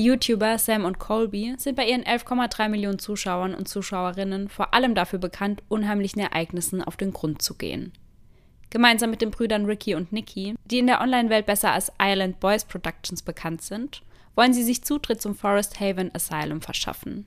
Die 0.00 0.06
YouTuber 0.06 0.56
Sam 0.56 0.86
und 0.86 0.98
Colby 0.98 1.56
sind 1.58 1.76
bei 1.76 1.86
ihren 1.86 2.04
11,3 2.04 2.70
Millionen 2.70 2.98
Zuschauern 2.98 3.54
und 3.54 3.68
Zuschauerinnen 3.68 4.48
vor 4.48 4.72
allem 4.72 4.94
dafür 4.94 5.18
bekannt, 5.18 5.62
unheimlichen 5.68 6.20
Ereignissen 6.20 6.82
auf 6.82 6.96
den 6.96 7.12
Grund 7.12 7.42
zu 7.42 7.54
gehen. 7.54 7.92
Gemeinsam 8.70 9.10
mit 9.10 9.20
den 9.20 9.30
Brüdern 9.30 9.66
Ricky 9.66 9.94
und 9.94 10.10
Nikki, 10.10 10.54
die 10.64 10.78
in 10.78 10.86
der 10.86 11.02
Online-Welt 11.02 11.44
besser 11.44 11.72
als 11.72 11.92
Island 12.00 12.40
Boys 12.40 12.64
Productions 12.64 13.20
bekannt 13.20 13.60
sind, 13.60 14.00
wollen 14.36 14.54
sie 14.54 14.62
sich 14.62 14.82
Zutritt 14.82 15.20
zum 15.20 15.34
Forest 15.34 15.78
Haven 15.80 16.10
Asylum 16.14 16.62
verschaffen. 16.62 17.26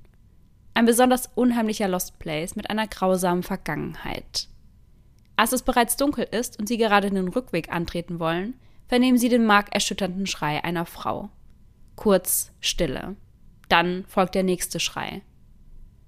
Ein 0.73 0.87
besonders 0.87 1.29
unheimlicher 1.35 1.87
Lost 1.87 2.17
Place 2.17 2.55
mit 2.55 2.71
einer 2.71 2.87
grausamen 2.87 3.43
Vergangenheit. 3.43 4.47
Als 5.35 5.51
es 5.51 5.61
bereits 5.61 5.95
dunkel 5.95 6.25
ist 6.31 6.57
und 6.57 6.67
sie 6.67 6.77
gerade 6.77 7.11
den 7.11 7.27
Rückweg 7.27 7.71
antreten 7.71 8.19
wollen, 8.19 8.55
vernehmen 8.87 9.19
sie 9.19 9.29
den 9.29 9.45
markerschütternden 9.45 10.25
Schrei 10.25 10.63
einer 10.63 10.87
Frau. 10.87 11.29
Kurz 11.95 12.51
Stille. 12.59 13.15
Dann 13.69 14.05
folgt 14.07 14.35
der 14.35 14.43
nächste 14.43 14.79
Schrei. 14.79 15.21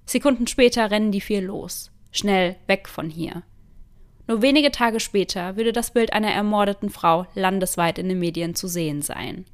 Sekunden 0.04 0.46
später 0.46 0.90
rennen 0.90 1.12
die 1.12 1.20
vier 1.20 1.42
los. 1.42 1.90
Schnell 2.12 2.56
weg 2.66 2.88
von 2.88 3.10
hier. 3.10 3.42
Nur 4.28 4.42
wenige 4.42 4.70
Tage 4.70 5.00
später 5.00 5.56
würde 5.56 5.72
das 5.72 5.92
Bild 5.92 6.12
einer 6.12 6.30
ermordeten 6.30 6.90
Frau 6.90 7.26
landesweit 7.34 7.98
in 7.98 8.08
den 8.08 8.18
Medien 8.18 8.54
zu 8.54 8.66
sehen 8.66 9.02
sein. 9.02 9.44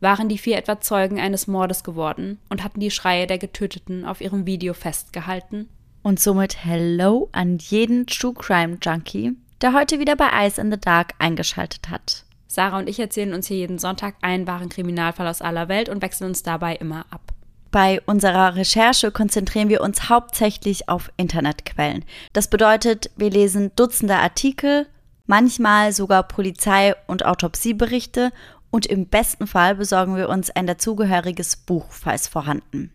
Waren 0.00 0.28
die 0.28 0.38
vier 0.38 0.58
etwa 0.58 0.80
Zeugen 0.80 1.20
eines 1.20 1.46
Mordes 1.46 1.84
geworden 1.84 2.38
und 2.50 2.62
hatten 2.62 2.80
die 2.80 2.90
Schreie 2.90 3.26
der 3.26 3.38
Getöteten 3.38 4.04
auf 4.04 4.20
ihrem 4.20 4.46
Video 4.46 4.74
festgehalten? 4.74 5.68
Und 6.02 6.20
somit 6.20 6.64
Hello 6.64 7.28
an 7.32 7.58
jeden 7.58 8.06
True 8.06 8.34
Crime 8.34 8.78
Junkie, 8.82 9.32
der 9.62 9.72
heute 9.72 9.98
wieder 9.98 10.16
bei 10.16 10.28
Eyes 10.28 10.58
in 10.58 10.70
the 10.70 10.78
Dark 10.78 11.14
eingeschaltet 11.18 11.88
hat. 11.88 12.23
Sarah 12.54 12.78
und 12.78 12.88
ich 12.88 13.00
erzählen 13.00 13.34
uns 13.34 13.48
hier 13.48 13.56
jeden 13.56 13.80
Sonntag 13.80 14.14
einen 14.22 14.46
wahren 14.46 14.68
Kriminalfall 14.68 15.26
aus 15.26 15.42
aller 15.42 15.68
Welt 15.68 15.88
und 15.88 16.02
wechseln 16.02 16.28
uns 16.28 16.44
dabei 16.44 16.76
immer 16.76 17.04
ab. 17.10 17.32
Bei 17.72 18.00
unserer 18.06 18.54
Recherche 18.54 19.10
konzentrieren 19.10 19.68
wir 19.68 19.80
uns 19.80 20.08
hauptsächlich 20.08 20.88
auf 20.88 21.10
Internetquellen. 21.16 22.04
Das 22.32 22.48
bedeutet, 22.48 23.10
wir 23.16 23.30
lesen 23.30 23.72
Dutzende 23.74 24.14
Artikel, 24.14 24.86
manchmal 25.26 25.92
sogar 25.92 26.22
Polizei- 26.22 26.94
und 27.08 27.24
Autopsieberichte 27.24 28.30
und 28.70 28.86
im 28.86 29.06
besten 29.06 29.48
Fall 29.48 29.74
besorgen 29.74 30.16
wir 30.16 30.28
uns 30.28 30.50
ein 30.50 30.68
dazugehöriges 30.68 31.56
Buch, 31.56 31.86
falls 31.90 32.28
vorhanden. 32.28 32.92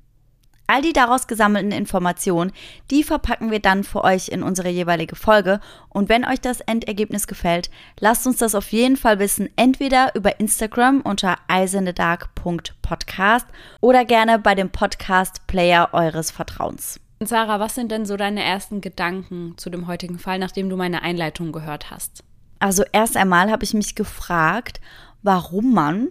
All 0.69 0.83
die 0.83 0.93
daraus 0.93 1.25
gesammelten 1.25 1.71
Informationen, 1.71 2.51
die 2.91 3.03
verpacken 3.03 3.49
wir 3.49 3.59
dann 3.59 3.83
für 3.83 4.03
euch 4.03 4.29
in 4.29 4.43
unsere 4.43 4.69
jeweilige 4.69 5.15
Folge. 5.15 5.61
Und 5.89 6.09
wenn 6.09 6.23
euch 6.23 6.41
das 6.41 6.61
Endergebnis 6.61 7.25
gefällt, 7.25 7.71
lasst 7.99 8.27
uns 8.27 8.37
das 8.37 8.53
auf 8.53 8.71
jeden 8.71 8.95
Fall 8.95 9.17
wissen, 9.17 9.49
entweder 9.55 10.13
über 10.13 10.39
Instagram 10.39 11.01
unter 11.01 11.37
eisendedark.podcast 11.47 13.47
oder 13.81 14.05
gerne 14.05 14.37
bei 14.37 14.53
dem 14.53 14.69
Podcast-Player 14.69 15.89
eures 15.91 16.29
Vertrauens. 16.29 16.99
Sarah, 17.19 17.59
was 17.59 17.73
sind 17.73 17.91
denn 17.91 18.05
so 18.05 18.15
deine 18.15 18.43
ersten 18.43 18.79
Gedanken 18.79 19.55
zu 19.57 19.71
dem 19.71 19.87
heutigen 19.87 20.19
Fall, 20.19 20.37
nachdem 20.37 20.69
du 20.69 20.77
meine 20.77 21.01
Einleitung 21.01 21.51
gehört 21.51 21.89
hast? 21.89 22.23
Also 22.59 22.83
erst 22.91 23.17
einmal 23.17 23.49
habe 23.49 23.63
ich 23.63 23.73
mich 23.73 23.95
gefragt, 23.95 24.81
warum 25.23 25.73
man 25.73 26.09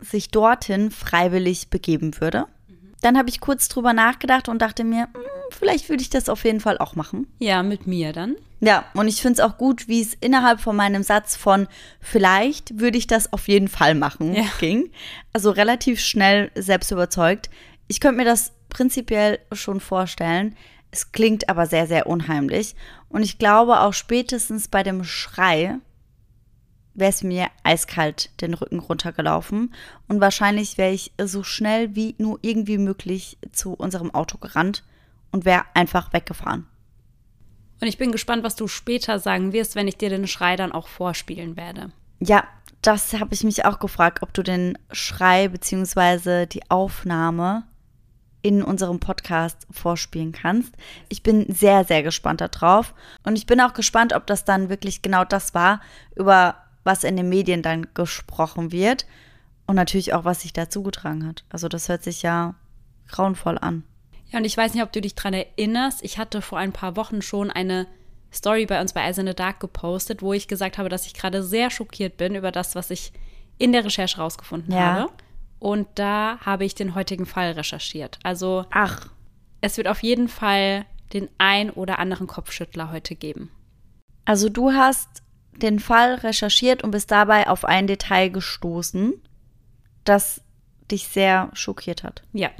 sich 0.00 0.32
dorthin 0.32 0.90
freiwillig 0.90 1.70
begeben 1.70 2.20
würde 2.20 2.46
dann 3.00 3.16
habe 3.16 3.28
ich 3.28 3.40
kurz 3.40 3.68
drüber 3.68 3.92
nachgedacht 3.92 4.48
und 4.48 4.60
dachte 4.60 4.84
mir, 4.84 5.08
hm, 5.14 5.22
vielleicht 5.50 5.88
würde 5.88 6.02
ich 6.02 6.10
das 6.10 6.28
auf 6.28 6.44
jeden 6.44 6.60
Fall 6.60 6.78
auch 6.78 6.94
machen. 6.94 7.26
Ja, 7.38 7.62
mit 7.62 7.86
mir 7.86 8.12
dann. 8.12 8.36
Ja, 8.60 8.84
und 8.94 9.06
ich 9.06 9.22
finde 9.22 9.40
es 9.40 9.48
auch 9.48 9.56
gut, 9.56 9.86
wie 9.86 10.00
es 10.00 10.14
innerhalb 10.14 10.60
von 10.60 10.74
meinem 10.74 11.02
Satz 11.02 11.36
von 11.36 11.68
vielleicht 12.00 12.80
würde 12.80 12.98
ich 12.98 13.06
das 13.06 13.32
auf 13.32 13.46
jeden 13.46 13.68
Fall 13.68 13.94
machen 13.94 14.34
ja. 14.34 14.44
ging. 14.58 14.90
Also 15.32 15.50
relativ 15.50 16.00
schnell 16.00 16.50
selbst 16.56 16.90
überzeugt. 16.90 17.50
Ich 17.86 18.00
könnte 18.00 18.18
mir 18.18 18.24
das 18.24 18.52
prinzipiell 18.68 19.38
schon 19.52 19.80
vorstellen. 19.80 20.56
Es 20.90 21.12
klingt 21.12 21.48
aber 21.48 21.66
sehr, 21.66 21.86
sehr 21.86 22.06
unheimlich. 22.06 22.74
Und 23.08 23.22
ich 23.22 23.38
glaube 23.38 23.80
auch 23.80 23.92
spätestens 23.92 24.68
bei 24.68 24.82
dem 24.82 25.04
Schrei 25.04 25.76
wäre 26.98 27.10
es 27.10 27.22
mir 27.22 27.48
eiskalt 27.62 28.30
den 28.40 28.54
Rücken 28.54 28.78
runtergelaufen 28.78 29.74
und 30.08 30.20
wahrscheinlich 30.20 30.78
wäre 30.78 30.92
ich 30.92 31.12
so 31.22 31.42
schnell 31.42 31.94
wie 31.94 32.14
nur 32.18 32.38
irgendwie 32.42 32.78
möglich 32.78 33.38
zu 33.52 33.74
unserem 33.74 34.14
Auto 34.14 34.38
gerannt 34.38 34.84
und 35.30 35.44
wäre 35.44 35.64
einfach 35.74 36.12
weggefahren. 36.12 36.66
Und 37.80 37.86
ich 37.86 37.98
bin 37.98 38.12
gespannt, 38.12 38.42
was 38.42 38.56
du 38.56 38.66
später 38.66 39.18
sagen 39.18 39.52
wirst, 39.52 39.76
wenn 39.76 39.88
ich 39.88 39.96
dir 39.96 40.10
den 40.10 40.26
Schrei 40.26 40.56
dann 40.56 40.72
auch 40.72 40.88
vorspielen 40.88 41.56
werde. 41.56 41.92
Ja, 42.18 42.44
das 42.82 43.14
habe 43.14 43.34
ich 43.34 43.44
mich 43.44 43.64
auch 43.64 43.78
gefragt, 43.78 44.22
ob 44.22 44.34
du 44.34 44.42
den 44.42 44.76
Schrei 44.90 45.48
bzw. 45.48 46.46
die 46.46 46.68
Aufnahme 46.70 47.64
in 48.42 48.62
unserem 48.62 49.00
Podcast 49.00 49.66
vorspielen 49.70 50.32
kannst. 50.32 50.74
Ich 51.08 51.22
bin 51.22 51.52
sehr, 51.52 51.84
sehr 51.84 52.02
gespannt 52.02 52.40
darauf. 52.40 52.94
Und 53.24 53.36
ich 53.36 53.46
bin 53.46 53.60
auch 53.60 53.74
gespannt, 53.74 54.12
ob 54.12 54.26
das 54.26 54.44
dann 54.44 54.68
wirklich 54.68 55.02
genau 55.02 55.24
das 55.24 55.54
war, 55.54 55.80
über 56.16 56.56
was 56.88 57.04
in 57.04 57.16
den 57.16 57.28
Medien 57.28 57.60
dann 57.60 57.86
gesprochen 57.92 58.72
wird 58.72 59.04
und 59.66 59.76
natürlich 59.76 60.14
auch, 60.14 60.24
was 60.24 60.40
sich 60.40 60.54
da 60.54 60.70
zugetragen 60.70 61.28
hat. 61.28 61.44
Also 61.50 61.68
das 61.68 61.90
hört 61.90 62.02
sich 62.02 62.22
ja 62.22 62.54
grauenvoll 63.08 63.58
an. 63.58 63.84
Ja, 64.30 64.38
und 64.38 64.46
ich 64.46 64.56
weiß 64.56 64.72
nicht, 64.72 64.82
ob 64.82 64.90
du 64.90 65.02
dich 65.02 65.14
daran 65.14 65.34
erinnerst. 65.34 66.02
Ich 66.02 66.16
hatte 66.16 66.40
vor 66.40 66.58
ein 66.58 66.72
paar 66.72 66.96
Wochen 66.96 67.20
schon 67.20 67.50
eine 67.50 67.86
Story 68.32 68.64
bei 68.64 68.80
uns 68.80 68.94
bei 68.94 69.02
Eyes 69.02 69.18
in 69.18 69.26
the 69.26 69.34
Dark 69.34 69.60
gepostet, 69.60 70.22
wo 70.22 70.32
ich 70.32 70.48
gesagt 70.48 70.78
habe, 70.78 70.88
dass 70.88 71.06
ich 71.06 71.12
gerade 71.12 71.42
sehr 71.42 71.70
schockiert 71.70 72.16
bin 72.16 72.34
über 72.34 72.52
das, 72.52 72.74
was 72.74 72.90
ich 72.90 73.12
in 73.58 73.72
der 73.72 73.84
Recherche 73.84 74.16
rausgefunden 74.16 74.72
ja. 74.72 74.80
habe. 74.80 75.12
Und 75.58 75.88
da 75.94 76.38
habe 76.40 76.64
ich 76.64 76.74
den 76.74 76.94
heutigen 76.94 77.26
Fall 77.26 77.52
recherchiert. 77.52 78.18
Also, 78.22 78.64
ach, 78.70 79.10
es 79.60 79.76
wird 79.76 79.88
auf 79.88 80.02
jeden 80.02 80.28
Fall 80.28 80.86
den 81.12 81.28
ein 81.36 81.68
oder 81.68 81.98
anderen 81.98 82.26
Kopfschüttler 82.26 82.90
heute 82.90 83.14
geben. 83.14 83.50
Also, 84.24 84.48
du 84.48 84.72
hast 84.72 85.22
den 85.62 85.78
Fall 85.78 86.14
recherchiert 86.14 86.82
und 86.82 86.90
bist 86.90 87.10
dabei 87.10 87.48
auf 87.48 87.64
ein 87.64 87.86
Detail 87.86 88.28
gestoßen, 88.28 89.14
das 90.04 90.42
dich 90.90 91.08
sehr 91.08 91.50
schockiert 91.52 92.02
hat. 92.02 92.22
Ja. 92.32 92.50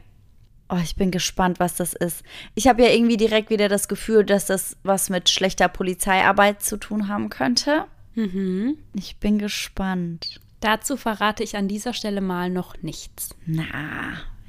Oh, 0.71 0.79
ich 0.83 0.97
bin 0.97 1.11
gespannt, 1.11 1.61
was 1.61 1.77
das 1.77 1.95
ist. 1.95 2.23
Ich 2.55 2.67
habe 2.67 2.83
ja 2.83 2.91
irgendwie 2.91 3.17
direkt 3.17 3.49
wieder 3.49 3.71
das 3.71 3.89
Gefühl, 3.89 4.25
dass 4.25 4.47
das 4.47 4.77
was 4.83 5.09
mit 5.09 5.31
schlechter 5.31 5.69
Polizeiarbeit 5.69 6.63
zu 6.63 6.77
tun 6.77 7.09
haben 7.09 7.31
könnte. 7.31 7.87
Mhm. 8.15 8.77
Ich 8.93 9.17
bin 9.17 9.39
gespannt. 9.39 10.41
Dazu 10.61 10.97
verrate 10.97 11.43
ich 11.43 11.57
an 11.57 11.69
dieser 11.69 11.95
Stelle 11.95 12.21
mal 12.21 12.51
noch 12.51 12.77
nichts. 12.83 13.31
Na, 13.47 13.65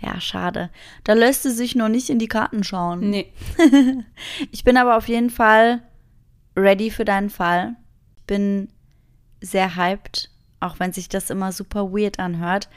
ja, 0.01 0.19
schade. 0.19 0.69
Da 1.03 1.13
lässt 1.13 1.43
sie 1.43 1.51
sich 1.51 1.75
noch 1.75 1.89
nicht 1.89 2.09
in 2.09 2.19
die 2.19 2.27
Karten 2.27 2.63
schauen. 2.63 3.09
Nee. 3.09 3.31
ich 4.51 4.63
bin 4.63 4.75
aber 4.75 4.97
auf 4.97 5.07
jeden 5.07 5.29
Fall 5.29 5.81
ready 6.55 6.89
für 6.91 7.05
deinen 7.05 7.29
Fall 7.29 7.75
bin 8.29 8.69
sehr 9.41 9.75
hyped, 9.75 10.29
auch 10.59 10.79
wenn 10.79 10.93
sich 10.93 11.09
das 11.09 11.31
immer 11.31 11.51
super 11.51 11.91
weird 11.91 12.19
anhört. 12.19 12.69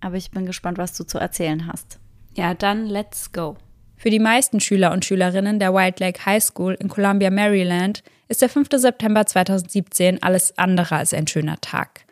Aber 0.00 0.16
ich 0.16 0.30
bin 0.30 0.44
gespannt, 0.44 0.76
was 0.76 0.94
du 0.96 1.04
zu 1.04 1.18
erzählen 1.18 1.66
hast. 1.66 1.98
Ja, 2.36 2.52
dann 2.54 2.86
let's 2.86 3.32
go. 3.32 3.56
Für 3.96 4.10
die 4.10 4.18
meisten 4.18 4.60
Schüler 4.60 4.92
und 4.92 5.04
Schülerinnen 5.04 5.58
der 5.58 5.74
White 5.74 6.04
Lake 6.04 6.24
High 6.24 6.42
School 6.42 6.74
in 6.74 6.88
Columbia, 6.88 7.30
Maryland, 7.30 8.02
ist 8.28 8.42
der 8.42 8.48
5. 8.50 8.68
September 8.76 9.24
2017 9.24 10.22
alles 10.22 10.56
andere 10.58 10.96
als 10.96 11.14
ein 11.14 11.26
schöner 11.26 11.60
Tag. 11.60 12.04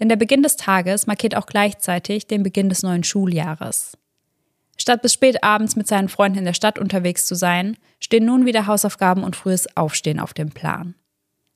Denn 0.00 0.08
der 0.08 0.16
Beginn 0.16 0.42
des 0.42 0.56
Tages 0.56 1.06
markiert 1.06 1.36
auch 1.36 1.46
gleichzeitig 1.46 2.26
den 2.26 2.42
Beginn 2.42 2.68
des 2.68 2.82
neuen 2.82 3.04
Schuljahres. 3.04 3.96
Statt 4.76 5.02
bis 5.02 5.12
spät 5.12 5.44
abends 5.44 5.76
mit 5.76 5.86
seinen 5.86 6.08
Freunden 6.08 6.38
in 6.38 6.44
der 6.44 6.52
Stadt 6.52 6.80
unterwegs 6.80 7.26
zu 7.26 7.36
sein, 7.36 7.76
stehen 8.00 8.24
nun 8.24 8.44
wieder 8.44 8.66
Hausaufgaben 8.66 9.22
und 9.22 9.36
frühes 9.36 9.76
Aufstehen 9.76 10.18
auf 10.18 10.34
dem 10.34 10.50
Plan. 10.50 10.96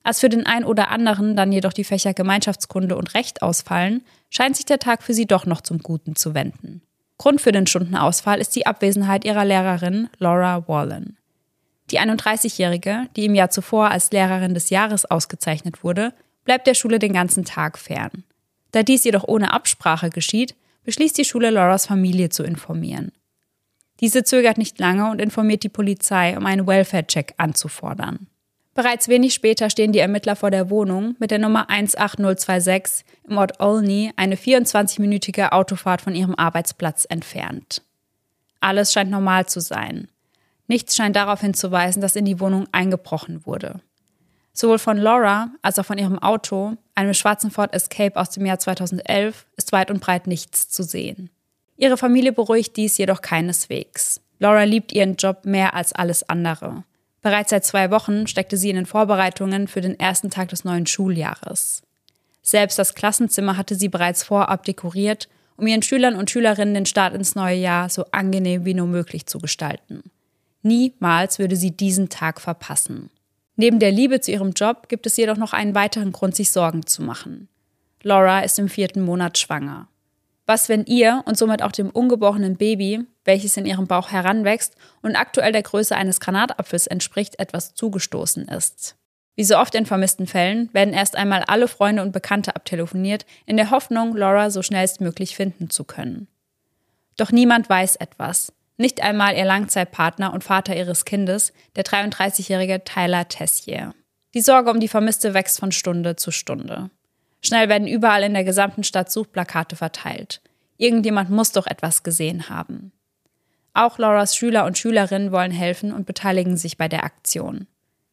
Als 0.03 0.19
für 0.19 0.29
den 0.29 0.45
einen 0.45 0.65
oder 0.65 0.91
anderen 0.91 1.35
dann 1.35 1.51
jedoch 1.51 1.73
die 1.73 1.83
Fächer 1.83 2.13
Gemeinschaftskunde 2.13 2.95
und 2.95 3.13
Recht 3.13 3.41
ausfallen, 3.41 4.03
scheint 4.29 4.55
sich 4.55 4.65
der 4.65 4.79
Tag 4.79 5.03
für 5.03 5.13
sie 5.13 5.25
doch 5.25 5.45
noch 5.45 5.61
zum 5.61 5.79
Guten 5.79 6.15
zu 6.15 6.33
wenden. 6.33 6.81
Grund 7.17 7.41
für 7.41 7.51
den 7.51 7.67
Stundenausfall 7.67 8.39
ist 8.39 8.55
die 8.55 8.65
Abwesenheit 8.65 9.25
ihrer 9.25 9.43
Lehrerin 9.43 10.07
Laura 10.19 10.67
Wallen. 10.67 11.17
Die 11.91 11.99
31-Jährige, 11.99 13.07
die 13.15 13.25
im 13.25 13.35
Jahr 13.35 13.49
zuvor 13.49 13.91
als 13.91 14.11
Lehrerin 14.11 14.53
des 14.53 14.69
Jahres 14.69 15.05
ausgezeichnet 15.05 15.83
wurde, 15.83 16.13
bleibt 16.45 16.67
der 16.67 16.75
Schule 16.75 16.99
den 16.99 17.13
ganzen 17.13 17.45
Tag 17.45 17.77
fern. 17.77 18.23
Da 18.71 18.83
dies 18.83 19.03
jedoch 19.03 19.27
ohne 19.27 19.51
Absprache 19.51 20.09
geschieht, 20.09 20.55
beschließt 20.83 21.17
die 21.17 21.25
Schule 21.25 21.49
Lauras 21.49 21.87
Familie 21.87 22.29
zu 22.29 22.43
informieren. 22.43 23.11
Diese 23.99 24.23
zögert 24.23 24.57
nicht 24.57 24.79
lange 24.79 25.09
und 25.11 25.19
informiert 25.19 25.63
die 25.63 25.69
Polizei, 25.69 26.37
um 26.37 26.45
einen 26.45 26.67
Welfare-Check 26.67 27.33
anzufordern. 27.37 28.27
Bereits 28.75 29.07
wenig 29.07 29.33
später 29.33 29.69
stehen 29.69 29.91
die 29.91 29.99
Ermittler 29.99 30.35
vor 30.35 30.51
der 30.51 30.69
Wohnung 30.69 31.15
mit 31.19 31.31
der 31.31 31.39
Nummer 31.39 31.69
18026 31.69 33.05
im 33.27 33.37
Ort 33.37 33.59
Olney, 33.59 34.11
eine 34.15 34.35
24-minütige 34.35 35.51
Autofahrt 35.51 36.01
von 36.01 36.15
ihrem 36.15 36.35
Arbeitsplatz 36.35 37.05
entfernt. 37.09 37.81
Alles 38.61 38.93
scheint 38.93 39.11
normal 39.11 39.47
zu 39.47 39.59
sein. 39.59 40.07
Nichts 40.67 40.95
scheint 40.95 41.15
darauf 41.15 41.41
hinzuweisen, 41.41 42.01
dass 42.01 42.15
in 42.15 42.25
die 42.25 42.39
Wohnung 42.39 42.67
eingebrochen 42.71 43.45
wurde. 43.45 43.81
Sowohl 44.53 44.79
von 44.79 44.97
Laura 44.97 45.51
als 45.61 45.79
auch 45.79 45.85
von 45.85 45.97
ihrem 45.97 46.19
Auto, 46.19 46.75
einem 46.93 47.13
schwarzen 47.13 47.49
Ford 47.49 47.73
Escape 47.73 48.19
aus 48.19 48.29
dem 48.29 48.45
Jahr 48.45 48.59
2011, 48.59 49.45
ist 49.57 49.71
weit 49.71 49.89
und 49.89 50.01
breit 50.01 50.27
nichts 50.27 50.69
zu 50.69 50.83
sehen. 50.83 51.29
Ihre 51.77 51.97
Familie 51.97 52.33
beruhigt 52.33 52.75
dies 52.75 52.97
jedoch 52.97 53.21
keineswegs. 53.21 54.21
Laura 54.37 54.63
liebt 54.63 54.91
ihren 54.91 55.15
Job 55.15 55.45
mehr 55.45 55.73
als 55.73 55.93
alles 55.93 56.27
andere. 56.27 56.83
Bereits 57.21 57.49
seit 57.49 57.65
zwei 57.65 57.91
Wochen 57.91 58.27
steckte 58.27 58.57
sie 58.57 58.69
in 58.69 58.75
den 58.75 58.85
Vorbereitungen 58.85 59.67
für 59.67 59.81
den 59.81 59.99
ersten 59.99 60.29
Tag 60.29 60.49
des 60.49 60.63
neuen 60.63 60.85
Schuljahres. 60.85 61.81
Selbst 62.41 62.79
das 62.79 62.95
Klassenzimmer 62.95 63.57
hatte 63.57 63.75
sie 63.75 63.89
bereits 63.89 64.23
vorab 64.23 64.63
dekoriert, 64.63 65.27
um 65.57 65.67
ihren 65.67 65.81
Schülern 65.81 66.15
und 66.15 66.31
Schülerinnen 66.31 66.73
den 66.73 66.85
Start 66.85 67.13
ins 67.13 67.35
neue 67.35 67.57
Jahr 67.57 67.89
so 67.89 68.05
angenehm 68.11 68.63
wie 68.65 68.73
nur 68.73 68.87
möglich 68.87 69.25
zu 69.25 69.39
gestalten. 69.39 70.03
Niemals 70.61 71.39
würde 71.39 71.55
sie 71.55 71.71
diesen 71.71 72.09
Tag 72.09 72.39
verpassen. 72.39 73.09
Neben 73.55 73.79
der 73.79 73.91
Liebe 73.91 74.21
zu 74.21 74.31
ihrem 74.31 74.51
Job 74.51 74.87
gibt 74.87 75.05
es 75.05 75.17
jedoch 75.17 75.37
noch 75.37 75.51
einen 75.51 75.75
weiteren 75.75 76.13
Grund, 76.13 76.35
sich 76.35 76.51
Sorgen 76.51 76.85
zu 76.85 77.01
machen. 77.03 77.49
Laura 78.01 78.39
ist 78.39 78.57
im 78.57 78.69
vierten 78.69 79.01
Monat 79.01 79.37
schwanger. 79.37 79.89
Was, 80.49 80.67
wenn 80.67 80.85
ihr 80.85 81.21
und 81.27 81.37
somit 81.37 81.61
auch 81.61 81.71
dem 81.71 81.91
ungeborenen 81.91 82.57
Baby, 82.57 83.05
welches 83.23 83.55
in 83.55 83.67
ihrem 83.67 83.85
Bauch 83.85 84.09
heranwächst 84.09 84.73
und 85.03 85.15
aktuell 85.15 85.51
der 85.51 85.61
Größe 85.61 85.95
eines 85.95 86.19
Granatapfels 86.19 86.87
entspricht, 86.87 87.37
etwas 87.37 87.75
zugestoßen 87.75 88.47
ist? 88.47 88.95
Wie 89.35 89.43
so 89.43 89.59
oft 89.59 89.75
in 89.75 89.85
vermissten 89.85 90.25
Fällen 90.25 90.73
werden 90.73 90.91
erst 90.91 91.15
einmal 91.15 91.43
alle 91.43 91.67
Freunde 91.67 92.01
und 92.01 92.13
Bekannte 92.13 92.55
abtelefoniert, 92.55 93.27
in 93.45 93.57
der 93.57 93.69
Hoffnung, 93.69 94.17
Laura 94.17 94.49
so 94.49 94.63
schnellstmöglich 94.63 95.35
finden 95.35 95.69
zu 95.69 95.83
können. 95.83 96.27
Doch 97.15 97.31
niemand 97.31 97.69
weiß 97.69 97.97
etwas. 97.97 98.51
Nicht 98.75 99.03
einmal 99.03 99.37
ihr 99.37 99.45
Langzeitpartner 99.45 100.33
und 100.33 100.43
Vater 100.43 100.75
ihres 100.75 101.05
Kindes, 101.05 101.53
der 101.75 101.85
33-jährige 101.85 102.83
Tyler 102.83 103.27
Tessier. 103.27 103.93
Die 104.33 104.41
Sorge 104.41 104.71
um 104.71 104.79
die 104.79 104.87
Vermisste 104.87 105.35
wächst 105.35 105.59
von 105.59 105.71
Stunde 105.71 106.15
zu 106.15 106.31
Stunde. 106.31 106.89
Schnell 107.41 107.69
werden 107.69 107.87
überall 107.87 108.23
in 108.23 108.33
der 108.33 108.43
gesamten 108.43 108.83
Stadt 108.83 109.11
Suchplakate 109.11 109.75
verteilt. 109.75 110.41
Irgendjemand 110.77 111.29
muss 111.29 111.51
doch 111.51 111.67
etwas 111.67 112.03
gesehen 112.03 112.49
haben. 112.49 112.91
Auch 113.73 113.97
Lauras 113.97 114.35
Schüler 114.35 114.65
und 114.65 114.77
Schülerinnen 114.77 115.31
wollen 115.31 115.51
helfen 115.51 115.93
und 115.93 116.05
beteiligen 116.05 116.57
sich 116.57 116.77
bei 116.77 116.87
der 116.87 117.03
Aktion. 117.03 117.67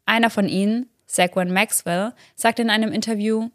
Einer 0.04 0.30
von 0.30 0.48
ihnen, 0.48 0.88
Zachwan 1.06 1.52
Maxwell, 1.52 2.12
sagt 2.34 2.58
in 2.58 2.70
einem 2.70 2.92
Interview, 2.92 3.50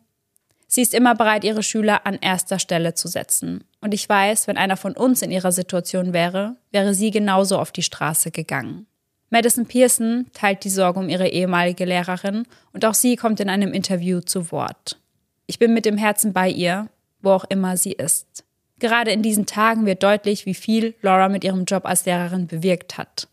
Sie 0.74 0.82
ist 0.82 0.94
immer 0.94 1.16
bereit, 1.16 1.44
ihre 1.44 1.64
Schüler 1.64 2.06
an 2.06 2.18
erster 2.22 2.58
Stelle 2.58 2.94
zu 2.94 3.10
setzen. 3.10 3.66
Und 3.82 3.94
ich 3.94 4.08
weiß, 4.08 4.48
wenn 4.48 4.56
einer 4.56 4.78
von 4.78 4.94
uns 4.94 5.22
in 5.22 5.30
ihrer 5.30 5.52
Situation 5.52 6.14
wäre, 6.14 6.56
wäre 6.72 6.94
sie 6.94 7.12
genauso 7.12 7.60
auf 7.60 7.74
die 7.74 7.84
Straße 7.84 8.32
gegangen. 8.32 8.88
Madison 9.30 9.66
Pearson 9.66 10.28
teilt 10.32 10.64
die 10.64 10.70
Sorge 10.70 11.02
um 11.02 11.10
ihre 11.10 11.28
ehemalige 11.28 11.84
Lehrerin 11.84 12.46
und 12.72 12.86
auch 12.86 12.94
sie 12.94 13.18
kommt 13.18 13.42
in 13.42 13.50
einem 13.50 13.74
Interview 13.74 14.22
zu 14.22 14.50
Wort. 14.54 15.01
Ich 15.52 15.60
bin 15.60 15.74
mit 15.74 15.84
dem 15.84 15.98
Herzen 15.98 16.32
bei 16.32 16.48
ihr, 16.48 16.88
wo 17.22 17.32
auch 17.32 17.44
immer 17.44 17.76
sie 17.76 17.92
ist. 17.92 18.46
Gerade 18.80 19.12
in 19.12 19.22
diesen 19.22 19.46
Tagen 19.46 19.86
wird 19.86 20.02
deutlich, 20.02 20.46
wie 20.46 20.54
viel 20.54 20.96
Laura 21.02 21.28
mit 21.28 21.44
ihrem 21.44 21.66
Job 21.66 21.86
als 21.86 22.06
Lehrerin 22.06 22.48
bewirkt 22.48 22.98
hat. 22.98 23.28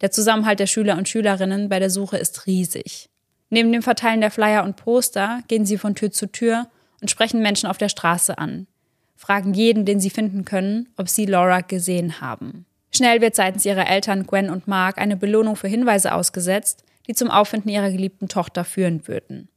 Der 0.00 0.12
Zusammenhalt 0.12 0.60
der 0.60 0.68
Schüler 0.68 0.96
und 0.96 1.08
Schülerinnen 1.08 1.68
bei 1.68 1.80
der 1.80 1.90
Suche 1.90 2.16
ist 2.16 2.46
riesig. 2.46 3.08
Neben 3.50 3.72
dem 3.72 3.82
Verteilen 3.82 4.20
der 4.20 4.30
Flyer 4.30 4.62
und 4.62 4.76
Poster 4.76 5.40
gehen 5.48 5.66
sie 5.66 5.78
von 5.78 5.96
Tür 5.96 6.12
zu 6.12 6.30
Tür 6.30 6.68
und 7.00 7.10
sprechen 7.10 7.42
Menschen 7.42 7.68
auf 7.68 7.76
der 7.76 7.88
Straße 7.88 8.38
an, 8.38 8.68
fragen 9.16 9.52
jeden, 9.52 9.84
den 9.84 9.98
sie 9.98 10.10
finden 10.10 10.44
können, 10.44 10.88
ob 10.96 11.08
sie 11.08 11.26
Laura 11.26 11.62
gesehen 11.62 12.20
haben. 12.20 12.66
Schnell 12.92 13.20
wird 13.20 13.34
seitens 13.34 13.64
ihrer 13.64 13.88
Eltern 13.88 14.28
Gwen 14.28 14.48
und 14.48 14.68
Mark 14.68 14.98
eine 14.98 15.16
Belohnung 15.16 15.56
für 15.56 15.66
Hinweise 15.66 16.14
ausgesetzt, 16.14 16.84
die 17.08 17.14
zum 17.14 17.32
Auffinden 17.32 17.68
ihrer 17.68 17.90
geliebten 17.90 18.28
Tochter 18.28 18.64
führen 18.64 19.08
würden. 19.08 19.48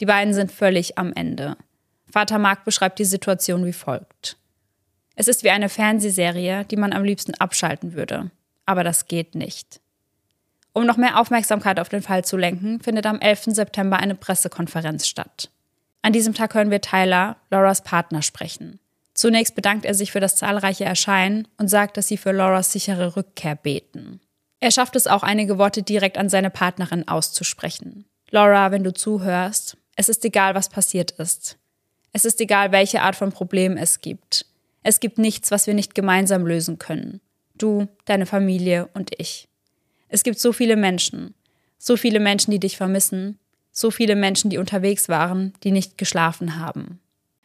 Die 0.00 0.06
beiden 0.06 0.34
sind 0.34 0.50
völlig 0.50 0.98
am 0.98 1.12
Ende. 1.12 1.56
Vater 2.10 2.38
Mark 2.38 2.64
beschreibt 2.64 2.98
die 2.98 3.04
Situation 3.04 3.64
wie 3.64 3.72
folgt. 3.72 4.36
Es 5.16 5.28
ist 5.28 5.44
wie 5.44 5.50
eine 5.50 5.68
Fernsehserie, 5.68 6.64
die 6.64 6.76
man 6.76 6.92
am 6.92 7.04
liebsten 7.04 7.34
abschalten 7.34 7.94
würde. 7.94 8.30
Aber 8.66 8.84
das 8.84 9.06
geht 9.06 9.34
nicht. 9.34 9.80
Um 10.72 10.86
noch 10.86 10.96
mehr 10.96 11.20
Aufmerksamkeit 11.20 11.78
auf 11.78 11.88
den 11.88 12.02
Fall 12.02 12.24
zu 12.24 12.36
lenken, 12.36 12.80
findet 12.80 13.06
am 13.06 13.20
11. 13.20 13.44
September 13.46 13.98
eine 13.98 14.16
Pressekonferenz 14.16 15.06
statt. 15.06 15.50
An 16.02 16.12
diesem 16.12 16.34
Tag 16.34 16.54
hören 16.54 16.70
wir 16.70 16.80
Tyler, 16.80 17.36
Lauras 17.50 17.82
Partner, 17.82 18.22
sprechen. 18.22 18.80
Zunächst 19.14 19.54
bedankt 19.54 19.84
er 19.84 19.94
sich 19.94 20.10
für 20.10 20.18
das 20.18 20.34
zahlreiche 20.34 20.84
Erscheinen 20.84 21.46
und 21.56 21.68
sagt, 21.68 21.96
dass 21.96 22.08
sie 22.08 22.16
für 22.16 22.32
Lauras 22.32 22.72
sichere 22.72 23.14
Rückkehr 23.14 23.54
beten. 23.54 24.20
Er 24.58 24.72
schafft 24.72 24.96
es 24.96 25.06
auch, 25.06 25.22
einige 25.22 25.58
Worte 25.58 25.82
direkt 25.84 26.18
an 26.18 26.28
seine 26.28 26.50
Partnerin 26.50 27.06
auszusprechen. 27.06 28.06
Laura, 28.30 28.72
wenn 28.72 28.82
du 28.82 28.92
zuhörst, 28.92 29.76
es 29.96 30.08
ist 30.08 30.24
egal, 30.24 30.54
was 30.54 30.68
passiert 30.68 31.12
ist. 31.12 31.58
Es 32.12 32.24
ist 32.24 32.40
egal, 32.40 32.72
welche 32.72 33.02
Art 33.02 33.16
von 33.16 33.32
Problem 33.32 33.76
es 33.76 34.00
gibt. 34.00 34.46
Es 34.82 35.00
gibt 35.00 35.18
nichts, 35.18 35.50
was 35.50 35.66
wir 35.66 35.74
nicht 35.74 35.94
gemeinsam 35.94 36.46
lösen 36.46 36.78
können. 36.78 37.20
Du, 37.56 37.88
deine 38.04 38.26
Familie 38.26 38.88
und 38.94 39.10
ich. 39.18 39.48
Es 40.08 40.22
gibt 40.22 40.38
so 40.38 40.52
viele 40.52 40.76
Menschen, 40.76 41.34
so 41.78 41.96
viele 41.96 42.20
Menschen, 42.20 42.50
die 42.50 42.60
dich 42.60 42.76
vermissen, 42.76 43.38
so 43.72 43.90
viele 43.90 44.14
Menschen, 44.14 44.50
die 44.50 44.58
unterwegs 44.58 45.08
waren, 45.08 45.52
die 45.64 45.72
nicht 45.72 45.98
geschlafen 45.98 46.58
haben. 46.58 47.00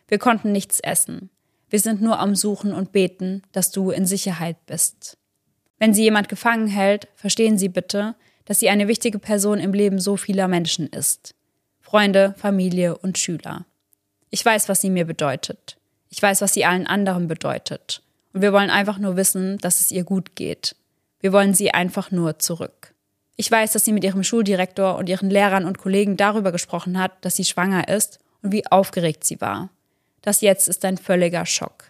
Wir 0.07 0.19
konnten 0.19 0.51
nichts 0.51 0.79
essen. 0.79 1.29
Wir 1.69 1.79
sind 1.79 2.01
nur 2.01 2.19
am 2.19 2.35
Suchen 2.35 2.73
und 2.73 2.91
beten, 2.91 3.43
dass 3.51 3.71
du 3.71 3.91
in 3.91 4.05
Sicherheit 4.05 4.57
bist. 4.65 5.17
Wenn 5.77 5.93
sie 5.93 6.03
jemand 6.03 6.29
gefangen 6.29 6.67
hält, 6.67 7.07
verstehen 7.15 7.57
Sie 7.57 7.69
bitte, 7.69 8.15
dass 8.45 8.59
sie 8.59 8.69
eine 8.69 8.87
wichtige 8.87 9.19
Person 9.19 9.59
im 9.59 9.73
Leben 9.73 9.99
so 9.99 10.17
vieler 10.17 10.47
Menschen 10.47 10.87
ist. 10.87 11.35
Freunde, 11.89 12.35
Familie 12.37 12.95
und 12.95 13.17
Schüler. 13.17 13.65
Ich 14.29 14.45
weiß, 14.45 14.69
was 14.69 14.79
sie 14.79 14.91
mir 14.91 15.05
bedeutet. 15.05 15.75
Ich 16.11 16.21
weiß, 16.21 16.39
was 16.41 16.53
sie 16.53 16.63
allen 16.63 16.85
anderen 16.85 17.27
bedeutet. 17.27 18.03
Und 18.31 18.43
wir 18.43 18.53
wollen 18.53 18.69
einfach 18.69 18.99
nur 18.99 19.15
wissen, 19.15 19.57
dass 19.57 19.81
es 19.81 19.89
ihr 19.89 20.03
gut 20.03 20.35
geht. 20.35 20.75
Wir 21.19 21.33
wollen 21.33 21.55
sie 21.55 21.71
einfach 21.71 22.11
nur 22.11 22.37
zurück. 22.37 22.93
Ich 23.37 23.49
weiß, 23.49 23.71
dass 23.71 23.85
sie 23.85 23.91
mit 23.91 24.03
ihrem 24.03 24.23
Schuldirektor 24.23 24.99
und 24.99 25.09
ihren 25.09 25.31
Lehrern 25.31 25.65
und 25.65 25.79
Kollegen 25.79 26.15
darüber 26.15 26.51
gesprochen 26.51 26.99
hat, 26.99 27.13
dass 27.25 27.37
sie 27.37 27.45
schwanger 27.45 27.87
ist 27.87 28.19
und 28.43 28.51
wie 28.51 28.67
aufgeregt 28.67 29.23
sie 29.23 29.41
war. 29.41 29.69
Das 30.21 30.41
jetzt 30.41 30.67
ist 30.67 30.85
ein 30.85 30.99
völliger 30.99 31.47
Schock. 31.47 31.85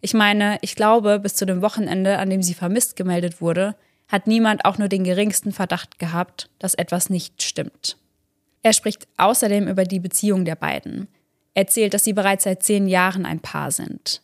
Ich 0.00 0.14
meine, 0.14 0.56
ich 0.62 0.76
glaube, 0.76 1.18
bis 1.18 1.34
zu 1.34 1.44
dem 1.44 1.60
Wochenende, 1.60 2.16
an 2.16 2.30
dem 2.30 2.42
sie 2.42 2.54
vermisst 2.54 2.96
gemeldet 2.96 3.42
wurde, 3.42 3.74
hat 4.08 4.26
niemand 4.26 4.64
auch 4.64 4.78
nur 4.78 4.88
den 4.88 5.04
geringsten 5.04 5.52
Verdacht 5.52 5.98
gehabt, 5.98 6.48
dass 6.58 6.72
etwas 6.72 7.10
nicht 7.10 7.42
stimmt. 7.42 7.98
Er 8.62 8.72
spricht 8.72 9.08
außerdem 9.16 9.68
über 9.68 9.84
die 9.84 10.00
Beziehung 10.00 10.44
der 10.44 10.56
beiden. 10.56 11.08
Er 11.54 11.62
erzählt, 11.62 11.94
dass 11.94 12.04
sie 12.04 12.12
bereits 12.12 12.44
seit 12.44 12.62
zehn 12.62 12.86
Jahren 12.86 13.26
ein 13.26 13.40
Paar 13.40 13.70
sind. 13.70 14.22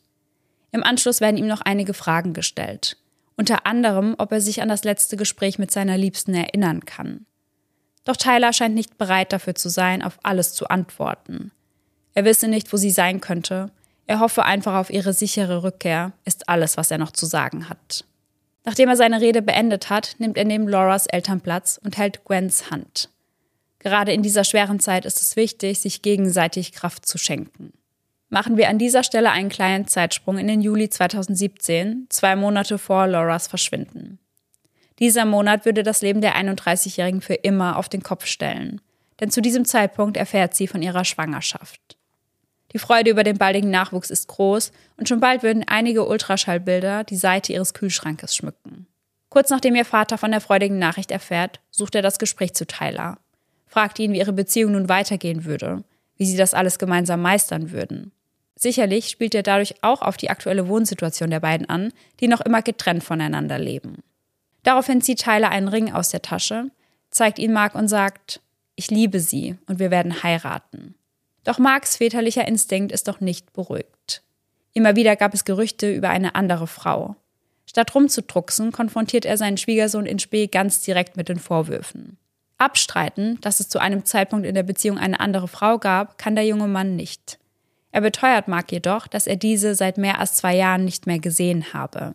Im 0.73 0.83
Anschluss 0.83 1.21
werden 1.21 1.37
ihm 1.37 1.47
noch 1.47 1.61
einige 1.61 1.95
Fragen 1.95 2.33
gestellt. 2.33 2.97
Unter 3.37 3.67
anderem, 3.67 4.15
ob 4.19 4.33
er 4.33 4.41
sich 4.41 4.63
an 4.63 4.69
das 4.69 4.85
letzte 4.85 5.17
Gespräch 5.17 5.59
mit 5.59 5.71
seiner 5.71 5.97
Liebsten 5.97 6.35
erinnern 6.35 6.85
kann. 6.85 7.27
Doch 8.05 8.17
Tyler 8.17 8.53
scheint 8.53 8.75
nicht 8.75 8.99
bereit 8.99 9.33
dafür 9.33 9.55
zu 9.55 9.69
sein, 9.69 10.03
auf 10.03 10.19
alles 10.23 10.55
zu 10.55 10.69
antworten. 10.69 11.53
Er 12.15 12.25
wisse 12.25 12.49
nicht, 12.49 12.73
wo 12.73 12.77
sie 12.77 12.91
sein 12.91 13.21
könnte. 13.21 13.71
Er 14.07 14.21
hoffe 14.21 14.45
einfach 14.45 14.75
auf 14.75 14.91
ihre 14.91 15.13
sichere 15.13 15.63
Rückkehr, 15.63 16.13
ist 16.25 16.49
alles, 16.49 16.77
was 16.77 16.91
er 16.91 16.99
noch 16.99 17.13
zu 17.13 17.27
sagen 17.27 17.69
hat. 17.69 18.05
Nachdem 18.65 18.89
er 18.89 18.97
seine 18.97 19.21
Rede 19.21 19.43
beendet 19.43 19.91
hat, 19.91 20.17
nimmt 20.19 20.37
er 20.37 20.45
neben 20.45 20.69
Lauras 20.69 21.07
Eltern 21.07 21.41
Platz 21.41 21.79
und 21.83 21.97
hält 21.97 22.25
Gwens 22.25 22.71
Hand. 22.71 23.11
Gerade 23.81 24.13
in 24.13 24.23
dieser 24.23 24.45
schweren 24.45 24.81
Zeit 24.81 25.05
ist 25.05 25.23
es 25.23 25.37
wichtig, 25.37 25.79
sich 25.79 26.03
gegenseitig 26.03 26.73
Kraft 26.73 27.07
zu 27.07 27.17
schenken. 27.17 27.73
Machen 28.29 28.57
wir 28.57 28.69
an 28.69 28.79
dieser 28.79 29.05
Stelle 29.05 29.31
einen 29.31 29.49
kleinen 29.49 29.87
Zeitsprung 29.87 30.37
in 30.37 30.49
den 30.49 30.61
Juli 30.61 30.91
2017, 30.91 32.07
zwei 32.11 32.37
Monate 32.37 32.77
vor 32.77 33.07
Lauras 33.07 33.47
Verschwinden. 33.47 34.19
Dieser 34.99 35.25
Monat 35.25 35.65
würde 35.65 35.83
das 35.83 36.03
Leben 36.03 36.21
der 36.21 36.37
31-Jährigen 36.37 37.21
für 37.21 37.35
immer 37.35 37.77
auf 37.77 37.89
den 37.89 38.03
Kopf 38.03 38.27
stellen, 38.27 38.81
denn 39.21 39.31
zu 39.31 39.41
diesem 39.41 39.65
Zeitpunkt 39.65 40.17
erfährt 40.17 40.55
sie 40.55 40.67
von 40.67 40.83
ihrer 40.83 41.05
Schwangerschaft. 41.05 41.97
Die 42.73 42.79
Freude 42.79 43.11
über 43.11 43.25
den 43.25 43.39
baldigen 43.39 43.71
Nachwuchs 43.71 44.11
ist 44.11 44.29
groß 44.29 44.73
und 44.99 45.09
schon 45.09 45.21
bald 45.21 45.43
würden 45.43 45.65
einige 45.67 46.07
Ultraschallbilder 46.07 47.05
die 47.05 47.17
Seite 47.17 47.55
ihres 47.55 47.73
Kühlschrankes 47.73 48.37
schmücken. 48.37 48.87
Kurz 49.31 49.49
nachdem 49.49 49.75
ihr 49.75 49.87
Vater 49.87 50.19
von 50.19 50.33
der 50.33 50.43
freudigen 50.43 50.79
Nachricht 50.79 51.11
erfährt, 51.11 51.61
sucht 51.71 51.95
er 51.95 52.03
das 52.03 52.19
Gespräch 52.19 52.53
zu 52.53 52.67
Tyler 52.67 53.19
fragte 53.69 54.03
ihn, 54.03 54.13
wie 54.13 54.19
ihre 54.19 54.33
Beziehung 54.33 54.73
nun 54.73 54.89
weitergehen 54.89 55.45
würde, 55.45 55.85
wie 56.17 56.27
sie 56.27 56.37
das 56.37 56.55
alles 56.55 56.79
gemeinsam 56.79 57.23
meistern 57.23 57.71
würden. 57.71 58.13
Sicherlich 58.57 59.09
spielt 59.09 59.35
er 59.35 59.45
dadurch 59.45 59.77
auch 59.83 60.03
auf 60.03 60.17
die 60.17 60.31
aktuelle 60.31 60.67
Wohnsituation 60.67 61.31
der 61.31 61.41
beiden 61.41 61.69
an, 61.69 61.93
die 62.19 62.27
noch 62.27 62.41
immer 62.41 62.61
getrennt 62.61 63.05
voneinander 63.05 63.59
leben. 63.59 64.03
Daraufhin 64.65 65.01
zieht 65.01 65.21
Tyler 65.21 65.51
einen 65.51 65.69
Ring 65.69 65.93
aus 65.93 66.09
der 66.09 66.23
Tasche, 66.23 66.71
zeigt 67.11 67.39
ihn 67.39 67.53
Mark 67.53 67.77
und 67.77 67.87
sagt, 67.87 68.41
ich 68.75 68.91
liebe 68.91 69.21
sie 69.21 69.57
und 69.67 69.79
wir 69.79 69.91
werden 69.91 70.23
heiraten. 70.23 70.95
Doch 71.45 71.59
Marks 71.59 71.97
väterlicher 71.97 72.47
Instinkt 72.47 72.93
ist 72.93 73.09
doch 73.09 73.21
nicht 73.21 73.53
beruhigt. 73.53 74.23
Immer 74.73 74.97
wieder 74.97 75.17
gab 75.17 75.35
es 75.35 75.45
Gerüchte 75.45 75.93
über 75.93 76.11
eine 76.11 76.35
andere 76.35 76.67
Frau. 76.67 77.17
Statt 77.65 77.95
rumzudrucksen, 77.95 78.73
konfrontiert 78.73 79.25
er 79.25 79.37
seinen 79.37 79.57
Schwiegersohn 79.57 80.07
in 80.07 80.19
Spee 80.19 80.47
ganz 80.47 80.81
direkt 80.83 81.17
mit 81.17 81.29
den 81.29 81.39
Vorwürfen. 81.39 82.19
Abstreiten, 82.59 83.41
dass 83.41 83.61
es 83.61 83.69
zu 83.69 83.79
einem 83.79 84.05
Zeitpunkt 84.05 84.47
in 84.47 84.55
der 84.55 84.65
Beziehung 84.65 84.99
eine 84.99 85.21
andere 85.21 85.49
Frau 85.49 85.79
gab, 85.79 86.19
kann 86.19 86.35
der 86.35 86.45
junge 86.45 86.69
Mann 86.69 86.97
nicht. 86.97 87.39
Er 87.93 88.01
beteuert 88.01 88.49
Mark 88.49 88.71
jedoch, 88.73 89.07
dass 89.07 89.27
er 89.27 89.37
diese 89.37 89.75
seit 89.75 89.97
mehr 89.97 90.19
als 90.19 90.35
zwei 90.35 90.55
Jahren 90.55 90.85
nicht 90.85 91.07
mehr 91.07 91.19
gesehen 91.19 91.73
habe. 91.73 92.15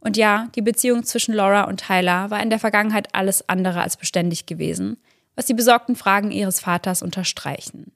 Und 0.00 0.16
ja, 0.16 0.48
die 0.54 0.62
Beziehung 0.62 1.02
zwischen 1.02 1.34
Laura 1.34 1.64
und 1.64 1.84
Tyler 1.84 2.30
war 2.30 2.40
in 2.40 2.50
der 2.50 2.60
Vergangenheit 2.60 3.14
alles 3.14 3.48
andere 3.48 3.80
als 3.80 3.96
beständig 3.96 4.46
gewesen, 4.46 4.98
was 5.34 5.46
die 5.46 5.54
besorgten 5.54 5.96
Fragen 5.96 6.30
ihres 6.30 6.60
Vaters 6.60 7.02
unterstreichen. 7.02 7.92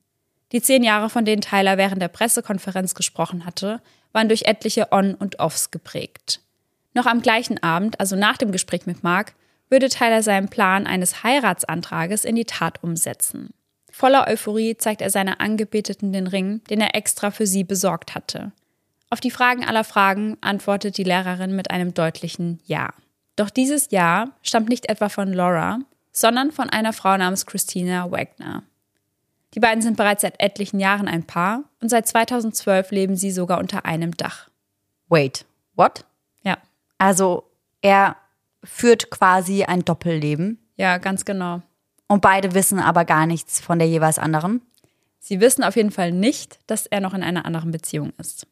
Die 0.50 0.60
zehn 0.60 0.82
Jahre, 0.82 1.08
von 1.10 1.24
denen 1.24 1.42
Tyler 1.42 1.78
während 1.78 2.02
der 2.02 2.08
Pressekonferenz 2.08 2.94
gesprochen 2.94 3.46
hatte, 3.46 3.80
waren 4.12 4.28
durch 4.28 4.42
etliche 4.42 4.92
On- 4.92 5.14
und 5.14 5.38
Offs 5.38 5.70
geprägt. 5.70 6.40
Noch 6.92 7.06
am 7.06 7.22
gleichen 7.22 7.62
Abend, 7.62 7.98
also 8.00 8.16
nach 8.16 8.36
dem 8.36 8.52
Gespräch 8.52 8.84
mit 8.84 9.02
Mark, 9.02 9.34
würde 9.72 9.88
Tyler 9.88 10.22
seinen 10.22 10.48
Plan 10.48 10.86
eines 10.86 11.24
Heiratsantrages 11.24 12.24
in 12.24 12.36
die 12.36 12.44
Tat 12.44 12.84
umsetzen. 12.84 13.54
Voller 13.90 14.28
Euphorie 14.28 14.76
zeigt 14.76 15.00
er 15.00 15.10
seiner 15.10 15.40
Angebeteten 15.40 16.12
den 16.12 16.26
Ring, 16.26 16.62
den 16.70 16.80
er 16.80 16.94
extra 16.94 17.30
für 17.30 17.46
sie 17.46 17.64
besorgt 17.64 18.14
hatte. 18.14 18.52
Auf 19.10 19.20
die 19.20 19.30
Fragen 19.30 19.64
aller 19.64 19.84
Fragen 19.84 20.36
antwortet 20.42 20.98
die 20.98 21.04
Lehrerin 21.04 21.56
mit 21.56 21.70
einem 21.70 21.94
deutlichen 21.94 22.60
Ja. 22.64 22.90
Doch 23.34 23.50
dieses 23.50 23.90
Ja 23.90 24.28
stammt 24.42 24.68
nicht 24.68 24.88
etwa 24.88 25.08
von 25.08 25.32
Laura, 25.32 25.80
sondern 26.12 26.52
von 26.52 26.68
einer 26.68 26.92
Frau 26.92 27.16
namens 27.16 27.46
Christina 27.46 28.10
Wagner. 28.10 28.62
Die 29.54 29.60
beiden 29.60 29.82
sind 29.82 29.96
bereits 29.96 30.22
seit 30.22 30.40
etlichen 30.40 30.80
Jahren 30.80 31.08
ein 31.08 31.26
Paar 31.26 31.64
und 31.80 31.88
seit 31.88 32.06
2012 32.06 32.90
leben 32.90 33.16
sie 33.16 33.30
sogar 33.30 33.58
unter 33.58 33.86
einem 33.86 34.16
Dach. 34.16 34.48
Wait, 35.08 35.46
what? 35.76 36.04
Ja. 36.42 36.58
Also 36.98 37.44
er 37.80 38.16
führt 38.64 39.10
quasi 39.10 39.64
ein 39.64 39.84
Doppelleben. 39.84 40.58
Ja, 40.76 40.98
ganz 40.98 41.24
genau. 41.24 41.62
Und 42.08 42.20
beide 42.20 42.54
wissen 42.54 42.78
aber 42.78 43.04
gar 43.04 43.26
nichts 43.26 43.60
von 43.60 43.78
der 43.78 43.88
jeweils 43.88 44.18
anderen. 44.18 44.60
Sie 45.18 45.40
wissen 45.40 45.64
auf 45.64 45.76
jeden 45.76 45.92
Fall 45.92 46.12
nicht, 46.12 46.58
dass 46.66 46.86
er 46.86 47.00
noch 47.00 47.14
in 47.14 47.22
einer 47.22 47.46
anderen 47.46 47.70
Beziehung 47.70 48.12
ist. 48.18 48.46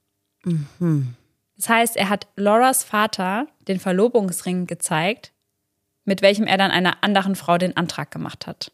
Mhm. 0.44 1.14
Das 1.56 1.68
heißt, 1.68 1.96
er 1.96 2.08
hat 2.08 2.26
Lauras 2.36 2.84
Vater 2.84 3.46
den 3.68 3.80
Verlobungsring 3.80 4.66
gezeigt, 4.66 5.32
mit 6.04 6.22
welchem 6.22 6.46
er 6.46 6.56
dann 6.56 6.70
einer 6.70 7.02
anderen 7.02 7.36
Frau 7.36 7.58
den 7.58 7.76
Antrag 7.76 8.10
gemacht 8.10 8.46
hat. 8.46 8.72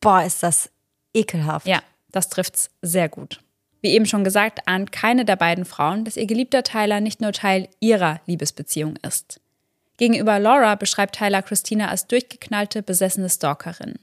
Boah, 0.00 0.24
ist 0.24 0.42
das 0.42 0.70
ekelhaft. 1.14 1.66
Ja, 1.66 1.82
das 2.10 2.28
trifft's 2.28 2.70
sehr 2.80 3.08
gut. 3.08 3.40
Wie 3.82 3.90
eben 3.90 4.06
schon 4.06 4.24
gesagt, 4.24 4.66
ahnt 4.66 4.90
keine 4.90 5.24
der 5.24 5.36
beiden 5.36 5.64
Frauen, 5.64 6.04
dass 6.04 6.16
ihr 6.16 6.26
geliebter 6.26 6.62
Tyler 6.62 7.00
nicht 7.00 7.20
nur 7.20 7.32
Teil 7.32 7.68
ihrer 7.78 8.20
Liebesbeziehung 8.26 8.96
ist. 9.06 9.41
Gegenüber 10.02 10.40
Laura 10.40 10.74
beschreibt 10.74 11.14
Tyler 11.14 11.42
Christina 11.42 11.86
als 11.86 12.08
durchgeknallte, 12.08 12.82
besessene 12.82 13.30
Stalkerin. 13.30 14.00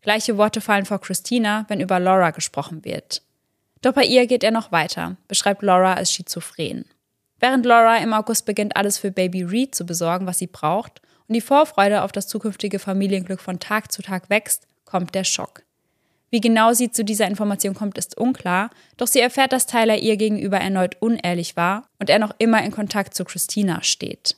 Gleiche 0.00 0.36
Worte 0.36 0.60
fallen 0.60 0.84
vor 0.84 1.00
Christina, 1.00 1.64
wenn 1.68 1.78
über 1.78 2.00
Laura 2.00 2.32
gesprochen 2.32 2.84
wird. 2.84 3.22
Doch 3.80 3.92
bei 3.92 4.02
ihr 4.02 4.26
geht 4.26 4.42
er 4.42 4.50
noch 4.50 4.72
weiter, 4.72 5.16
beschreibt 5.28 5.62
Laura 5.62 5.94
als 5.94 6.12
schizophren. 6.12 6.86
Während 7.38 7.64
Laura 7.64 7.98
im 7.98 8.14
August 8.14 8.46
beginnt, 8.46 8.76
alles 8.76 8.98
für 8.98 9.12
Baby 9.12 9.44
Reed 9.44 9.76
zu 9.76 9.86
besorgen, 9.86 10.26
was 10.26 10.40
sie 10.40 10.48
braucht, 10.48 11.02
und 11.28 11.34
die 11.36 11.40
Vorfreude 11.40 12.02
auf 12.02 12.10
das 12.10 12.26
zukünftige 12.26 12.80
Familienglück 12.80 13.40
von 13.40 13.60
Tag 13.60 13.92
zu 13.92 14.02
Tag 14.02 14.30
wächst, 14.30 14.66
kommt 14.86 15.14
der 15.14 15.22
Schock. 15.22 15.62
Wie 16.30 16.40
genau 16.40 16.72
sie 16.72 16.90
zu 16.90 17.04
dieser 17.04 17.28
Information 17.28 17.74
kommt, 17.74 17.96
ist 17.96 18.18
unklar, 18.18 18.70
doch 18.96 19.06
sie 19.06 19.20
erfährt, 19.20 19.52
dass 19.52 19.66
Tyler 19.66 19.98
ihr 19.98 20.16
gegenüber 20.16 20.58
erneut 20.58 20.96
unehrlich 20.98 21.54
war 21.54 21.86
und 22.00 22.10
er 22.10 22.18
noch 22.18 22.34
immer 22.38 22.60
in 22.64 22.72
Kontakt 22.72 23.14
zu 23.14 23.24
Christina 23.24 23.84
steht. 23.84 24.34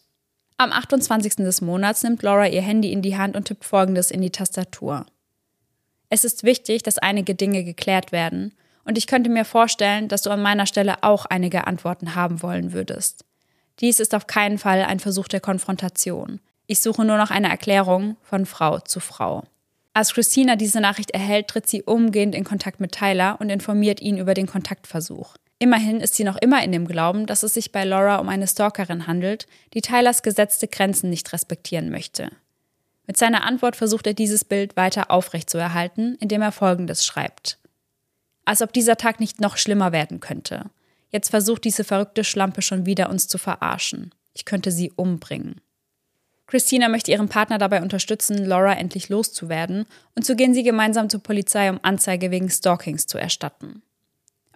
Am 0.60 0.72
28. 0.72 1.36
des 1.36 1.62
Monats 1.62 2.02
nimmt 2.02 2.22
Laura 2.22 2.46
ihr 2.46 2.60
Handy 2.60 2.92
in 2.92 3.00
die 3.00 3.16
Hand 3.16 3.34
und 3.34 3.46
tippt 3.46 3.64
folgendes 3.64 4.10
in 4.10 4.20
die 4.20 4.28
Tastatur. 4.28 5.06
Es 6.10 6.22
ist 6.22 6.44
wichtig, 6.44 6.82
dass 6.82 6.98
einige 6.98 7.34
Dinge 7.34 7.64
geklärt 7.64 8.12
werden, 8.12 8.52
und 8.84 8.98
ich 8.98 9.06
könnte 9.06 9.30
mir 9.30 9.46
vorstellen, 9.46 10.08
dass 10.08 10.20
du 10.20 10.28
an 10.28 10.42
meiner 10.42 10.66
Stelle 10.66 11.02
auch 11.02 11.24
einige 11.24 11.66
Antworten 11.66 12.14
haben 12.14 12.42
wollen 12.42 12.74
würdest. 12.74 13.24
Dies 13.78 14.00
ist 14.00 14.14
auf 14.14 14.26
keinen 14.26 14.58
Fall 14.58 14.82
ein 14.82 15.00
Versuch 15.00 15.28
der 15.28 15.40
Konfrontation. 15.40 16.40
Ich 16.66 16.80
suche 16.80 17.06
nur 17.06 17.16
noch 17.16 17.30
eine 17.30 17.48
Erklärung 17.48 18.18
von 18.20 18.44
Frau 18.44 18.80
zu 18.80 19.00
Frau. 19.00 19.44
Als 19.94 20.12
Christina 20.12 20.56
diese 20.56 20.82
Nachricht 20.82 21.12
erhält, 21.12 21.48
tritt 21.48 21.68
sie 21.68 21.84
umgehend 21.84 22.34
in 22.34 22.44
Kontakt 22.44 22.80
mit 22.80 22.92
Tyler 22.92 23.38
und 23.40 23.48
informiert 23.48 24.02
ihn 24.02 24.18
über 24.18 24.34
den 24.34 24.46
Kontaktversuch. 24.46 25.36
Immerhin 25.62 26.00
ist 26.00 26.14
sie 26.14 26.24
noch 26.24 26.38
immer 26.38 26.64
in 26.64 26.72
dem 26.72 26.88
Glauben, 26.88 27.26
dass 27.26 27.42
es 27.42 27.52
sich 27.52 27.70
bei 27.70 27.84
Laura 27.84 28.16
um 28.16 28.30
eine 28.30 28.46
Stalkerin 28.46 29.06
handelt, 29.06 29.46
die 29.74 29.82
Tylers 29.82 30.22
gesetzte 30.22 30.68
Grenzen 30.68 31.10
nicht 31.10 31.30
respektieren 31.34 31.90
möchte. 31.90 32.30
Mit 33.06 33.18
seiner 33.18 33.44
Antwort 33.44 33.76
versucht 33.76 34.06
er 34.06 34.14
dieses 34.14 34.42
Bild 34.42 34.78
weiter 34.78 35.10
aufrechtzuerhalten, 35.10 36.16
indem 36.18 36.40
er 36.40 36.52
Folgendes 36.52 37.04
schreibt. 37.04 37.58
Als 38.46 38.62
ob 38.62 38.72
dieser 38.72 38.96
Tag 38.96 39.20
nicht 39.20 39.38
noch 39.38 39.58
schlimmer 39.58 39.92
werden 39.92 40.20
könnte. 40.20 40.70
Jetzt 41.10 41.28
versucht 41.28 41.64
diese 41.64 41.84
verrückte 41.84 42.24
Schlampe 42.24 42.62
schon 42.62 42.86
wieder 42.86 43.10
uns 43.10 43.28
zu 43.28 43.36
verarschen. 43.36 44.14
Ich 44.32 44.46
könnte 44.46 44.72
sie 44.72 44.90
umbringen. 44.96 45.60
Christina 46.46 46.88
möchte 46.88 47.10
ihren 47.10 47.28
Partner 47.28 47.58
dabei 47.58 47.82
unterstützen, 47.82 48.46
Laura 48.46 48.72
endlich 48.72 49.10
loszuwerden, 49.10 49.84
und 50.14 50.24
so 50.24 50.34
gehen 50.34 50.54
sie 50.54 50.62
gemeinsam 50.62 51.10
zur 51.10 51.22
Polizei, 51.22 51.68
um 51.68 51.80
Anzeige 51.82 52.30
wegen 52.30 52.48
Stalkings 52.48 53.06
zu 53.06 53.18
erstatten. 53.18 53.82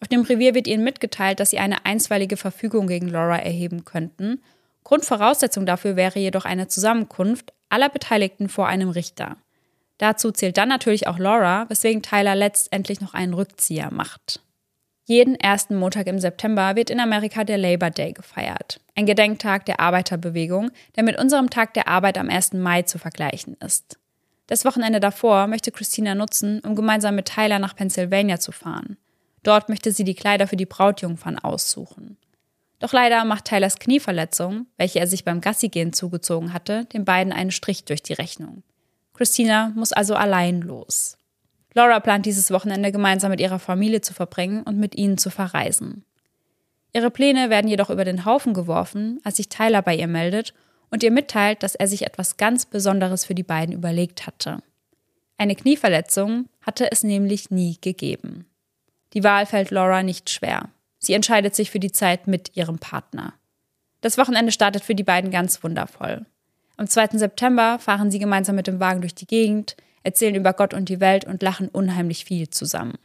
Auf 0.01 0.09
dem 0.09 0.23
Revier 0.23 0.55
wird 0.55 0.67
ihnen 0.67 0.85
mitgeteilt, 0.85 1.41
dass 1.41 1.51
sie 1.51 1.59
eine 1.59 1.87
einstweilige 1.87 2.37
Verfügung 2.37 2.87
gegen 2.87 3.09
Laura 3.09 3.39
erheben 3.39 3.85
könnten. 3.85 4.43
Grundvoraussetzung 4.83 5.67
dafür 5.67 5.97
wäre 5.97 6.19
jedoch 6.19 6.45
eine 6.45 6.69
Zusammenkunft 6.69 7.53
aller 7.69 7.89
Beteiligten 7.89 8.49
vor 8.49 8.69
einem 8.69 8.91
Richter. 8.91 9.37
Dazu 9.99 10.33
zählt 10.33 10.59
dann 10.59 10.69
natürlich 10.69 11.07
auch 11.07 11.19
Laura, 11.19 11.69
weswegen 11.69 12.03
Tyler 12.03 12.35
letztendlich 12.35 13.01
noch 13.01 13.15
einen 13.15 13.35
Rückzieher 13.35 13.91
macht. 13.93 14.41
Jeden 15.07 15.35
ersten 15.35 15.77
Montag 15.77 16.07
im 16.07 16.19
September 16.19 16.77
wird 16.77 16.89
in 16.89 16.99
Amerika 16.99 17.45
der 17.45 17.59
Labor 17.59 17.91
Day 17.91 18.13
gefeiert, 18.13 18.81
ein 18.95 19.05
Gedenktag 19.05 19.67
der 19.67 19.79
Arbeiterbewegung, 19.79 20.71
der 20.97 21.05
mit 21.05 21.19
unserem 21.19 21.51
Tag 21.51 21.75
der 21.75 21.89
Arbeit 21.89 22.17
am 22.17 22.31
1. 22.31 22.55
Mai 22.55 22.83
zu 22.83 22.99
vergleichen 22.99 23.55
ist. 23.61 23.99
Das 24.47 24.65
Wochenende 24.65 25.01
davor 25.01 25.47
möchte 25.47 25.73
Christina 25.73 26.15
nutzen, 26.15 26.61
um 26.61 26.75
gemeinsam 26.75 27.17
mit 27.17 27.27
Tyler 27.27 27.59
nach 27.59 27.77
Pennsylvania 27.77 28.41
zu 28.41 28.51
fahren. 28.53 28.97
Dort 29.45 29.69
möchte 29.69 29.93
sie 29.93 30.03
die 30.03 30.15
Kleider 30.15 30.49
für 30.49 30.57
die 30.57 30.67
Brautjungfern 30.67 31.39
aussuchen. 31.39 32.17
Doch 32.81 32.93
leider 32.93 33.25
macht 33.25 33.45
Tylers 33.45 33.79
Knieverletzung, 33.79 34.67
welche 34.77 34.99
er 34.99 35.07
sich 35.07 35.25
beim 35.25 35.41
Gassigehen 35.41 35.93
zugezogen 35.93 36.53
hatte, 36.53 36.87
den 36.87 37.05
beiden 37.05 37.33
einen 37.33 37.53
Strich 37.53 37.85
durch 37.85 38.03
die 38.03 38.15
Rechnung. 38.15 38.63
Christina 39.13 39.73
muss 39.77 39.93
also 39.93 40.17
allein 40.17 40.61
los. 40.61 41.17
Laura 41.75 42.01
plant 42.01 42.27
dieses 42.27 42.51
Wochenende 42.51 42.91
gemeinsam 42.91 43.31
mit 43.31 43.41
ihrer 43.41 43.59
Familie 43.59 44.01
zu 44.01 44.15
verbringen 44.15 44.63
und 44.63 44.79
mit 44.79 44.97
ihnen 44.97 45.19
zu 45.19 45.31
verreisen. 45.31 46.05
Ihre 46.93 47.11
Pläne 47.11 47.51
werden 47.51 47.69
jedoch 47.69 47.91
über 47.91 48.05
den 48.05 48.25
Haufen 48.25 48.55
geworfen, 48.55 49.21
als 49.25 49.37
sich 49.37 49.49
Tyler 49.49 49.83
bei 49.83 49.97
ihr 49.97 50.07
meldet 50.07 50.55
und 50.91 51.03
ihr 51.03 51.11
mitteilt, 51.11 51.63
dass 51.63 51.75
er 51.75 51.89
sich 51.89 52.07
etwas 52.07 52.37
ganz 52.37 52.67
Besonderes 52.67 53.25
für 53.25 53.35
die 53.35 53.43
beiden 53.43 53.75
überlegt 53.75 54.27
hatte. 54.27 54.63
Eine 55.37 55.57
Knieverletzung 55.57 56.49
hatte 56.61 56.91
es 56.93 57.03
nämlich 57.03 57.51
nie 57.51 57.79
gegeben. 57.81 58.47
Die 59.15 59.25
Wahl 59.25 59.47
fällt 59.47 59.71
Laura 59.71 60.03
nicht 60.03 60.29
schwer. 60.29 60.69
Sie 60.99 61.13
entscheidet 61.13 61.55
sich 61.55 61.71
für 61.71 61.81
die 61.81 61.93
Zeit 61.93 62.27
mit 62.27 62.57
ihrem 62.57 62.79
Partner. 62.79 63.35
Das 64.01 64.19
Wochenende 64.19 64.53
startet 64.53 64.83
für 64.83 64.95
die 64.95 65.05
beiden 65.05 65.31
ganz 65.31 65.63
wundervoll. 65.63 66.27
Am 66.77 66.89
2. 66.89 67.19
September 67.19 67.79
fahren 67.79 68.11
sie 68.11 68.19
gemeinsam 68.19 68.57
mit 68.57 68.67
dem 68.67 68.81
Wagen 68.81 69.01
durch 69.01 69.15
die 69.15 69.27
Gegend, 69.27 69.77
erzählen 70.03 70.35
über 70.35 70.53
Gott 70.53 70.75
und 70.75 70.89
die 70.89 71.01
Welt 71.01 71.25
und 71.25 71.43
lachen 71.43 71.69
unheimlich 71.69 72.25
viel 72.25 72.51
zusammen. 72.51 72.99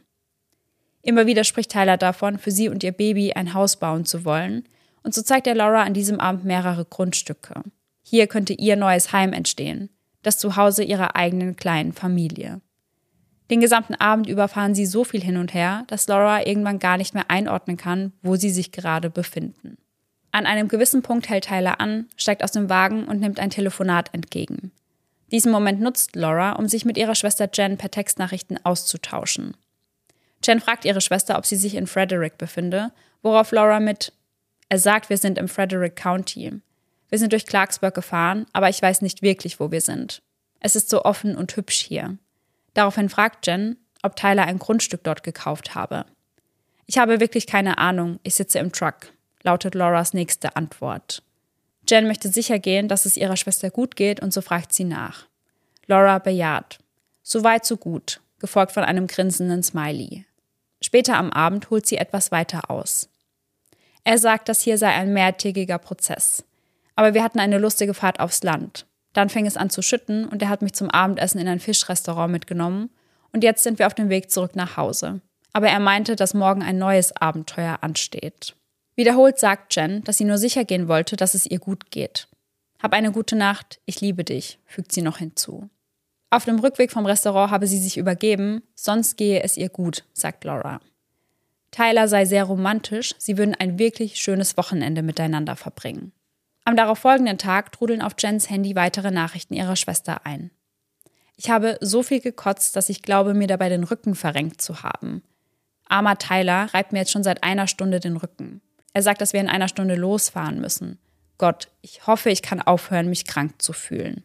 Immer 1.02 1.26
wieder 1.26 1.44
spricht 1.44 1.70
Tyler 1.70 1.96
davon, 1.96 2.38
für 2.38 2.50
sie 2.50 2.68
und 2.68 2.82
ihr 2.82 2.92
Baby 2.92 3.32
ein 3.32 3.54
Haus 3.54 3.76
bauen 3.76 4.04
zu 4.04 4.24
wollen, 4.24 4.68
und 5.02 5.14
so 5.14 5.22
zeigt 5.22 5.46
er 5.46 5.54
Laura 5.54 5.84
an 5.84 5.94
diesem 5.94 6.20
Abend 6.20 6.44
mehrere 6.44 6.84
Grundstücke. 6.84 7.62
Hier 8.02 8.26
könnte 8.26 8.52
ihr 8.52 8.76
neues 8.76 9.12
Heim 9.12 9.32
entstehen, 9.32 9.88
das 10.22 10.36
Zuhause 10.36 10.82
ihrer 10.82 11.16
eigenen 11.16 11.56
kleinen 11.56 11.94
Familie. 11.94 12.60
Den 13.50 13.60
gesamten 13.60 13.94
Abend 13.94 14.28
über 14.28 14.46
fahren 14.46 14.76
sie 14.76 14.86
so 14.86 15.02
viel 15.02 15.22
hin 15.22 15.36
und 15.36 15.52
her, 15.52 15.82
dass 15.88 16.06
Laura 16.06 16.46
irgendwann 16.46 16.78
gar 16.78 16.96
nicht 16.96 17.14
mehr 17.14 17.30
einordnen 17.30 17.76
kann, 17.76 18.12
wo 18.22 18.36
sie 18.36 18.50
sich 18.50 18.70
gerade 18.70 19.10
befinden. 19.10 19.76
An 20.30 20.46
einem 20.46 20.68
gewissen 20.68 21.02
Punkt 21.02 21.28
hält 21.28 21.46
Tyler 21.46 21.80
an, 21.80 22.06
steigt 22.16 22.44
aus 22.44 22.52
dem 22.52 22.68
Wagen 22.68 23.06
und 23.06 23.18
nimmt 23.18 23.40
ein 23.40 23.50
Telefonat 23.50 24.14
entgegen. 24.14 24.70
Diesen 25.32 25.50
Moment 25.50 25.80
nutzt 25.80 26.14
Laura, 26.14 26.52
um 26.52 26.68
sich 26.68 26.84
mit 26.84 26.96
ihrer 26.96 27.16
Schwester 27.16 27.48
Jen 27.52 27.76
per 27.76 27.90
Textnachrichten 27.90 28.64
auszutauschen. 28.64 29.56
Jen 30.44 30.60
fragt 30.60 30.84
ihre 30.84 31.00
Schwester, 31.00 31.36
ob 31.36 31.44
sie 31.44 31.56
sich 31.56 31.74
in 31.74 31.88
Frederick 31.88 32.38
befinde, 32.38 32.92
worauf 33.22 33.50
Laura 33.50 33.80
mit 33.80 34.12
Er 34.68 34.78
sagt, 34.78 35.10
wir 35.10 35.18
sind 35.18 35.38
im 35.38 35.48
Frederick 35.48 35.96
County. 35.96 36.52
Wir 37.08 37.18
sind 37.18 37.32
durch 37.32 37.46
Clarksburg 37.46 37.94
gefahren, 37.94 38.46
aber 38.52 38.68
ich 38.68 38.80
weiß 38.80 39.02
nicht 39.02 39.22
wirklich, 39.22 39.58
wo 39.58 39.72
wir 39.72 39.80
sind. 39.80 40.22
Es 40.60 40.76
ist 40.76 40.88
so 40.88 41.04
offen 41.04 41.36
und 41.36 41.56
hübsch 41.56 41.80
hier. 41.80 42.16
Daraufhin 42.74 43.08
fragt 43.08 43.46
Jen, 43.46 43.76
ob 44.02 44.16
Tyler 44.16 44.44
ein 44.44 44.58
Grundstück 44.58 45.04
dort 45.04 45.22
gekauft 45.22 45.74
habe. 45.74 46.06
Ich 46.86 46.98
habe 46.98 47.20
wirklich 47.20 47.46
keine 47.46 47.78
Ahnung, 47.78 48.18
ich 48.22 48.34
sitze 48.34 48.58
im 48.58 48.72
Truck, 48.72 49.12
lautet 49.42 49.74
Lauras 49.74 50.12
nächste 50.12 50.56
Antwort. 50.56 51.22
Jen 51.88 52.06
möchte 52.06 52.28
sicher 52.28 52.58
gehen, 52.58 52.88
dass 52.88 53.06
es 53.06 53.16
ihrer 53.16 53.36
Schwester 53.36 53.70
gut 53.70 53.96
geht 53.96 54.20
und 54.20 54.32
so 54.32 54.40
fragt 54.40 54.72
sie 54.72 54.84
nach. 54.84 55.26
Laura 55.86 56.18
bejaht. 56.18 56.78
So 57.22 57.44
weit, 57.44 57.64
so 57.64 57.76
gut, 57.76 58.20
gefolgt 58.38 58.72
von 58.72 58.84
einem 58.84 59.06
grinsenden 59.06 59.62
Smiley. 59.62 60.24
Später 60.82 61.16
am 61.16 61.30
Abend 61.30 61.70
holt 61.70 61.86
sie 61.86 61.96
etwas 61.96 62.32
weiter 62.32 62.70
aus. 62.70 63.08
Er 64.04 64.18
sagt, 64.18 64.48
das 64.48 64.62
hier 64.62 64.78
sei 64.78 64.88
ein 64.88 65.12
mehrtägiger 65.12 65.78
Prozess. 65.78 66.44
Aber 66.96 67.14
wir 67.14 67.22
hatten 67.22 67.38
eine 67.38 67.58
lustige 67.58 67.94
Fahrt 67.94 68.20
aufs 68.20 68.42
Land. 68.42 68.86
Dann 69.12 69.28
fing 69.28 69.46
es 69.46 69.56
an 69.56 69.70
zu 69.70 69.82
schütten 69.82 70.26
und 70.26 70.42
er 70.42 70.48
hat 70.48 70.62
mich 70.62 70.72
zum 70.72 70.90
Abendessen 70.90 71.40
in 71.40 71.48
ein 71.48 71.60
Fischrestaurant 71.60 72.30
mitgenommen 72.30 72.90
und 73.32 73.44
jetzt 73.44 73.62
sind 73.62 73.78
wir 73.78 73.86
auf 73.86 73.94
dem 73.94 74.08
Weg 74.08 74.30
zurück 74.30 74.56
nach 74.56 74.76
Hause. 74.76 75.20
Aber 75.52 75.68
er 75.68 75.80
meinte, 75.80 76.16
dass 76.16 76.34
morgen 76.34 76.62
ein 76.62 76.78
neues 76.78 77.14
Abenteuer 77.16 77.78
ansteht. 77.80 78.54
Wiederholt 78.94 79.38
sagt 79.38 79.74
Jen, 79.74 80.04
dass 80.04 80.18
sie 80.18 80.24
nur 80.24 80.38
sicher 80.38 80.64
gehen 80.64 80.86
wollte, 80.86 81.16
dass 81.16 81.34
es 81.34 81.46
ihr 81.46 81.58
gut 81.58 81.90
geht. 81.90 82.28
Hab 82.80 82.92
eine 82.92 83.12
gute 83.12 83.36
Nacht, 83.36 83.80
ich 83.84 84.00
liebe 84.00 84.24
dich, 84.24 84.58
fügt 84.66 84.92
sie 84.92 85.02
noch 85.02 85.18
hinzu. 85.18 85.68
Auf 86.30 86.44
dem 86.44 86.60
Rückweg 86.60 86.92
vom 86.92 87.06
Restaurant 87.06 87.50
habe 87.50 87.66
sie 87.66 87.78
sich 87.78 87.98
übergeben, 87.98 88.62
sonst 88.74 89.16
gehe 89.16 89.42
es 89.42 89.56
ihr 89.56 89.68
gut, 89.68 90.04
sagt 90.12 90.44
Laura. 90.44 90.80
Tyler 91.72 92.08
sei 92.08 92.24
sehr 92.24 92.44
romantisch, 92.44 93.14
sie 93.18 93.36
würden 93.36 93.54
ein 93.54 93.78
wirklich 93.78 94.20
schönes 94.20 94.56
Wochenende 94.56 95.02
miteinander 95.02 95.56
verbringen. 95.56 96.12
Am 96.64 96.76
darauffolgenden 96.76 97.38
Tag 97.38 97.72
trudeln 97.72 98.02
auf 98.02 98.14
Jens 98.18 98.50
Handy 98.50 98.76
weitere 98.76 99.10
Nachrichten 99.10 99.54
ihrer 99.54 99.76
Schwester 99.76 100.26
ein. 100.26 100.50
Ich 101.36 101.48
habe 101.48 101.78
so 101.80 102.02
viel 102.02 102.20
gekotzt, 102.20 102.76
dass 102.76 102.90
ich 102.90 103.02
glaube, 103.02 103.32
mir 103.32 103.46
dabei 103.46 103.70
den 103.70 103.84
Rücken 103.84 104.14
verrenkt 104.14 104.60
zu 104.60 104.82
haben. 104.82 105.22
Armer 105.88 106.18
Tyler 106.18 106.72
reibt 106.74 106.92
mir 106.92 106.98
jetzt 107.00 107.12
schon 107.12 107.24
seit 107.24 107.42
einer 107.42 107.66
Stunde 107.66 107.98
den 107.98 108.16
Rücken. 108.16 108.60
Er 108.92 109.02
sagt, 109.02 109.20
dass 109.20 109.32
wir 109.32 109.40
in 109.40 109.48
einer 109.48 109.68
Stunde 109.68 109.94
losfahren 109.94 110.60
müssen. 110.60 110.98
Gott, 111.38 111.68
ich 111.80 112.06
hoffe, 112.06 112.30
ich 112.30 112.42
kann 112.42 112.60
aufhören, 112.60 113.08
mich 113.08 113.24
krank 113.24 113.62
zu 113.62 113.72
fühlen. 113.72 114.24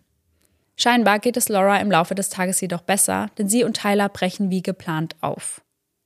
Scheinbar 0.76 1.20
geht 1.20 1.38
es 1.38 1.48
Laura 1.48 1.80
im 1.80 1.90
Laufe 1.90 2.16
des 2.16 2.30
Tages 2.30 2.60
jedoch 2.60 2.82
besser, 2.82 3.30
denn 3.38 3.48
sie 3.48 3.64
und 3.64 3.78
Tyler 3.78 4.10
brechen 4.10 4.50
wie 4.50 4.62
geplant 4.62 5.16
auf. 5.22 5.62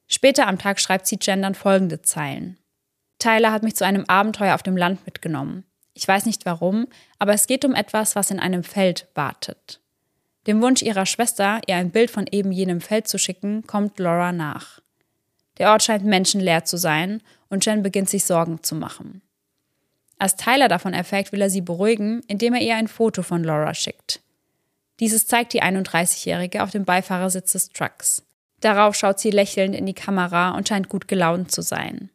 Später 0.07 0.47
am 0.47 0.59
Tag 0.59 0.79
schreibt 0.79 1.07
sie 1.07 1.17
Jen 1.19 1.41
dann 1.41 1.55
folgende 1.55 2.01
Zeilen. 2.01 2.57
Tyler 3.17 3.51
hat 3.51 3.63
mich 3.63 3.75
zu 3.75 3.85
einem 3.85 4.05
Abenteuer 4.05 4.55
auf 4.55 4.63
dem 4.63 4.77
Land 4.77 5.05
mitgenommen. 5.05 5.63
Ich 5.99 6.07
weiß 6.07 6.25
nicht 6.27 6.45
warum, 6.45 6.87
aber 7.17 7.33
es 7.33 7.45
geht 7.45 7.65
um 7.65 7.75
etwas, 7.75 8.15
was 8.15 8.31
in 8.31 8.39
einem 8.39 8.63
Feld 8.63 9.09
wartet. 9.15 9.81
Dem 10.47 10.61
Wunsch 10.61 10.81
ihrer 10.81 11.05
Schwester, 11.05 11.59
ihr 11.67 11.75
ein 11.75 11.91
Bild 11.91 12.09
von 12.09 12.25
eben 12.31 12.53
jenem 12.53 12.79
Feld 12.79 13.09
zu 13.09 13.19
schicken, 13.19 13.67
kommt 13.67 13.99
Laura 13.99 14.31
nach. 14.31 14.79
Der 15.57 15.71
Ort 15.71 15.83
scheint 15.83 16.05
menschenleer 16.05 16.63
zu 16.63 16.77
sein 16.77 17.21
und 17.49 17.65
Jen 17.65 17.83
beginnt 17.83 18.09
sich 18.09 18.23
Sorgen 18.23 18.63
zu 18.63 18.75
machen. 18.75 19.21
Als 20.17 20.37
Tyler 20.37 20.69
davon 20.69 20.93
erfährt, 20.93 21.33
will 21.33 21.41
er 21.41 21.49
sie 21.49 21.59
beruhigen, 21.59 22.21
indem 22.27 22.53
er 22.53 22.61
ihr 22.61 22.77
ein 22.77 22.87
Foto 22.87 23.21
von 23.21 23.43
Laura 23.43 23.73
schickt. 23.73 24.21
Dieses 25.01 25.27
zeigt 25.27 25.51
die 25.51 25.61
31-Jährige 25.61 26.63
auf 26.63 26.71
dem 26.71 26.85
Beifahrersitz 26.85 27.51
des 27.51 27.69
Trucks. 27.69 28.23
Darauf 28.61 28.95
schaut 28.95 29.19
sie 29.19 29.31
lächelnd 29.31 29.75
in 29.75 29.85
die 29.85 29.93
Kamera 29.93 30.51
und 30.51 30.69
scheint 30.69 30.87
gut 30.87 31.09
gelaunt 31.09 31.51
zu 31.51 31.61
sein. 31.61 32.09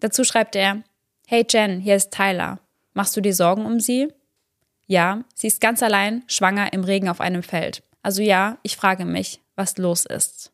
Dazu 0.00 0.24
schreibt 0.24 0.56
er: 0.56 0.82
Hey 1.28 1.46
Jen, 1.48 1.78
hier 1.78 1.94
ist 1.94 2.12
Tyler. 2.12 2.58
Machst 2.98 3.16
du 3.16 3.20
dir 3.20 3.32
Sorgen 3.32 3.64
um 3.64 3.78
sie? 3.78 4.08
Ja, 4.88 5.22
sie 5.32 5.46
ist 5.46 5.60
ganz 5.60 5.84
allein, 5.84 6.24
schwanger 6.26 6.72
im 6.72 6.82
Regen 6.82 7.08
auf 7.08 7.20
einem 7.20 7.44
Feld. 7.44 7.84
Also 8.02 8.22
ja, 8.22 8.58
ich 8.64 8.76
frage 8.76 9.04
mich, 9.04 9.40
was 9.54 9.78
los 9.78 10.04
ist. 10.04 10.50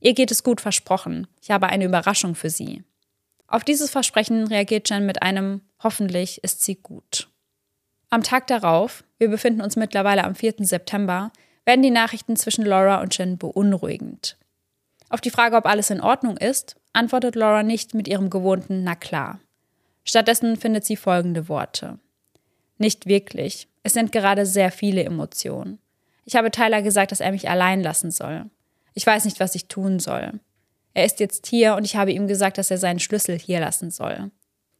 Ihr 0.00 0.14
geht 0.14 0.32
es 0.32 0.42
gut 0.42 0.60
versprochen. 0.60 1.28
Ich 1.40 1.52
habe 1.52 1.68
eine 1.68 1.84
Überraschung 1.84 2.34
für 2.34 2.50
sie. 2.50 2.82
Auf 3.46 3.62
dieses 3.62 3.88
Versprechen 3.88 4.48
reagiert 4.48 4.90
Jen 4.90 5.06
mit 5.06 5.22
einem 5.22 5.60
Hoffentlich 5.80 6.42
ist 6.42 6.64
sie 6.64 6.74
gut. 6.74 7.28
Am 8.08 8.24
Tag 8.24 8.48
darauf, 8.48 9.04
wir 9.18 9.28
befinden 9.28 9.60
uns 9.60 9.76
mittlerweile 9.76 10.24
am 10.24 10.34
4. 10.34 10.54
September, 10.66 11.30
werden 11.64 11.82
die 11.82 11.92
Nachrichten 11.92 12.34
zwischen 12.34 12.66
Laura 12.66 13.00
und 13.00 13.16
Jen 13.16 13.38
beunruhigend. 13.38 14.36
Auf 15.08 15.20
die 15.20 15.30
Frage, 15.30 15.54
ob 15.54 15.66
alles 15.66 15.90
in 15.90 16.00
Ordnung 16.00 16.36
ist, 16.36 16.74
antwortet 16.94 17.36
Laura 17.36 17.62
nicht 17.62 17.94
mit 17.94 18.08
ihrem 18.08 18.28
gewohnten 18.28 18.82
Na 18.82 18.96
klar. 18.96 19.38
Stattdessen 20.10 20.56
findet 20.56 20.84
sie 20.84 20.96
folgende 20.96 21.48
Worte. 21.48 22.00
Nicht 22.78 23.06
wirklich. 23.06 23.68
Es 23.84 23.92
sind 23.92 24.10
gerade 24.10 24.44
sehr 24.44 24.72
viele 24.72 25.04
Emotionen. 25.04 25.78
Ich 26.24 26.34
habe 26.34 26.50
Tyler 26.50 26.82
gesagt, 26.82 27.12
dass 27.12 27.20
er 27.20 27.30
mich 27.30 27.48
allein 27.48 27.80
lassen 27.80 28.10
soll. 28.10 28.50
Ich 28.94 29.06
weiß 29.06 29.24
nicht, 29.24 29.38
was 29.38 29.54
ich 29.54 29.68
tun 29.68 30.00
soll. 30.00 30.40
Er 30.94 31.04
ist 31.04 31.20
jetzt 31.20 31.46
hier 31.46 31.76
und 31.76 31.84
ich 31.84 31.94
habe 31.94 32.10
ihm 32.10 32.26
gesagt, 32.26 32.58
dass 32.58 32.72
er 32.72 32.78
seinen 32.78 32.98
Schlüssel 32.98 33.38
hier 33.38 33.60
lassen 33.60 33.92
soll. 33.92 34.32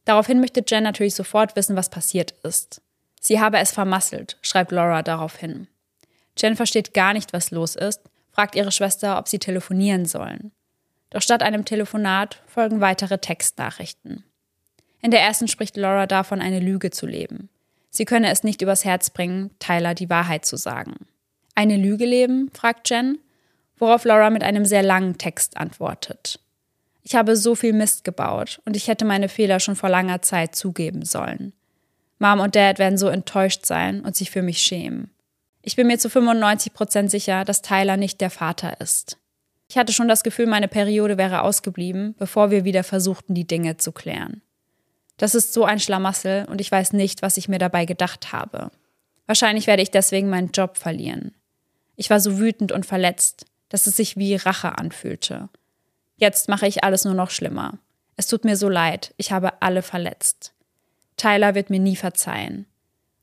Daraufhin 0.03 0.41
möchte 0.41 0.65
Jen 0.67 0.83
natürlich 0.83 1.15
sofort 1.15 1.55
wissen, 1.55 1.77
was 1.77 1.89
passiert 1.89 2.31
ist. 2.43 2.81
Sie 3.21 3.39
habe 3.39 3.59
es 3.59 3.71
vermasselt, 3.71 4.37
schreibt 4.41 4.73
Laura 4.73 5.01
daraufhin. 5.01 5.69
Jen 6.37 6.57
versteht 6.57 6.93
gar 6.93 7.13
nicht, 7.13 7.31
was 7.31 7.51
los 7.51 7.77
ist, 7.77 8.01
fragt 8.33 8.55
ihre 8.55 8.73
Schwester, 8.73 9.17
ob 9.17 9.29
sie 9.29 9.39
telefonieren 9.39 10.05
sollen. 10.05 10.51
Doch 11.09 11.21
statt 11.21 11.41
einem 11.41 11.63
Telefonat 11.63 12.41
folgen 12.47 12.81
weitere 12.81 13.17
Textnachrichten. 13.17 14.25
In 15.01 15.11
der 15.11 15.21
ersten 15.21 15.47
spricht 15.47 15.77
Laura 15.77 16.07
davon, 16.07 16.41
eine 16.41 16.59
Lüge 16.59 16.91
zu 16.91 17.07
leben. 17.07 17.49
Sie 17.89 18.05
könne 18.05 18.29
es 18.29 18.43
nicht 18.43 18.61
übers 18.61 18.85
Herz 18.85 19.09
bringen, 19.09 19.51
Tyler 19.59 19.93
die 19.93 20.09
Wahrheit 20.09 20.45
zu 20.45 20.55
sagen. 20.55 20.95
Eine 21.55 21.77
Lüge 21.77 22.05
leben? 22.05 22.49
fragt 22.53 22.89
Jen, 22.89 23.19
worauf 23.77 24.05
Laura 24.05 24.29
mit 24.29 24.43
einem 24.43 24.65
sehr 24.65 24.83
langen 24.83 25.17
Text 25.17 25.57
antwortet. 25.57 26.39
Ich 27.03 27.15
habe 27.15 27.35
so 27.35 27.55
viel 27.55 27.73
Mist 27.73 28.03
gebaut 28.03 28.61
und 28.65 28.75
ich 28.75 28.87
hätte 28.87 29.05
meine 29.05 29.27
Fehler 29.27 29.59
schon 29.59 29.75
vor 29.75 29.89
langer 29.89 30.21
Zeit 30.21 30.55
zugeben 30.55 31.03
sollen. 31.03 31.53
Mom 32.19 32.39
und 32.39 32.55
Dad 32.55 32.77
werden 32.77 32.99
so 32.99 33.07
enttäuscht 33.07 33.65
sein 33.65 34.01
und 34.01 34.15
sich 34.15 34.29
für 34.29 34.43
mich 34.43 34.59
schämen. 34.59 35.09
Ich 35.63 35.75
bin 35.75 35.87
mir 35.87 35.97
zu 35.97 36.09
95 36.09 36.73
Prozent 36.73 37.11
sicher, 37.11 37.43
dass 37.43 37.61
Tyler 37.61 37.97
nicht 37.97 38.21
der 38.21 38.29
Vater 38.29 38.79
ist. 38.79 39.17
Ich 39.67 39.77
hatte 39.77 39.93
schon 39.93 40.07
das 40.07 40.23
Gefühl, 40.23 40.47
meine 40.47 40.67
Periode 40.67 41.17
wäre 41.17 41.41
ausgeblieben, 41.41 42.13
bevor 42.19 42.51
wir 42.51 42.63
wieder 42.63 42.83
versuchten, 42.83 43.33
die 43.33 43.47
Dinge 43.47 43.77
zu 43.77 43.91
klären. 43.91 44.41
Das 45.21 45.35
ist 45.35 45.53
so 45.53 45.65
ein 45.65 45.79
Schlamassel 45.79 46.45
und 46.49 46.61
ich 46.61 46.71
weiß 46.71 46.93
nicht, 46.93 47.21
was 47.21 47.37
ich 47.37 47.47
mir 47.47 47.59
dabei 47.59 47.85
gedacht 47.85 48.33
habe. 48.33 48.71
Wahrscheinlich 49.27 49.67
werde 49.67 49.83
ich 49.83 49.91
deswegen 49.91 50.31
meinen 50.31 50.49
Job 50.49 50.77
verlieren. 50.77 51.35
Ich 51.95 52.09
war 52.09 52.19
so 52.19 52.39
wütend 52.39 52.71
und 52.71 52.87
verletzt, 52.87 53.45
dass 53.69 53.85
es 53.85 53.95
sich 53.95 54.17
wie 54.17 54.33
Rache 54.33 54.79
anfühlte. 54.79 55.49
Jetzt 56.15 56.49
mache 56.49 56.65
ich 56.65 56.83
alles 56.83 57.05
nur 57.05 57.13
noch 57.13 57.29
schlimmer. 57.29 57.77
Es 58.15 58.25
tut 58.25 58.45
mir 58.45 58.57
so 58.57 58.67
leid, 58.67 59.13
ich 59.17 59.31
habe 59.31 59.61
alle 59.61 59.83
verletzt. 59.83 60.53
Tyler 61.17 61.53
wird 61.53 61.69
mir 61.69 61.79
nie 61.79 61.95
verzeihen. 61.95 62.65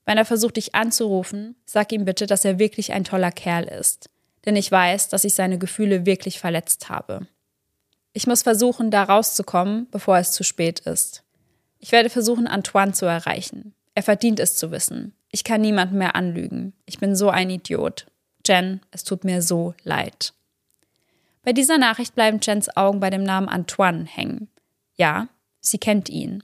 Wenn 0.06 0.18
er 0.18 0.24
versucht, 0.24 0.56
dich 0.56 0.76
anzurufen, 0.76 1.56
sag 1.66 1.90
ihm 1.90 2.04
bitte, 2.04 2.28
dass 2.28 2.44
er 2.44 2.60
wirklich 2.60 2.92
ein 2.92 3.02
toller 3.02 3.32
Kerl 3.32 3.64
ist. 3.64 4.08
Denn 4.46 4.54
ich 4.54 4.70
weiß, 4.70 5.08
dass 5.08 5.24
ich 5.24 5.34
seine 5.34 5.58
Gefühle 5.58 6.06
wirklich 6.06 6.38
verletzt 6.38 6.90
habe. 6.90 7.26
Ich 8.12 8.28
muss 8.28 8.44
versuchen, 8.44 8.92
da 8.92 9.02
rauszukommen, 9.02 9.88
bevor 9.90 10.16
es 10.18 10.30
zu 10.30 10.44
spät 10.44 10.78
ist. 10.78 11.24
Ich 11.78 11.92
werde 11.92 12.10
versuchen, 12.10 12.46
Antoine 12.46 12.92
zu 12.92 13.06
erreichen. 13.06 13.74
Er 13.94 14.02
verdient 14.02 14.40
es 14.40 14.56
zu 14.56 14.70
wissen. 14.70 15.14
Ich 15.30 15.44
kann 15.44 15.60
niemanden 15.60 15.98
mehr 15.98 16.16
anlügen. 16.16 16.72
Ich 16.86 16.98
bin 16.98 17.14
so 17.14 17.30
ein 17.30 17.50
Idiot. 17.50 18.06
Jen, 18.46 18.80
es 18.90 19.04
tut 19.04 19.24
mir 19.24 19.42
so 19.42 19.74
leid. 19.84 20.32
Bei 21.42 21.52
dieser 21.52 21.78
Nachricht 21.78 22.14
bleiben 22.14 22.40
Jens 22.42 22.76
Augen 22.76 23.00
bei 23.00 23.10
dem 23.10 23.22
Namen 23.22 23.48
Antoine 23.48 24.04
hängen. 24.04 24.48
Ja, 24.94 25.28
sie 25.60 25.78
kennt 25.78 26.08
ihn. 26.08 26.42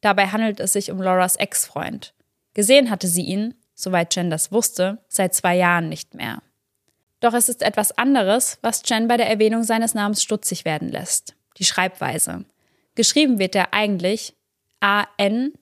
Dabei 0.00 0.28
handelt 0.28 0.60
es 0.60 0.72
sich 0.72 0.90
um 0.90 1.02
Lauras 1.02 1.36
Ex-Freund. 1.36 2.14
Gesehen 2.54 2.90
hatte 2.90 3.08
sie 3.08 3.22
ihn, 3.22 3.54
soweit 3.74 4.14
Jen 4.14 4.30
das 4.30 4.52
wusste, 4.52 4.98
seit 5.08 5.34
zwei 5.34 5.56
Jahren 5.56 5.88
nicht 5.88 6.14
mehr. 6.14 6.42
Doch 7.20 7.34
es 7.34 7.48
ist 7.48 7.62
etwas 7.62 7.96
anderes, 7.98 8.58
was 8.62 8.82
Jen 8.84 9.08
bei 9.08 9.16
der 9.16 9.28
Erwähnung 9.28 9.64
seines 9.64 9.94
Namens 9.94 10.22
stutzig 10.22 10.64
werden 10.64 10.88
lässt. 10.88 11.34
Die 11.58 11.64
Schreibweise. 11.64 12.44
Geschrieben 12.94 13.38
wird 13.38 13.54
er 13.54 13.74
eigentlich 13.74 14.34
A-N-T-O-I-N-E. 14.80 15.58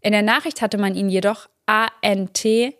In 0.00 0.12
der 0.12 0.22
Nachricht 0.22 0.60
hatte 0.62 0.78
man 0.78 0.94
ihn 0.94 1.08
jedoch 1.08 1.48
A-N-T-W-A-N 1.66 2.76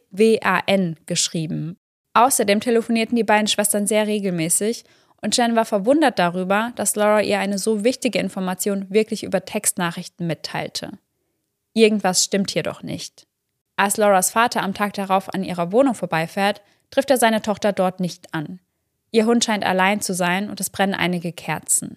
geschrieben. 1.07 1.77
Außerdem 2.15 2.61
telefonierten 2.61 3.17
die 3.17 3.25
beiden 3.25 3.49
Schwestern 3.49 3.87
sehr 3.87 4.07
regelmäßig 4.07 4.85
und 5.21 5.37
Jen 5.37 5.57
war 5.57 5.65
verwundert 5.65 6.19
darüber, 6.19 6.73
dass 6.77 6.97
Laura 6.97 7.23
ihr 7.23 7.39
eine 7.39 7.57
so 7.59 7.83
wichtige 7.83 8.19
Information 8.19 8.91
wirklich 8.91 9.25
über 9.25 9.45
Textnachrichten 9.45 10.27
mitteilte. 10.27 10.93
Irgendwas 11.73 12.23
stimmt 12.23 12.51
hier 12.51 12.63
doch 12.63 12.83
nicht. 12.83 13.27
Als 13.77 13.97
Lauras 13.97 14.31
Vater 14.31 14.63
am 14.63 14.75
Tag 14.75 14.93
darauf 14.93 15.33
an 15.33 15.43
ihrer 15.43 15.73
Wohnung 15.73 15.95
vorbeifährt, 15.95 16.61
trifft 16.91 17.11
er 17.11 17.17
seine 17.17 17.43
Tochter 17.43 17.73
dort 17.73 18.01
nicht 18.01 18.35
an. 18.35 18.61
Ihr 19.11 19.27
Hund 19.27 19.45
scheint 19.45 19.65
allein 19.65 20.01
zu 20.01 20.15
sein 20.15 20.51
und 20.51 20.61
es 20.61 20.71
brennen 20.71 20.95
einige 20.95 21.33
Kerzen. 21.33 21.97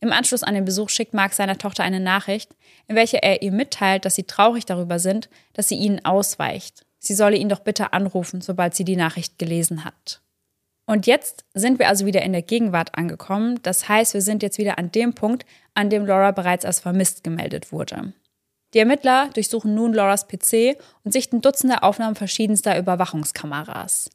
Im 0.00 0.12
Anschluss 0.12 0.42
an 0.42 0.54
den 0.54 0.64
Besuch 0.64 0.88
schickt 0.88 1.12
Mark 1.12 1.34
seiner 1.34 1.58
Tochter 1.58 1.84
eine 1.84 2.00
Nachricht, 2.00 2.56
in 2.88 2.96
welcher 2.96 3.22
er 3.22 3.42
ihr 3.42 3.52
mitteilt, 3.52 4.04
dass 4.04 4.14
sie 4.14 4.24
traurig 4.24 4.64
darüber 4.64 4.98
sind, 4.98 5.28
dass 5.52 5.68
sie 5.68 5.76
ihnen 5.76 6.04
ausweicht. 6.04 6.86
Sie 6.98 7.14
solle 7.14 7.36
ihn 7.36 7.48
doch 7.48 7.60
bitte 7.60 7.92
anrufen, 7.92 8.40
sobald 8.40 8.74
sie 8.74 8.84
die 8.84 8.96
Nachricht 8.96 9.38
gelesen 9.38 9.84
hat. 9.84 10.20
Und 10.86 11.06
jetzt 11.06 11.44
sind 11.54 11.78
wir 11.78 11.88
also 11.88 12.04
wieder 12.04 12.22
in 12.22 12.32
der 12.32 12.42
Gegenwart 12.42 12.96
angekommen. 12.96 13.60
Das 13.62 13.88
heißt, 13.88 14.14
wir 14.14 14.22
sind 14.22 14.42
jetzt 14.42 14.58
wieder 14.58 14.76
an 14.76 14.90
dem 14.90 15.14
Punkt, 15.14 15.46
an 15.74 15.88
dem 15.88 16.04
Laura 16.04 16.32
bereits 16.32 16.64
als 16.64 16.80
vermisst 16.80 17.22
gemeldet 17.22 17.70
wurde. 17.70 18.12
Die 18.74 18.78
Ermittler 18.78 19.30
durchsuchen 19.34 19.74
nun 19.74 19.92
Lauras 19.92 20.26
PC 20.26 20.76
und 21.04 21.12
sichten 21.12 21.40
Dutzende 21.42 21.82
Aufnahmen 21.82 22.16
verschiedenster 22.16 22.78
Überwachungskameras. 22.78 24.10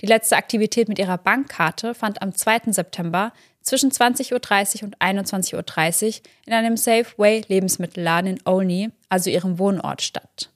Die 0.00 0.06
letzte 0.06 0.36
Aktivität 0.36 0.88
mit 0.88 0.98
ihrer 0.98 1.16
Bankkarte 1.16 1.94
fand 1.94 2.22
am 2.22 2.34
2. 2.34 2.72
September 2.72 3.32
zwischen 3.62 3.90
20.30 3.90 4.82
Uhr 4.82 4.86
und 4.86 4.98
21.30 4.98 6.06
Uhr 6.06 6.22
in 6.46 6.52
einem 6.52 6.76
Safeway 6.76 7.42
Lebensmittelladen 7.48 8.30
in 8.30 8.40
Olney, 8.44 8.90
also 9.08 9.30
ihrem 9.30 9.58
Wohnort, 9.58 10.02
statt. 10.02 10.50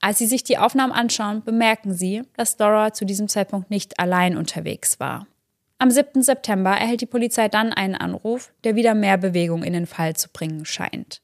Als 0.00 0.18
Sie 0.18 0.26
sich 0.26 0.42
die 0.42 0.58
Aufnahmen 0.58 0.92
anschauen, 0.92 1.44
bemerken 1.44 1.94
Sie, 1.94 2.22
dass 2.36 2.58
Laura 2.58 2.92
zu 2.92 3.04
diesem 3.04 3.28
Zeitpunkt 3.28 3.70
nicht 3.70 4.00
allein 4.00 4.36
unterwegs 4.36 4.98
war. 4.98 5.26
Am 5.78 5.90
7. 5.90 6.22
September 6.22 6.70
erhält 6.70 7.00
die 7.00 7.06
Polizei 7.06 7.48
dann 7.48 7.72
einen 7.72 7.94
Anruf, 7.94 8.52
der 8.64 8.76
wieder 8.76 8.94
mehr 8.94 9.18
Bewegung 9.18 9.62
in 9.62 9.72
den 9.72 9.86
Fall 9.86 10.14
zu 10.14 10.28
bringen 10.28 10.64
scheint. 10.64 11.22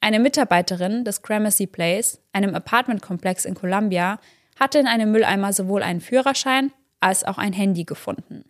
Eine 0.00 0.20
Mitarbeiterin 0.20 1.04
des 1.04 1.22
Gramercy 1.22 1.66
Place, 1.66 2.20
einem 2.32 2.54
Apartmentkomplex 2.54 3.44
in 3.44 3.54
Columbia, 3.54 4.20
hatte 4.58 4.78
in 4.78 4.86
einem 4.86 5.10
Mülleimer 5.10 5.52
sowohl 5.52 5.82
einen 5.82 6.00
Führerschein 6.00 6.72
als 7.00 7.24
auch 7.24 7.38
ein 7.38 7.52
Handy 7.52 7.84
gefunden. 7.84 8.44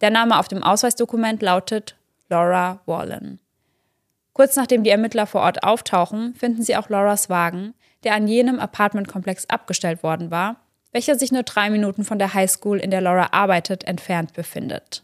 Der 0.00 0.10
Name 0.10 0.38
auf 0.38 0.48
dem 0.48 0.62
Ausweisdokument 0.62 1.42
lautet 1.42 1.96
Laura 2.28 2.80
Wallen. 2.86 3.38
Kurz 4.32 4.56
nachdem 4.56 4.84
die 4.84 4.90
Ermittler 4.90 5.26
vor 5.26 5.42
Ort 5.42 5.62
auftauchen, 5.62 6.34
finden 6.34 6.62
sie 6.62 6.76
auch 6.76 6.88
Lauras 6.88 7.28
Wagen, 7.28 7.74
der 8.04 8.14
an 8.14 8.26
jenem 8.26 8.58
Apartmentkomplex 8.58 9.46
abgestellt 9.50 10.02
worden 10.02 10.30
war, 10.30 10.56
welcher 10.92 11.18
sich 11.18 11.32
nur 11.32 11.42
drei 11.42 11.68
Minuten 11.70 12.04
von 12.04 12.18
der 12.18 12.32
Highschool, 12.32 12.78
in 12.78 12.90
der 12.90 13.00
Laura 13.00 13.28
arbeitet, 13.32 13.84
entfernt 13.84 14.32
befindet. 14.32 15.02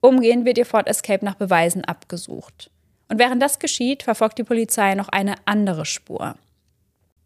Umgehend 0.00 0.44
wird 0.44 0.58
ihr 0.58 0.66
Ford 0.66 0.86
Escape 0.86 1.24
nach 1.24 1.34
Beweisen 1.34 1.84
abgesucht. 1.84 2.70
Und 3.08 3.18
während 3.18 3.42
das 3.42 3.58
geschieht, 3.58 4.04
verfolgt 4.04 4.38
die 4.38 4.44
Polizei 4.44 4.94
noch 4.94 5.08
eine 5.08 5.34
andere 5.44 5.84
Spur. 5.84 6.36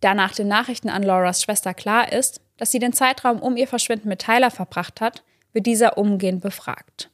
Da 0.01 0.15
nach 0.15 0.35
den 0.35 0.49
Nachrichten 0.49 0.89
an 0.89 1.03
Lauras 1.03 1.43
Schwester 1.43 1.75
klar 1.75 2.11
ist, 2.11 2.41
dass 2.57 2.71
sie 2.71 2.79
den 2.79 2.93
Zeitraum 2.93 3.41
um 3.41 3.57
ihr 3.57 3.69
Verschwinden 3.69 4.09
mit 4.09 4.21
Tyler 4.21 4.51
verbracht 4.51 5.01
hat, 5.01 5.23
wird 5.53 5.67
dieser 5.67 5.99
umgehend 5.99 6.41
befragt. 6.41 7.11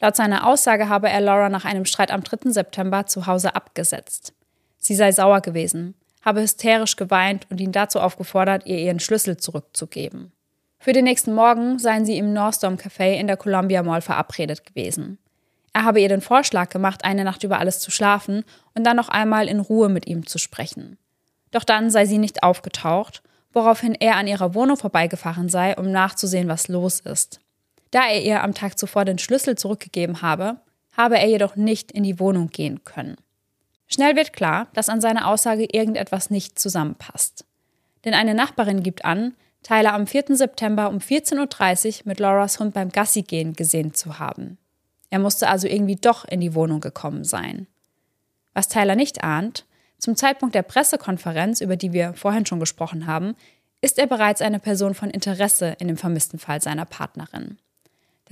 Laut 0.00 0.16
seiner 0.16 0.46
Aussage 0.46 0.88
habe 0.88 1.08
er 1.08 1.20
Laura 1.20 1.48
nach 1.48 1.64
einem 1.64 1.84
Streit 1.84 2.10
am 2.10 2.24
3. 2.24 2.50
September 2.50 3.06
zu 3.06 3.26
Hause 3.26 3.54
abgesetzt. 3.54 4.34
Sie 4.78 4.96
sei 4.96 5.12
sauer 5.12 5.40
gewesen, 5.40 5.94
habe 6.22 6.42
hysterisch 6.42 6.96
geweint 6.96 7.46
und 7.50 7.60
ihn 7.60 7.72
dazu 7.72 8.00
aufgefordert, 8.00 8.66
ihr 8.66 8.78
ihren 8.78 9.00
Schlüssel 9.00 9.36
zurückzugeben. 9.36 10.32
Für 10.78 10.92
den 10.92 11.04
nächsten 11.04 11.32
Morgen 11.32 11.78
seien 11.78 12.04
sie 12.04 12.18
im 12.18 12.32
Northstorm 12.32 12.74
Café 12.74 13.12
in 13.12 13.28
der 13.28 13.36
Columbia 13.36 13.84
Mall 13.84 14.00
verabredet 14.00 14.66
gewesen. 14.66 15.18
Er 15.72 15.84
habe 15.84 16.00
ihr 16.00 16.08
den 16.08 16.20
Vorschlag 16.20 16.68
gemacht, 16.70 17.04
eine 17.04 17.22
Nacht 17.22 17.44
über 17.44 17.60
alles 17.60 17.78
zu 17.78 17.92
schlafen 17.92 18.44
und 18.74 18.84
dann 18.84 18.96
noch 18.96 19.08
einmal 19.08 19.46
in 19.46 19.60
Ruhe 19.60 19.88
mit 19.88 20.08
ihm 20.08 20.26
zu 20.26 20.38
sprechen. 20.38 20.98
Doch 21.52 21.62
dann 21.62 21.90
sei 21.90 22.06
sie 22.06 22.18
nicht 22.18 22.42
aufgetaucht, 22.42 23.22
woraufhin 23.52 23.94
er 23.94 24.16
an 24.16 24.26
ihrer 24.26 24.54
Wohnung 24.54 24.76
vorbeigefahren 24.76 25.48
sei, 25.48 25.76
um 25.76 25.92
nachzusehen, 25.92 26.48
was 26.48 26.68
los 26.68 27.00
ist. 27.00 27.40
Da 27.92 28.08
er 28.08 28.22
ihr 28.22 28.42
am 28.42 28.54
Tag 28.54 28.78
zuvor 28.78 29.04
den 29.04 29.18
Schlüssel 29.18 29.56
zurückgegeben 29.56 30.22
habe, 30.22 30.56
habe 30.96 31.18
er 31.18 31.28
jedoch 31.28 31.56
nicht 31.56 31.92
in 31.92 32.02
die 32.02 32.18
Wohnung 32.18 32.48
gehen 32.48 32.82
können. 32.84 33.16
Schnell 33.86 34.16
wird 34.16 34.32
klar, 34.32 34.68
dass 34.72 34.88
an 34.88 35.02
seiner 35.02 35.28
Aussage 35.28 35.68
irgendetwas 35.70 36.30
nicht 36.30 36.58
zusammenpasst. 36.58 37.44
Denn 38.04 38.14
eine 38.14 38.34
Nachbarin 38.34 38.82
gibt 38.82 39.04
an, 39.04 39.34
Tyler 39.62 39.92
am 39.92 40.06
4. 40.06 40.36
September 40.36 40.88
um 40.88 40.98
14.30 40.98 42.00
Uhr 42.00 42.02
mit 42.06 42.18
Lauras 42.18 42.58
Hund 42.58 42.72
beim 42.74 42.88
Gassigehen 42.88 43.52
gesehen 43.52 43.92
zu 43.92 44.18
haben. 44.18 44.58
Er 45.10 45.18
musste 45.18 45.48
also 45.48 45.68
irgendwie 45.68 45.96
doch 45.96 46.24
in 46.24 46.40
die 46.40 46.54
Wohnung 46.54 46.80
gekommen 46.80 47.24
sein. 47.24 47.66
Was 48.54 48.68
Tyler 48.68 48.96
nicht 48.96 49.22
ahnt, 49.22 49.66
zum 49.98 50.16
Zeitpunkt 50.16 50.54
der 50.54 50.62
Pressekonferenz, 50.62 51.60
über 51.60 51.76
die 51.76 51.92
wir 51.92 52.14
vorhin 52.14 52.46
schon 52.46 52.58
gesprochen 52.58 53.06
haben, 53.06 53.36
ist 53.82 53.98
er 53.98 54.06
bereits 54.06 54.40
eine 54.40 54.58
Person 54.58 54.94
von 54.94 55.10
Interesse 55.10 55.76
in 55.78 55.88
dem 55.88 55.98
vermissten 55.98 56.38
Fall 56.38 56.62
seiner 56.62 56.86
Partnerin. 56.86 57.58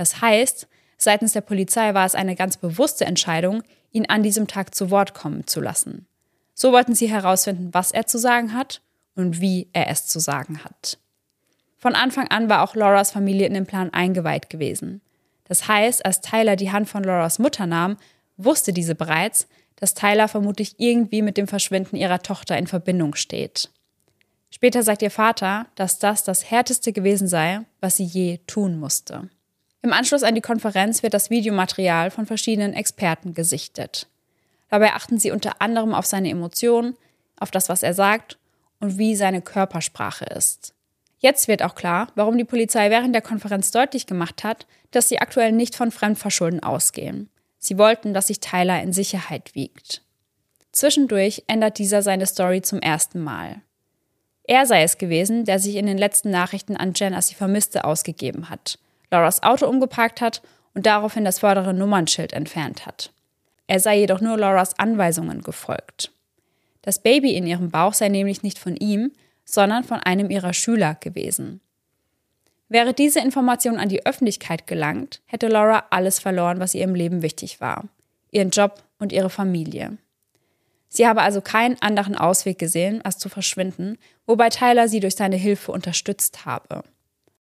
Das 0.01 0.23
heißt, 0.23 0.67
seitens 0.97 1.35
der 1.35 1.43
Polizei 1.43 1.93
war 1.93 2.07
es 2.07 2.15
eine 2.15 2.35
ganz 2.35 2.57
bewusste 2.57 3.05
Entscheidung, 3.05 3.63
ihn 3.93 4.07
an 4.09 4.23
diesem 4.23 4.47
Tag 4.47 4.75
zu 4.75 4.91
Wort 4.91 5.13
kommen 5.13 5.47
zu 5.47 5.61
lassen. 5.61 6.07
So 6.55 6.73
wollten 6.73 6.95
sie 6.95 7.11
herausfinden, 7.11 7.75
was 7.75 7.93
er 7.93 8.07
zu 8.07 8.17
sagen 8.17 8.55
hat 8.55 8.81
und 9.15 9.43
wie 9.43 9.69
er 9.75 9.91
es 9.91 10.07
zu 10.07 10.19
sagen 10.19 10.65
hat. 10.65 10.97
Von 11.77 11.95
Anfang 11.95 12.29
an 12.29 12.49
war 12.49 12.63
auch 12.63 12.75
Lauras 12.75 13.11
Familie 13.11 13.47
in 13.47 13.53
den 13.53 13.67
Plan 13.67 13.93
eingeweiht 13.93 14.49
gewesen. 14.49 15.03
Das 15.45 15.69
heißt, 15.69 16.03
als 16.07 16.23
Tyler 16.23 16.57
die 16.57 16.73
Hand 16.73 16.89
von 16.89 17.05
Lauras 17.05 17.39
Mutter 17.39 17.67
nahm, 17.67 17.99
wusste 18.39 18.73
diese 18.73 18.95
bereits, 18.95 19.49
dass 19.77 19.93
Tyler 19.93 20.29
vermutlich 20.29 20.77
irgendwie 20.79 21.21
mit 21.21 21.37
dem 21.37 21.47
Verschwinden 21.47 21.97
ihrer 21.97 22.23
Tochter 22.23 22.57
in 22.57 22.69
Verbindung 22.69 23.17
steht. 23.17 23.69
Später 24.49 24.83
sagt 24.83 25.03
ihr 25.03 25.11
Vater, 25.11 25.67
dass 25.75 25.99
das 25.99 26.25
das 26.25 26.51
Härteste 26.51 26.95
gewesen 26.95 27.29
sei, 27.29 27.67
was 27.83 27.99
sie 27.99 28.05
je 28.05 28.39
tun 28.47 28.81
musste. 28.81 29.29
Im 29.83 29.95
Anschluss 29.95 30.23
an 30.23 30.35
die 30.35 30.43
Konferenz 30.43 31.03
wird 31.03 31.15
das 31.15 31.31
Videomaterial 31.31 32.11
von 32.11 32.27
verschiedenen 32.27 32.75
Experten 32.75 33.33
gesichtet. 33.33 34.09
Dabei 34.69 34.93
achten 34.93 35.19
sie 35.19 35.31
unter 35.31 35.63
anderem 35.63 35.95
auf 35.95 36.05
seine 36.05 36.29
Emotionen, 36.29 36.97
auf 37.39 37.51
das, 37.51 37.71
was 37.71 37.83
er 37.83 37.95
sagt 37.95 38.39
und 38.79 38.99
wie 38.99 39.17
seine 39.17 39.41
Körpersprache 39.41 40.27
ist. 40.27 40.75
Jetzt 41.19 41.49
wird 41.49 41.63
auch 41.63 41.75
klar, 41.75 42.09
warum 42.15 42.37
die 42.37 42.45
Polizei 42.45 42.91
während 42.91 43.15
der 43.15 43.23
Konferenz 43.23 43.71
deutlich 43.71 44.07
gemacht 44.07 44.45
hat, 44.45 44.67
dass 44.91 45.09
sie 45.09 45.19
aktuell 45.19 45.53
nicht 45.53 45.75
von 45.75 45.91
Fremdverschulden 45.91 46.63
ausgehen. 46.63 47.31
Sie 47.59 47.79
wollten, 47.79 48.15
dass 48.15 48.29
sich 48.29 48.41
Tyler 48.41 48.83
in 48.83 48.93
Sicherheit 48.93 49.55
wiegt. 49.55 50.03
Zwischendurch 50.73 51.45
ändert 51.47 51.79
dieser 51.79 52.03
seine 52.03 52.27
Story 52.27 52.63
zum 52.63 52.81
ersten 52.81 53.21
Mal. 53.21 53.63
Er 54.45 54.67
sei 54.67 54.83
es 54.83 54.99
gewesen, 54.99 55.45
der 55.45 55.59
sich 55.59 55.77
in 55.77 55.87
den 55.87 55.99
letzten 55.99 56.31
Nachrichten 56.31 56.77
an 56.77 56.93
Jen 56.95 57.15
als 57.15 57.29
die 57.29 57.35
Vermisste 57.35 57.85
ausgegeben 57.85 58.51
hat– 58.51 58.79
Lauras 59.11 59.43
Auto 59.43 59.67
umgeparkt 59.67 60.21
hat 60.21 60.43
und 60.75 60.87
daraufhin 60.87 61.25
das 61.25 61.41
vordere 61.41 61.75
Nummernschild 61.75 62.33
entfernt 62.33 62.87
hat. 62.87 63.13
Er 63.67 63.81
sei 63.81 63.99
jedoch 63.99 64.21
nur 64.21 64.37
Lauras 64.37 64.79
Anweisungen 64.79 65.43
gefolgt. 65.43 66.13
Das 66.83 67.01
Baby 67.01 67.35
in 67.35 67.47
ihrem 67.47 67.71
Bauch 67.71 67.95
sei 67.95 68.09
nämlich 68.09 68.43
nicht 68.43 68.59
von 68.59 68.77
ihm, 68.77 69.13
sondern 69.45 69.85
von 69.85 70.01
einem 70.01 70.31
ihrer 70.31 70.53
Schüler 70.53 70.95
gewesen. 70.95 71.61
Wäre 72.69 72.95
diese 72.95 73.21
Information 73.21 73.79
an 73.79 73.89
die 73.89 74.07
Öffentlichkeit 74.07 74.67
gelangt, 74.67 75.21
hätte 75.27 75.49
Laura 75.49 75.85
alles 75.91 76.21
verloren, 76.21 76.61
was 76.61 76.75
ihr 76.75 76.85
im 76.85 76.95
Leben 76.95 77.21
wichtig 77.21 77.61
war. 77.61 77.89
Ihren 78.31 78.51
Job 78.51 78.83
und 79.01 79.13
ihre 79.13 79.31
Familie. 79.31 79.99
Sie 80.89 81.07
habe 81.07 81.23
also 81.23 81.41
keinen 81.41 81.81
anderen 81.83 82.17
Ausweg 82.17 82.59
gesehen, 82.59 83.03
als 83.05 83.19
zu 83.19 83.29
verschwinden, 83.29 83.99
wobei 84.27 84.51
Tyler 84.51 84.89
sie 84.89 85.01
durch 85.01 85.17
seine 85.17 85.37
Hilfe 85.37 85.73
unterstützt 85.73 86.45
habe. 86.47 86.85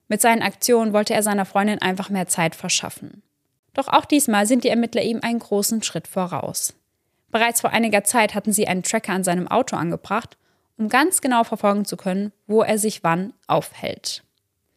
Mit 0.09 0.21
seinen 0.21 0.41
Aktionen 0.41 0.91
wollte 0.91 1.13
er 1.13 1.23
seiner 1.23 1.45
Freundin 1.45 1.81
einfach 1.81 2.09
mehr 2.09 2.27
Zeit 2.27 2.55
verschaffen. 2.55 3.21
Doch 3.73 3.87
auch 3.87 4.05
diesmal 4.05 4.45
sind 4.45 4.65
die 4.65 4.69
Ermittler 4.69 5.03
ihm 5.03 5.19
einen 5.21 5.39
großen 5.39 5.83
Schritt 5.83 6.07
voraus. 6.07 6.73
Bereits 7.31 7.61
vor 7.61 7.69
einiger 7.69 8.03
Zeit 8.03 8.33
hatten 8.35 8.51
sie 8.51 8.67
einen 8.67 8.83
Tracker 8.83 9.13
an 9.13 9.23
seinem 9.23 9.47
Auto 9.47 9.75
angebracht, 9.75 10.35
um 10.77 10.89
ganz 10.89 11.21
genau 11.21 11.43
verfolgen 11.43 11.85
zu 11.85 11.95
können, 11.95 12.33
wo 12.47 12.63
er 12.63 12.79
sich 12.79 13.03
wann 13.03 13.33
aufhält. 13.47 14.23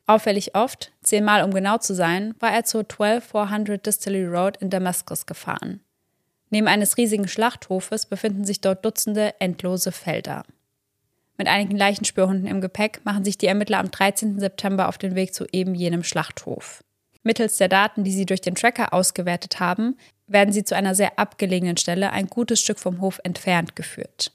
Auffällig 0.07 0.55
oft, 0.55 0.93
zehnmal 1.03 1.43
um 1.43 1.55
genau 1.55 1.79
zu 1.79 1.95
sein, 1.95 2.35
war 2.39 2.53
er 2.53 2.65
zur 2.65 2.87
12400 2.87 3.85
Distillery 3.87 4.27
Road 4.27 4.59
in 4.59 4.69
Damaskus 4.69 5.25
gefahren. 5.27 5.81
Neben 6.51 6.69
eines 6.69 6.99
riesigen 6.99 7.29
Schlachthofes 7.29 8.05
befinden 8.05 8.45
sich 8.45 8.61
dort 8.61 8.85
Dutzende 8.85 9.35
endlose 9.41 9.93
Felder. 9.93 10.45
Mit 11.39 11.49
einigen 11.49 11.77
Leichenspürhunden 11.77 12.47
im 12.47 12.61
Gepäck 12.61 13.01
machen 13.05 13.25
sich 13.25 13.39
die 13.39 13.47
Ermittler 13.47 13.79
am 13.79 13.91
13. 13.91 14.39
September 14.39 14.89
auf 14.89 14.99
den 14.99 15.15
Weg 15.15 15.35
zu 15.35 15.47
eben 15.53 15.75
jenem 15.75 16.05
Schlachthof. 16.05 16.85
Mittels 17.23 17.57
der 17.57 17.69
Daten, 17.69 18.05
die 18.05 18.13
sie 18.13 18.27
durch 18.27 18.41
den 18.41 18.55
Tracker 18.55 18.93
ausgewertet 18.93 19.61
haben, 19.61 19.97
werden 20.27 20.53
sie 20.53 20.65
zu 20.65 20.75
einer 20.75 20.95
sehr 20.95 21.19
abgelegenen 21.19 21.77
Stelle 21.77 22.11
ein 22.11 22.27
gutes 22.27 22.61
Stück 22.61 22.79
vom 22.79 23.01
Hof 23.01 23.21
entfernt 23.25 23.77
geführt. 23.77 24.33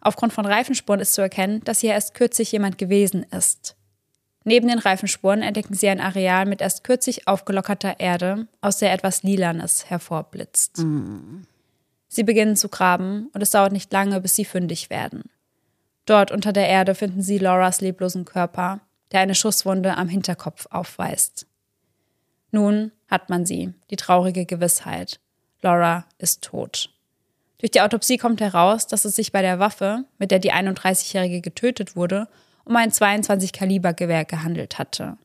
Aufgrund 0.00 0.32
von 0.32 0.46
Reifenspuren 0.46 1.00
ist 1.00 1.14
zu 1.14 1.20
erkennen, 1.20 1.62
dass 1.64 1.80
hier 1.80 1.92
erst 1.92 2.14
kürzlich 2.14 2.52
jemand 2.52 2.78
gewesen 2.78 3.24
ist. 3.36 3.76
Neben 4.44 4.68
den 4.68 4.78
Reifenspuren 4.78 5.42
entdecken 5.42 5.74
sie 5.74 5.88
ein 5.88 6.00
Areal 6.00 6.46
mit 6.46 6.62
erst 6.62 6.84
kürzlich 6.84 7.28
aufgelockerter 7.28 8.00
Erde, 8.00 8.46
aus 8.62 8.78
der 8.78 8.92
etwas 8.92 9.22
Lilanes 9.22 9.90
hervorblitzt. 9.90 10.78
Mm. 10.78 11.42
Sie 12.08 12.24
beginnen 12.24 12.56
zu 12.56 12.68
graben 12.68 13.28
und 13.34 13.42
es 13.42 13.50
dauert 13.50 13.72
nicht 13.72 13.92
lange, 13.92 14.20
bis 14.20 14.34
sie 14.34 14.46
fündig 14.46 14.88
werden. 14.88 15.24
Dort 16.10 16.32
unter 16.32 16.52
der 16.52 16.68
Erde 16.68 16.96
finden 16.96 17.22
sie 17.22 17.38
Lauras 17.38 17.80
leblosen 17.80 18.24
Körper, 18.24 18.80
der 19.12 19.20
eine 19.20 19.36
Schusswunde 19.36 19.96
am 19.96 20.08
Hinterkopf 20.08 20.66
aufweist. 20.68 21.46
Nun 22.50 22.90
hat 23.08 23.30
man 23.30 23.46
sie, 23.46 23.74
die 23.90 23.96
traurige 23.96 24.44
Gewissheit. 24.44 25.20
Laura 25.62 26.04
ist 26.18 26.42
tot. 26.42 26.90
Durch 27.58 27.70
die 27.70 27.80
Autopsie 27.80 28.16
kommt 28.16 28.40
heraus, 28.40 28.88
dass 28.88 29.04
es 29.04 29.14
sich 29.14 29.30
bei 29.30 29.40
der 29.40 29.60
Waffe, 29.60 30.04
mit 30.18 30.32
der 30.32 30.40
die 30.40 30.52
31-Jährige 30.52 31.40
getötet 31.42 31.94
wurde, 31.94 32.26
um 32.64 32.74
ein 32.74 32.90
22 32.90 33.52
Kaliber 33.52 33.92
Gewehr 33.92 34.24
gehandelt 34.24 34.80
hatte. 34.80 35.16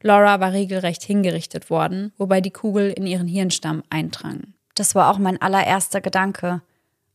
Laura 0.00 0.38
war 0.38 0.52
regelrecht 0.52 1.02
hingerichtet 1.02 1.70
worden, 1.70 2.12
wobei 2.18 2.40
die 2.40 2.52
Kugel 2.52 2.92
in 2.92 3.04
ihren 3.04 3.26
Hirnstamm 3.26 3.82
eindrang. 3.90 4.54
Das 4.76 4.94
war 4.94 5.10
auch 5.10 5.18
mein 5.18 5.42
allererster 5.42 6.00
Gedanke. 6.00 6.62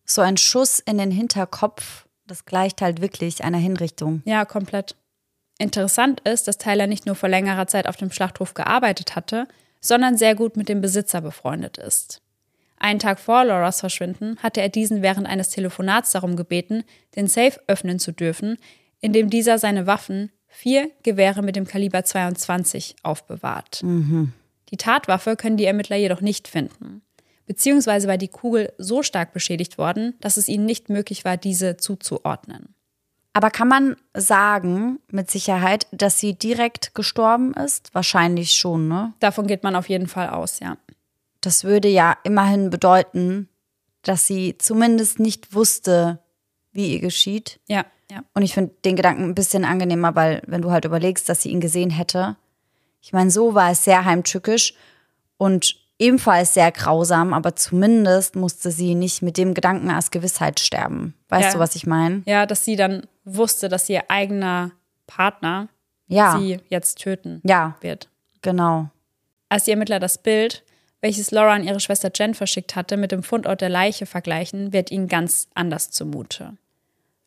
So 0.04 0.22
ein 0.22 0.36
Schuss 0.36 0.80
in 0.80 0.98
den 0.98 1.12
Hinterkopf 1.12 2.03
das 2.28 2.46
gleicht 2.46 2.82
halt 2.82 3.02
wirklich 3.02 3.44
einer 3.44 3.58
Hinrichtung. 3.58 4.22
Ja, 4.26 4.46
komplett. 4.46 4.96
Interessant 5.58 6.22
ist, 6.22 6.48
dass 6.48 6.58
Tyler 6.58 6.88
nicht 6.88 7.06
nur 7.06 7.16
vor 7.16 7.30
längerer 7.30 7.68
Zeit 7.68 7.88
auf 7.88 7.96
dem 7.96 8.12
Schlachthof 8.12 8.54
gearbeitet 8.54 9.16
hatte, 9.16 9.48
sondern 9.80 10.18
sehr 10.18 10.36
gut 10.36 10.58
mit 10.58 10.70
dem 10.70 10.82
Besitzer 10.82 11.22
befreundet 11.22 11.78
ist. 11.78 12.22
Einen 12.78 13.00
Tag 13.00 13.20
vor 13.20 13.46
Lauras 13.46 13.80
Verschwinden 13.80 14.38
hatte 14.40 14.62
er 14.62 14.70
diesen 14.70 15.02
während 15.02 15.28
eines 15.28 15.50
Telefonats 15.50 16.12
darum 16.12 16.36
gebeten, 16.36 16.84
den 17.16 17.28
Safe 17.28 17.60
öffnen 17.68 18.00
zu 18.00 18.12
dürfen, 18.12 18.58
in 19.00 19.14
dem 19.14 19.30
dieser 19.30 19.58
seine 19.58 19.88
Waffen, 19.88 20.32
vier 20.48 20.92
Gewehre 21.04 21.44
mit 21.44 21.56
dem 21.56 21.66
Kaliber 21.66 22.04
22, 22.04 22.96
aufbewahrt. 23.04 23.82
Mhm. 23.84 24.34
Die 24.70 24.78
Tatwaffe 24.78 25.36
können 25.36 25.58
die 25.58 25.66
Ermittler 25.66 25.96
jedoch 25.96 26.22
nicht 26.22 26.48
finden. 26.48 27.04
Beziehungsweise 27.46 28.08
war 28.08 28.18
die 28.18 28.30
Kugel 28.30 28.74
so 28.78 29.04
stark 29.04 29.34
beschädigt 29.34 29.78
worden, 29.78 30.16
dass 30.22 30.38
es 30.38 30.48
ihnen 30.48 30.66
nicht 30.66 30.90
möglich 30.90 31.26
war, 31.26 31.38
diese 31.38 31.78
zuzuordnen. 31.78 32.74
Aber 33.34 33.50
kann 33.50 33.68
man 33.68 33.96
sagen 34.14 35.00
mit 35.10 35.30
Sicherheit, 35.30 35.88
dass 35.92 36.20
sie 36.20 36.36
direkt 36.36 36.94
gestorben 36.94 37.54
ist? 37.56 37.94
Wahrscheinlich 37.94 38.54
schon, 38.54 38.88
ne? 38.88 39.14
Davon 39.20 39.48
geht 39.48 39.64
man 39.64 39.76
auf 39.76 39.90
jeden 39.90 40.08
Fall 40.08 40.30
aus, 40.30 40.60
ja. 40.60 40.78
Das 41.42 41.64
würde 41.64 41.90
ja 41.90 42.16
immerhin 42.24 42.70
bedeuten, 42.70 43.50
dass 44.04 44.28
sie 44.28 44.58
zumindest 44.60 45.20
nicht 45.20 45.54
wusste, 45.54 46.20
wie 46.72 46.94
ihr 46.94 47.00
geschieht. 47.00 47.60
Ja, 47.68 47.86
ja. 48.10 48.24
Und 48.34 48.44
ich 48.44 48.54
finde 48.54 48.74
den 48.86 48.96
Gedanken 48.96 49.24
ein 49.24 49.36
bisschen 49.36 49.66
angenehmer, 49.66 50.16
weil 50.16 50.44
wenn 50.46 50.62
du 50.62 50.72
halt 50.72 50.86
überlegst, 50.86 51.28
dass 51.28 51.42
sie 51.42 51.50
ihn 51.50 51.60
gesehen 51.62 51.90
hätte. 51.90 52.38
Ich 53.02 53.14
meine, 53.14 53.32
so 53.32 53.56
war 53.56 53.72
es 53.72 53.84
sehr 53.84 54.06
heimtückisch 54.06 54.76
und 55.38 55.83
ebenfalls 56.00 56.54
sehr 56.54 56.72
grausam, 56.72 57.34
aber 57.34 57.56
zumindest 57.56 58.36
musste 58.36 58.72
sie 58.72 58.96
nicht 58.96 59.22
mit 59.22 59.38
dem 59.38 59.54
Gedanken 59.54 59.90
als 59.90 60.12
Gewissheit 60.12 60.60
sterben. 60.60 61.14
Weißt 61.30 61.46
Ja. 61.50 61.54
du, 61.54 61.60
was 61.60 61.76
ich 61.76 61.86
meine? 61.86 62.24
Ja, 62.26 62.46
dass 62.46 62.66
sie 62.66 62.76
dann 62.76 63.08
wusste, 63.26 63.70
dass 63.70 63.90
ihr 63.90 64.10
eigener 64.10 64.72
Partner 65.08 65.70
Ja. 66.08 66.38
sie 66.38 66.60
jetzt 66.70 67.00
töten 67.00 67.42
Ja, 67.46 67.76
wird. 67.82 68.10
genau. 68.42 68.90
Als 69.50 69.66
die 69.66 69.72
Ermittler 69.72 70.00
das 70.00 70.18
Bild, 70.18 70.64
welches 71.02 71.32
Laura 71.32 71.54
an 71.54 71.64
ihre 71.64 71.80
Schwester 71.80 72.12
Jen 72.14 72.34
verschickt 72.34 72.76
hatte, 72.76 72.98
mit 72.98 73.12
dem 73.12 73.24
Fundort 73.24 73.62
der 73.62 73.70
Leiche 73.70 74.06
vergleichen, 74.06 74.74
wird 74.74 74.90
ihnen 74.92 75.08
ganz 75.08 75.48
anders 75.54 75.92
zumute. 75.92 76.54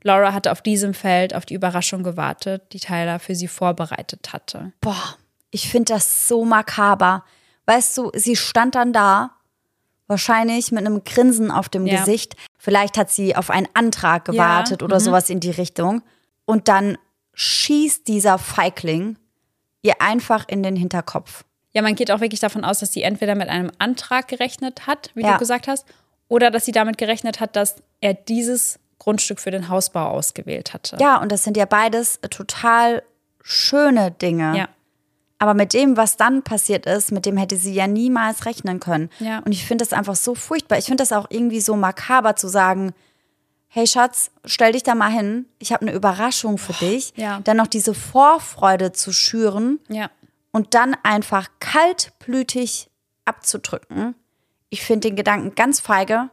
Laura 0.02 0.32
hatte 0.32 0.52
auf 0.52 0.62
diesem 0.62 0.94
Feld 0.94 1.34
auf 1.34 1.46
die 1.46 1.54
Überraschung 1.54 2.02
gewartet, 2.02 2.62
die 2.72 2.80
Tyler 2.80 3.18
für 3.18 3.34
sie 3.34 3.48
vorbereitet 3.48 4.32
hatte. 4.32 4.72
Boah, 4.80 5.16
ich 5.50 5.68
finde 5.68 5.94
das 5.94 6.28
so 6.28 6.44
makaber. 6.44 7.24
Weißt 7.66 7.96
du, 7.98 8.10
sie 8.14 8.36
stand 8.36 8.74
dann 8.74 8.92
da, 8.92 9.32
wahrscheinlich 10.06 10.70
mit 10.72 10.86
einem 10.86 11.02
Grinsen 11.04 11.50
auf 11.50 11.68
dem 11.68 11.86
Ja. 11.86 11.98
Gesicht. 11.98 12.36
Vielleicht 12.58 12.96
hat 12.96 13.10
sie 13.10 13.36
auf 13.36 13.50
einen 13.50 13.68
Antrag 13.74 14.24
gewartet 14.24 14.82
oder 14.82 14.96
mhm. 14.96 15.04
sowas 15.04 15.30
in 15.30 15.40
die 15.40 15.50
Richtung. 15.50 16.02
Und 16.44 16.68
dann 16.68 16.96
schießt 17.34 18.06
dieser 18.06 18.38
Feigling 18.38 19.16
ihr 19.82 20.00
einfach 20.00 20.48
in 20.48 20.62
den 20.62 20.76
Hinterkopf. 20.76 21.44
Ja, 21.72 21.82
man 21.82 21.94
geht 21.94 22.10
auch 22.10 22.20
wirklich 22.20 22.40
davon 22.40 22.64
aus, 22.64 22.78
dass 22.78 22.92
sie 22.92 23.02
entweder 23.02 23.34
mit 23.34 23.48
einem 23.48 23.70
Antrag 23.78 24.28
gerechnet 24.28 24.86
hat, 24.86 25.10
wie 25.14 25.22
Ja. 25.22 25.32
du 25.32 25.38
gesagt 25.38 25.68
hast, 25.68 25.86
oder 26.28 26.50
dass 26.50 26.64
sie 26.64 26.72
damit 26.72 26.98
gerechnet 26.98 27.40
hat, 27.40 27.54
dass 27.54 27.76
er 28.00 28.14
dieses 28.14 28.78
Grundstück 28.98 29.40
für 29.40 29.50
den 29.50 29.68
Hausbau 29.68 30.08
ausgewählt 30.08 30.72
hatte. 30.72 30.96
Ja, 30.98 31.18
und 31.20 31.30
das 31.30 31.44
sind 31.44 31.56
ja 31.56 31.66
beides 31.66 32.18
total 32.30 33.02
schöne 33.42 34.10
Dinge. 34.10 34.56
Ja. 34.56 34.68
Aber 35.38 35.52
mit 35.54 35.74
dem, 35.74 35.96
was 35.98 36.16
dann 36.16 36.42
passiert 36.42 36.86
ist, 36.86 37.12
mit 37.12 37.26
dem 37.26 37.36
hätte 37.36 37.56
sie 37.56 37.74
ja 37.74 37.86
niemals 37.86 38.46
rechnen 38.46 38.80
können. 38.80 39.10
Ja. 39.18 39.40
Und 39.40 39.52
ich 39.52 39.66
finde 39.66 39.84
das 39.84 39.92
einfach 39.92 40.16
so 40.16 40.34
furchtbar. 40.34 40.78
Ich 40.78 40.86
finde 40.86 41.02
das 41.02 41.12
auch 41.12 41.26
irgendwie 41.28 41.60
so 41.60 41.76
makaber 41.76 42.36
zu 42.36 42.48
sagen, 42.48 42.92
hey 43.68 43.86
Schatz, 43.86 44.30
stell 44.46 44.72
dich 44.72 44.82
da 44.82 44.94
mal 44.94 45.10
hin, 45.10 45.44
ich 45.58 45.72
habe 45.72 45.82
eine 45.82 45.92
Überraschung 45.92 46.56
für 46.56 46.72
dich. 46.72 47.12
ja. 47.16 47.40
Dann 47.44 47.58
noch 47.58 47.66
diese 47.66 47.92
Vorfreude 47.92 48.92
zu 48.92 49.12
schüren 49.12 49.78
Ja. 49.88 50.10
und 50.52 50.72
dann 50.72 50.96
einfach 51.02 51.48
kaltblütig 51.60 52.88
abzudrücken. 53.24 54.14
Ich 54.70 54.82
finde 54.82 55.08
den 55.08 55.16
Gedanken 55.16 55.54
ganz 55.54 55.80
feige 55.80 56.30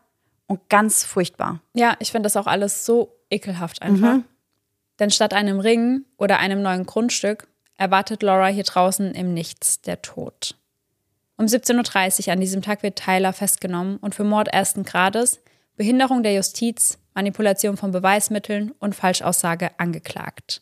und 0.47 0.69
ganz 0.69 1.03
furchtbar. 1.03 1.59
Ja, 1.73 1.95
ich 1.99 2.11
finde 2.11 2.27
das 2.27 2.37
auch 2.37 2.47
alles 2.47 2.85
so 2.85 3.13
ekelhaft 3.29 3.81
einfach. 3.81 4.19
Denn 4.99 5.09
statt 5.11 5.33
einem 5.33 5.59
Ring 5.59 6.05
oder 6.17 6.39
einem 6.39 6.61
neuen 6.61 6.85
Grundstück 6.85 7.47
erwartet 7.77 8.23
Laura 8.23 8.47
hier 8.47 8.63
draußen 8.63 9.13
im 9.13 9.33
Nichts 9.33 9.81
der 9.81 10.01
Tod. 10.01 10.55
Um 11.37 11.45
17.30 11.45 12.27
Uhr 12.27 12.33
an 12.33 12.39
diesem 12.39 12.61
Tag 12.61 12.83
wird 12.83 12.97
Tyler 12.99 13.33
festgenommen 13.33 13.97
und 13.97 14.15
für 14.15 14.23
Mord 14.23 14.47
ersten 14.47 14.83
Grades, 14.83 15.41
Behinderung 15.75 16.23
der 16.23 16.33
Justiz, 16.33 16.99
Manipulation 17.13 17.77
von 17.77 17.91
Beweismitteln 17.91 18.71
und 18.79 18.95
Falschaussage 18.95 19.71
angeklagt. 19.77 20.61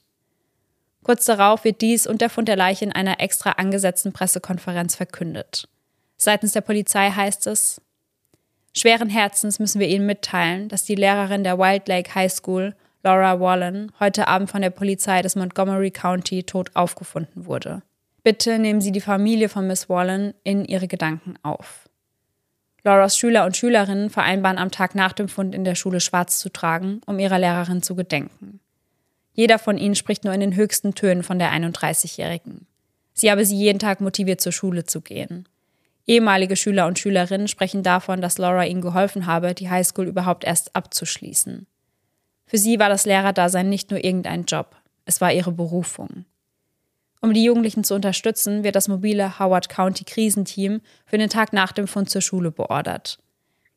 Kurz 1.04 1.26
darauf 1.26 1.64
wird 1.64 1.82
dies 1.82 2.08
und 2.08 2.22
der 2.22 2.30
Fund 2.30 2.48
der 2.48 2.56
Leiche 2.56 2.86
in 2.86 2.92
einer 2.92 3.20
extra 3.20 3.52
angesetzten 3.52 4.14
Pressekonferenz 4.14 4.96
verkündet. 4.96 5.68
Seitens 6.18 6.54
der 6.54 6.62
Polizei 6.62 7.10
heißt 7.10 7.48
es, 7.48 7.82
Schweren 8.74 9.10
Herzens 9.10 9.60
müssen 9.60 9.82
wir 9.82 9.90
Ihnen 9.90 10.06
mitteilen, 10.06 10.70
dass 10.70 10.84
die 10.86 10.96
Lehrerin 10.96 11.44
der 11.44 11.58
Wild 11.58 11.88
Lake 11.90 12.16
High 12.16 12.32
School, 12.32 12.76
Laura 13.04 13.40
Wallen, 13.40 13.92
heute 14.00 14.28
Abend 14.28 14.52
von 14.52 14.62
der 14.62 14.70
Polizei 14.70 15.24
des 15.24 15.36
Montgomery 15.36 15.90
County 15.90 16.44
tot 16.44 16.70
aufgefunden 16.76 17.48
wurde. 17.48 17.82
Bitte 18.24 18.60
nehmen 18.60 18.80
Sie 18.80 18.92
die 18.92 19.02
Familie 19.02 19.50
von 19.50 19.66
Miss 19.66 19.90
Wallen 19.90 20.36
in 20.44 20.66
Ihre 20.66 20.88
Gedanken 20.88 21.34
auf. 21.42 21.90
Lauras 22.84 23.18
Schüler 23.18 23.46
und 23.46 23.58
Schülerinnen 23.58 24.12
vereinbaren 24.12 24.60
am 24.60 24.70
Tag 24.70 24.94
nach 24.94 25.14
dem 25.14 25.28
Fund 25.28 25.56
in 25.56 25.64
der 25.64 25.76
Schule 25.76 26.00
schwarz 26.00 26.40
zu 26.40 26.50
tragen, 26.50 27.02
um 27.08 27.18
ihrer 27.18 27.40
Lehrerin 27.40 27.82
zu 27.82 27.96
gedenken. 27.96 28.60
Jeder 29.34 29.60
von 29.60 29.78
ihnen 29.78 29.96
spricht 29.96 30.24
nur 30.24 30.34
in 30.34 30.40
den 30.40 30.56
höchsten 30.56 30.94
Tönen 30.94 31.24
von 31.24 31.40
der 31.40 31.52
31-Jährigen. 31.52 32.68
Sie 33.14 33.32
habe 33.32 33.46
sie 33.46 33.58
jeden 33.58 33.80
Tag 33.80 34.02
motiviert, 34.02 34.42
zur 34.42 34.52
Schule 34.52 34.84
zu 34.84 35.02
gehen. 35.02 35.48
Ehemalige 36.08 36.56
Schüler 36.56 36.88
und 36.88 37.00
Schülerinnen 37.00 37.48
sprechen 37.48 37.84
davon, 37.84 38.22
dass 38.22 38.38
Laura 38.38 38.66
ihnen 38.66 38.82
geholfen 38.82 39.26
habe, 39.28 39.54
die 39.54 39.70
Highschool 39.70 40.08
überhaupt 40.08 40.44
erst 40.44 40.76
abzuschließen. 40.76 41.68
Für 42.52 42.58
sie 42.58 42.80
war 42.80 42.90
das 42.90 43.06
Lehrerdasein 43.06 43.70
nicht 43.70 43.92
nur 43.92 44.04
irgendein 44.04 44.44
Job, 44.44 44.76
es 45.06 45.22
war 45.22 45.32
ihre 45.32 45.54
Berufung. 45.54 46.26
Um 47.22 47.34
die 47.34 47.46
Jugendlichen 47.46 47.86
zu 47.86 47.96
unterstützen, 47.96 48.66
wird 48.66 48.76
das 48.76 48.90
mobile 48.90 49.40
Howard 49.40 49.70
County 49.70 50.04
Krisenteam 50.04 50.82
für 51.06 51.18
den 51.18 51.30
Tag 51.30 51.54
nach 51.54 51.72
dem 51.72 51.88
Fund 51.88 52.10
zur 52.10 52.20
Schule 52.20 52.52
beordert. 52.52 53.20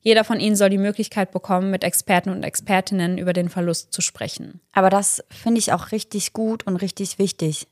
Jeder 0.00 0.24
von 0.24 0.40
ihnen 0.40 0.56
soll 0.56 0.70
die 0.70 0.78
Möglichkeit 0.78 1.30
bekommen, 1.30 1.70
mit 1.70 1.84
Experten 1.84 2.30
und 2.30 2.42
Expertinnen 2.42 3.16
über 3.16 3.32
den 3.32 3.48
Verlust 3.48 3.92
zu 3.92 4.00
sprechen. 4.00 4.60
Aber 4.72 4.90
das 4.90 5.22
finde 5.30 5.60
ich 5.60 5.72
auch 5.72 5.92
richtig 5.92 6.32
gut 6.32 6.66
und 6.66 6.74
richtig 6.74 7.20
wichtig. 7.20 7.68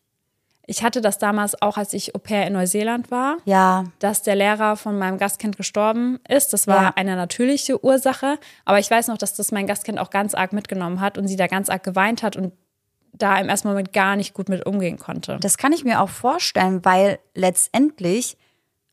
Ich 0.67 0.83
hatte 0.85 1.01
das 1.01 1.19
damals 1.19 1.61
auch, 1.61 1.77
als 1.77 1.93
ich 1.93 2.15
Au 2.15 2.19
pair 2.19 2.47
in 2.47 2.53
Neuseeland 2.53 3.11
war. 3.11 3.39
Ja, 3.45 3.85
dass 3.99 4.23
der 4.23 4.37
Lehrer 4.37 4.77
von 4.77 4.97
meinem 4.99 5.19
Gastkind 5.19 5.57
gestorben 5.57 6.21
ist. 6.29 6.53
Das 6.53 6.67
war 6.69 6.83
Ja. 6.83 6.93
eine 6.95 7.17
natürliche 7.17 7.85
Ursache. 7.85 8.39
Aber 8.65 8.79
ich 8.79 8.91
weiß 8.91 9.09
noch, 9.09 9.19
dass 9.19 9.35
das 9.35 9.51
mein 9.51 9.67
Gastkind 9.67 9.99
auch 9.99 10.11
ganz 10.11 10.35
arg 10.35 10.53
mitgenommen 10.53 11.01
hat 11.01 11.19
und 11.19 11.27
sie 11.27 11.37
da 11.37 11.49
ganz 11.49 11.69
arg 11.69 11.83
geweint 11.83 12.23
hat 12.23 12.37
und 12.37 12.53
da 13.13 13.39
im 13.39 13.49
ersten 13.49 13.69
Moment 13.69 13.93
gar 13.93 14.17
nicht 14.17 14.35
gut 14.35 14.49
mit 14.49 14.65
umgehen 14.65 14.99
konnte. 14.99 15.39
Das 15.41 15.59
kann 15.59 15.73
ich 15.73 15.85
mir 15.85 16.01
auch 16.01 16.09
vorstellen, 16.09 16.85
weil 16.85 17.19
letztendlich 17.35 18.39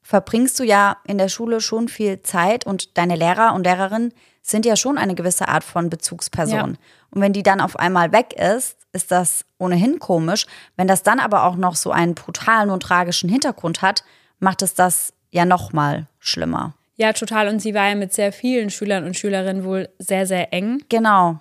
verbringst 0.01 0.59
du 0.59 0.63
ja 0.63 0.97
in 1.05 1.17
der 1.17 1.29
Schule 1.29 1.61
schon 1.61 1.87
viel 1.87 2.21
Zeit 2.23 2.65
und 2.65 2.97
deine 2.97 3.15
Lehrer 3.15 3.53
und 3.53 3.63
Lehrerinnen 3.63 4.13
sind 4.41 4.65
ja 4.65 4.75
schon 4.75 4.97
eine 4.97 5.13
gewisse 5.15 5.47
Art 5.47 5.63
von 5.63 5.89
Bezugsperson. 5.89 6.71
Ja. 6.71 6.77
Und 7.11 7.21
wenn 7.21 7.33
die 7.33 7.43
dann 7.43 7.61
auf 7.61 7.77
einmal 7.77 8.11
weg 8.11 8.33
ist, 8.33 8.77
ist 8.91 9.11
das 9.11 9.45
ohnehin 9.57 9.99
komisch. 9.99 10.45
Wenn 10.75 10.87
das 10.87 11.03
dann 11.03 11.19
aber 11.19 11.43
auch 11.43 11.55
noch 11.55 11.75
so 11.75 11.91
einen 11.91 12.15
brutalen 12.15 12.69
und 12.69 12.81
tragischen 12.83 13.29
Hintergrund 13.29 13.81
hat, 13.81 14.03
macht 14.39 14.61
es 14.61 14.73
das 14.73 15.13
ja 15.31 15.45
noch 15.45 15.73
mal 15.73 16.07
schlimmer. 16.19 16.73
Ja, 16.95 17.13
total. 17.13 17.47
Und 17.47 17.59
sie 17.61 17.73
war 17.73 17.87
ja 17.87 17.95
mit 17.95 18.13
sehr 18.13 18.33
vielen 18.33 18.69
Schülern 18.69 19.05
und 19.05 19.15
Schülerinnen 19.15 19.63
wohl 19.63 19.89
sehr, 19.99 20.25
sehr 20.25 20.53
eng. 20.53 20.83
Genau. 20.89 21.39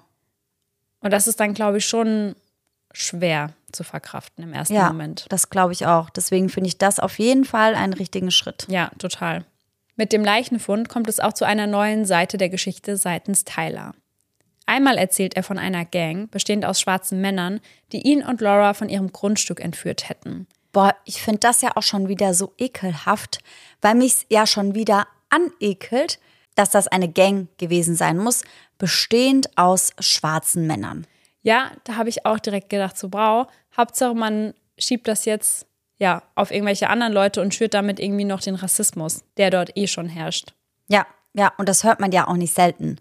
Und 1.01 1.13
das 1.13 1.27
ist 1.27 1.41
dann, 1.41 1.55
glaube 1.55 1.79
ich, 1.79 1.87
schon 1.87 2.35
schwer 2.93 3.53
zu 3.73 3.85
verkraften 3.85 4.45
im 4.45 4.53
ersten 4.53 4.75
Ja, 4.75 4.89
Moment. 4.89 5.27
das 5.29 5.51
glaube 5.51 5.73
ich 5.73 5.87
auch. 5.87 6.11
Deswegen 6.11 6.49
finde 6.49 6.69
ich 6.69 6.79
das 6.79 7.01
auf 7.01 7.19
jeden 7.19 7.45
Fall 7.45 7.75
einen 7.75 7.93
richtigen 7.93 8.31
Schritt. 8.31 8.67
Ja, 8.69 8.91
total. 8.99 9.45
Mit 9.97 10.13
dem 10.13 10.25
Leichenfund 10.25 10.89
kommt 10.89 11.09
es 11.09 11.21
auch 11.21 11.33
zu 11.33 11.45
einer 11.45 11.67
neuen 11.67 12.05
Seite 12.05 12.39
der 12.39 12.49
Geschichte 12.49 12.97
seitens 12.97 13.45
Tyler. 13.45 13.95
Einmal 14.69 14.99
erzählt 14.99 15.35
er 15.35 15.43
von 15.43 15.59
einer 15.59 15.87
Gang, 15.87 16.31
bestehend 16.31 16.67
aus 16.67 16.79
schwarzen 16.79 17.23
Männern, 17.23 17.61
die 17.91 18.03
ihn 18.07 18.23
und 18.23 18.43
Laura 18.43 18.75
von 18.75 18.91
ihrem 18.91 19.13
Grundstück 19.13 19.61
entführt 19.61 20.11
hätten. 20.11 20.47
Boah, 20.73 20.95
ich 21.07 21.23
finde 21.23 21.41
das 21.41 21.63
ja 21.63 21.75
auch 21.75 21.83
schon 21.83 22.09
wieder 22.09 22.35
so 22.35 22.53
ekelhaft, 22.59 23.39
weil 23.81 23.95
mich 23.95 24.27
ja 24.29 24.47
schon 24.47 24.75
wieder 24.75 25.09
anekelt, 25.31 26.19
dass 26.55 26.69
das 26.69 26.87
eine 26.87 27.09
Gang 27.09 27.49
gewesen 27.57 27.95
sein 27.95 28.19
muss, 28.19 28.43
bestehend 28.77 29.57
aus 29.57 29.95
schwarzen 30.01 30.67
Männern. 30.67 31.07
Ja, 31.41 31.73
da 31.85 31.97
habe 31.97 32.11
ich 32.11 32.27
auch 32.27 32.39
direkt 32.39 32.69
gedacht, 32.69 32.99
so 32.99 33.09
brau, 33.09 33.47
Hauptsache 33.75 34.15
man 34.15 34.53
schiebt 34.77 35.09
das 35.09 35.25
jetzt 35.25 35.67
ja 35.97 36.23
auf 36.35 36.51
irgendwelche 36.51 36.91
anderen 36.91 37.15
Leute 37.15 37.41
und 37.41 37.55
schürt 37.55 37.73
damit 37.73 37.99
irgendwie 37.99 38.27
noch 38.27 38.43
den 38.43 38.55
Rassismus, 38.55 39.25
der 39.39 39.49
dort 39.49 39.75
eh 39.79 39.87
schon 39.87 40.11
herrscht. 40.11 40.53
Ja, 40.89 41.07
ja, 41.33 41.55
und 41.57 41.71
das 41.71 41.85
hört 41.85 42.01
man 42.01 42.13
ja 42.13 42.29
auch 42.29 42.37
nicht 42.37 42.53
selten. 42.53 42.99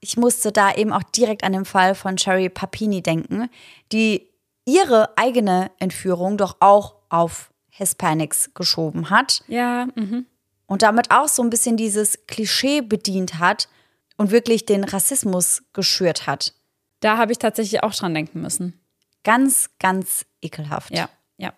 Ich 0.00 0.16
musste 0.16 0.50
da 0.50 0.74
eben 0.74 0.92
auch 0.92 1.02
direkt 1.02 1.44
an 1.44 1.52
den 1.52 1.64
Fall 1.64 1.94
von 1.94 2.16
Sherry 2.16 2.48
Papini 2.48 3.02
denken, 3.02 3.50
die 3.92 4.28
ihre 4.64 5.16
eigene 5.16 5.70
Entführung 5.78 6.36
doch 6.36 6.56
auch 6.60 6.94
auf 7.08 7.50
Hispanics 7.70 8.52
geschoben 8.54 9.10
hat. 9.10 9.42
Ja, 9.48 9.88
mhm. 9.94 10.26
Und 10.66 10.82
damit 10.82 11.10
auch 11.10 11.28
so 11.28 11.42
ein 11.42 11.50
bisschen 11.50 11.76
dieses 11.76 12.26
Klischee 12.26 12.80
bedient 12.80 13.38
hat 13.38 13.68
und 14.16 14.30
wirklich 14.30 14.66
den 14.66 14.84
Rassismus 14.84 15.62
geschürt 15.72 16.26
hat. 16.26 16.54
Da 17.00 17.16
habe 17.16 17.32
ich 17.32 17.38
tatsächlich 17.38 17.82
auch 17.82 17.94
dran 17.94 18.14
denken 18.14 18.40
müssen. 18.40 18.78
Ganz, 19.24 19.70
ganz 19.78 20.26
ekelhaft. 20.40 20.94
Ja, 20.94 21.08
ja. 21.38 21.52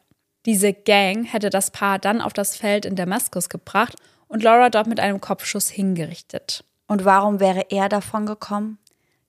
Diese 0.46 0.72
Gang 0.72 1.24
hätte 1.24 1.50
das 1.50 1.70
Paar 1.70 1.98
dann 1.98 2.20
auf 2.20 2.32
das 2.32 2.56
Feld 2.56 2.86
in 2.86 2.96
Damaskus 2.96 3.48
gebracht 3.48 3.96
und 4.28 4.42
Laura 4.42 4.70
dort 4.70 4.86
mit 4.86 5.00
einem 5.00 5.20
Kopfschuss 5.20 5.68
hingerichtet. 5.68 6.64
Und 6.86 7.04
warum 7.04 7.40
wäre 7.40 7.70
er 7.70 7.88
davon 7.88 8.26
gekommen? 8.26 8.78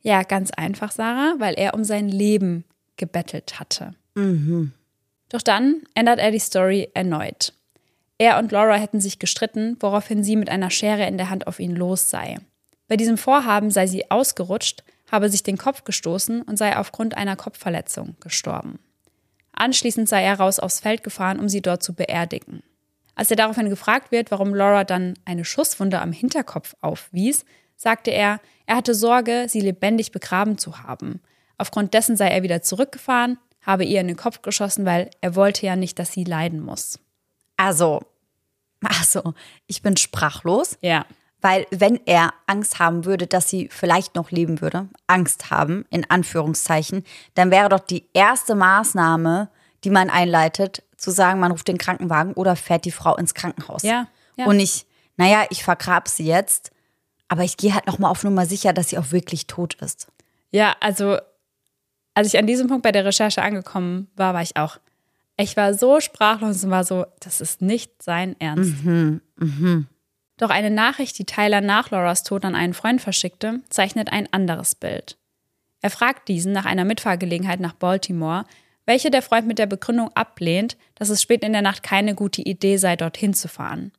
Ja, 0.02 0.24
ganz 0.24 0.52
einfach, 0.52 0.92
Sarah, 0.92 1.36
weil 1.39 1.54
er 1.56 1.74
um 1.74 1.84
sein 1.84 2.10
Leben 2.10 2.66
gebettelt 2.98 3.60
hatte. 3.60 3.96
Mhm. 4.16 4.74
Doch 5.30 5.42
dann 5.42 5.82
ändert 5.96 6.20
er 6.20 6.32
die 6.32 6.39
Story 6.39 6.89
erneut. 6.94 7.54
Er 8.18 8.38
und 8.38 8.52
Laura 8.52 8.76
hätten 8.76 9.02
sich 9.02 9.18
gestritten, 9.18 9.78
woraufhin 9.80 10.24
sie 10.24 10.36
mit 10.36 10.50
einer 10.50 10.70
Schere 10.70 11.08
in 11.08 11.18
der 11.18 11.30
Hand 11.30 11.48
auf 11.48 11.60
ihn 11.60 11.76
los 11.76 12.10
sei. 12.10 12.38
Bei 12.88 12.98
diesem 12.98 13.18
Vorhaben 13.18 13.72
sei 13.72 13.88
sie 13.88 14.12
ausgerutscht, 14.12 14.84
habe 15.12 15.30
sich 15.30 15.44
den 15.44 15.58
Kopf 15.58 15.84
gestoßen 15.84 16.42
und 16.44 16.58
sei 16.58 16.78
aufgrund 16.78 17.18
einer 17.18 17.36
Kopfverletzung 17.36 18.16
gestorben. 18.20 18.80
Anschließend 19.54 20.10
sei 20.10 20.24
er 20.24 20.39
raus 20.39 20.60
aufs 20.60 20.80
Feld 20.80 21.04
gefahren, 21.04 21.39
um 21.39 21.48
sie 21.50 21.62
dort 21.62 21.84
zu 21.84 21.94
beerdigen. 21.94 22.63
Als 23.15 23.30
er 23.30 23.38
daraufhin 23.38 23.69
gefragt 23.69 24.12
wird, 24.12 24.32
warum 24.32 24.54
Laura 24.54 24.84
dann 24.84 25.13
eine 25.26 25.45
Schusswunde 25.45 26.02
am 26.02 26.12
Hinterkopf 26.12 26.76
aufwies, 26.82 27.45
sagte 27.76 28.12
er, 28.12 28.39
er 28.65 28.78
hatte 28.78 28.95
Sorge, 28.95 29.45
sie 29.47 29.62
lebendig 29.62 30.12
begraben 30.12 30.58
zu 30.58 30.80
haben. 30.84 31.21
Aufgrund 31.58 31.93
dessen 31.93 32.17
sei 32.17 32.30
er 32.30 32.43
wieder 32.43 32.62
zurückgefahren, 32.62 33.38
habe 33.62 33.86
ihr 33.86 34.02
in 34.02 34.08
den 34.08 34.17
Kopf 34.17 34.41
geschossen, 34.41 34.86
weil 34.86 35.10
er 35.21 35.36
wollte 35.36 35.65
ja 35.65 35.76
nicht, 35.76 35.99
dass 35.99 36.12
sie 36.12 36.23
leiden 36.23 36.60
muss. 36.60 36.99
Also, 37.58 38.02
also, 38.84 39.34
ich 39.67 39.82
bin 39.82 39.95
sprachlos. 39.97 40.78
Ja. 40.82 41.06
Weil 41.41 41.65
wenn 41.71 41.99
er 42.06 42.34
Angst 42.47 42.80
haben 42.80 43.04
würde, 43.04 43.28
dass 43.28 43.49
sie 43.49 43.67
vielleicht 43.69 44.15
noch 44.15 44.32
leben 44.32 44.62
würde, 44.62 44.88
Angst 45.08 45.52
haben, 45.52 45.86
in 45.89 46.10
Anführungszeichen, 46.10 47.04
dann 47.36 47.52
wäre 47.52 47.69
doch 47.69 47.82
die 47.82 48.08
erste 48.13 48.56
Maßnahme, 48.56 49.49
die 49.84 49.89
man 49.89 50.10
einleitet, 50.10 50.84
zu 51.04 51.12
sagen, 51.12 51.39
man 51.39 51.52
ruft 51.52 51.68
den 51.68 51.78
Krankenwagen 51.78 52.34
oder 52.34 52.56
fährt 52.56 52.86
die 52.86 52.92
Frau 52.92 53.16
ins 53.16 53.34
Krankenhaus. 53.34 53.84
Ja. 53.84 54.08
ja. 54.38 54.46
Und 54.46 54.58
nicht, 54.58 54.88
naja, 55.18 55.46
ich 55.50 55.63
vergrab 55.63 56.08
sie 56.08 56.26
jetzt, 56.26 56.72
aber 57.28 57.44
ich 57.44 57.58
gehe 57.58 57.74
halt 57.74 57.86
nochmal 57.86 58.10
auf 58.10 58.24
Nummer 58.24 58.46
sicher, 58.46 58.74
dass 58.74 58.89
sie 58.89 58.98
auch 58.98 59.12
wirklich 59.12 59.48
tot 59.48 59.76
ist. 59.76 60.08
Ja, 60.52 60.76
also 60.80 61.18
als 62.13 62.28
ich 62.28 62.38
an 62.38 62.48
diesem 62.48 62.68
Punkt 62.68 62.84
bei 62.84 62.92
der 62.92 63.06
Recherche 63.06 63.42
angekommen 63.42 64.08
war, 64.16 64.34
war 64.34 64.42
ich 64.42 64.56
auch. 64.56 64.78
Ich 65.36 65.58
war 65.58 65.74
so 65.74 66.00
sprachlos 66.00 66.63
und 66.63 66.70
war 66.72 66.84
so, 66.84 67.06
das 67.20 67.42
ist 67.42 67.62
nicht 67.62 68.02
sein 68.02 68.36
Ernst. 68.39 68.84
Mhm, 68.84 69.22
mhm. 69.36 69.88
Doch 70.38 70.52
eine 70.52 70.70
Nachricht, 70.70 71.18
die 71.18 71.26
Tyler 71.26 71.62
nach 71.62 71.92
Lauras 71.92 72.24
Tod 72.24 72.46
an 72.46 72.56
einen 72.56 72.74
Freund 72.74 73.02
verschickte, 73.02 73.62
zeichnet 73.70 74.12
ein 74.12 74.32
anderes 74.32 74.76
Bild. 74.76 75.18
Er 75.82 75.89
fragt 75.89 76.28
diesen 76.28 76.54
nach 76.54 76.66
einer 76.66 76.86
Mitfahrgelegenheit 76.86 77.60
nach 77.60 77.74
Baltimore, 77.74 78.46
welche 78.86 79.12
der 79.12 79.22
Freund 79.22 79.48
mit 79.48 79.60
der 79.60 79.65
Begründung 79.65 80.10
ablehnt, 80.15 80.78
dass 80.96 81.10
es 81.10 81.22
spät 81.22 81.43
in 81.43 81.54
der 81.54 81.62
Nacht 81.62 81.84
keine 81.84 82.15
gute 82.15 82.41
Idee 82.41 82.78
sei, 82.78 82.96
dorthin 82.96 83.34
zu 83.34 83.48
fahren. 83.48 83.91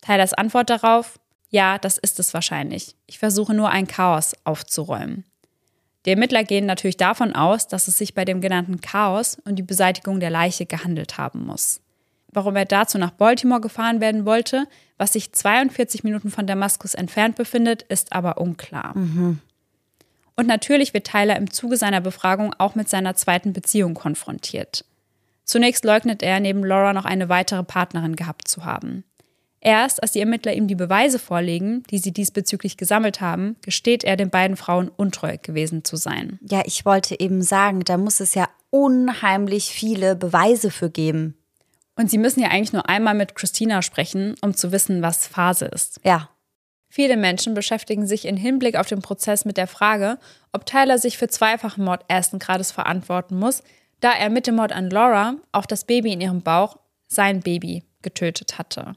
Tylers 0.00 0.34
Antwort 0.34 0.70
darauf: 0.70 1.18
Ja, 1.50 1.78
das 1.78 1.98
ist 1.98 2.18
es 2.18 2.34
wahrscheinlich. 2.34 2.94
Ich 3.06 3.18
versuche 3.18 3.54
nur 3.54 3.70
ein 3.70 3.86
Chaos 3.86 4.34
aufzuräumen. 4.44 5.24
Die 6.04 6.10
Ermittler 6.10 6.42
gehen 6.42 6.66
natürlich 6.66 6.96
davon 6.96 7.34
aus, 7.34 7.68
dass 7.68 7.86
es 7.86 7.96
sich 7.96 8.14
bei 8.14 8.24
dem 8.24 8.40
genannten 8.40 8.80
Chaos 8.80 9.38
und 9.44 9.56
die 9.56 9.62
Beseitigung 9.62 10.18
der 10.18 10.30
Leiche 10.30 10.66
gehandelt 10.66 11.16
haben 11.16 11.46
muss. 11.46 11.80
Warum 12.32 12.56
er 12.56 12.64
dazu 12.64 12.98
nach 12.98 13.10
Baltimore 13.10 13.60
gefahren 13.60 14.00
werden 14.00 14.24
wollte, 14.24 14.66
was 14.96 15.12
sich 15.12 15.32
42 15.32 16.02
Minuten 16.02 16.30
von 16.30 16.46
Damaskus 16.46 16.94
entfernt 16.94 17.36
befindet, 17.36 17.82
ist 17.82 18.12
aber 18.12 18.38
unklar. 18.38 18.96
Mhm. 18.96 19.40
Und 20.36 20.46
natürlich 20.46 20.94
wird 20.94 21.06
Tyler 21.06 21.36
im 21.36 21.50
Zuge 21.50 21.76
seiner 21.76 22.00
Befragung 22.00 22.54
auch 22.58 22.74
mit 22.74 22.88
seiner 22.88 23.14
zweiten 23.14 23.52
Beziehung 23.52 23.94
konfrontiert. 23.94 24.84
Zunächst 25.44 25.84
leugnet 25.84 26.22
er, 26.22 26.40
neben 26.40 26.64
Laura 26.64 26.92
noch 26.92 27.04
eine 27.04 27.28
weitere 27.28 27.62
Partnerin 27.62 28.16
gehabt 28.16 28.48
zu 28.48 28.64
haben. 28.64 29.04
Erst 29.60 30.02
als 30.02 30.12
die 30.12 30.20
Ermittler 30.20 30.54
ihm 30.54 30.66
die 30.66 30.74
Beweise 30.74 31.20
vorlegen, 31.20 31.84
die 31.90 31.98
sie 31.98 32.12
diesbezüglich 32.12 32.76
gesammelt 32.76 33.20
haben, 33.20 33.56
gesteht 33.62 34.02
er 34.02 34.16
den 34.16 34.28
beiden 34.28 34.56
Frauen 34.56 34.88
untreu 34.88 35.36
gewesen 35.40 35.84
zu 35.84 35.96
sein. 35.96 36.40
Ja, 36.42 36.62
ich 36.64 36.84
wollte 36.84 37.18
eben 37.20 37.42
sagen, 37.42 37.80
da 37.84 37.96
muss 37.96 38.18
es 38.18 38.34
ja 38.34 38.48
unheimlich 38.70 39.66
viele 39.66 40.16
Beweise 40.16 40.72
für 40.72 40.90
geben. 40.90 41.36
Und 41.94 42.10
sie 42.10 42.18
müssen 42.18 42.40
ja 42.40 42.48
eigentlich 42.48 42.72
nur 42.72 42.88
einmal 42.88 43.14
mit 43.14 43.36
Christina 43.36 43.82
sprechen, 43.82 44.34
um 44.40 44.54
zu 44.54 44.72
wissen, 44.72 45.02
was 45.02 45.28
Phase 45.28 45.66
ist. 45.66 46.00
Ja. 46.02 46.28
Viele 46.94 47.16
Menschen 47.16 47.54
beschäftigen 47.54 48.06
sich 48.06 48.26
in 48.26 48.36
Hinblick 48.36 48.76
auf 48.76 48.86
den 48.86 49.00
Prozess 49.00 49.46
mit 49.46 49.56
der 49.56 49.66
Frage, 49.66 50.18
ob 50.52 50.66
Tyler 50.66 50.98
sich 50.98 51.16
für 51.16 51.26
zweifachen 51.26 51.82
Mord 51.82 52.04
ersten 52.08 52.38
Grades 52.38 52.70
verantworten 52.70 53.38
muss, 53.38 53.62
da 54.00 54.12
er 54.12 54.28
mit 54.28 54.46
dem 54.46 54.56
Mord 54.56 54.72
an 54.72 54.90
Laura 54.90 55.36
auch 55.52 55.64
das 55.64 55.84
Baby 55.84 56.12
in 56.12 56.20
ihrem 56.20 56.42
Bauch, 56.42 56.76
sein 57.08 57.40
Baby, 57.40 57.82
getötet 58.02 58.58
hatte. 58.58 58.92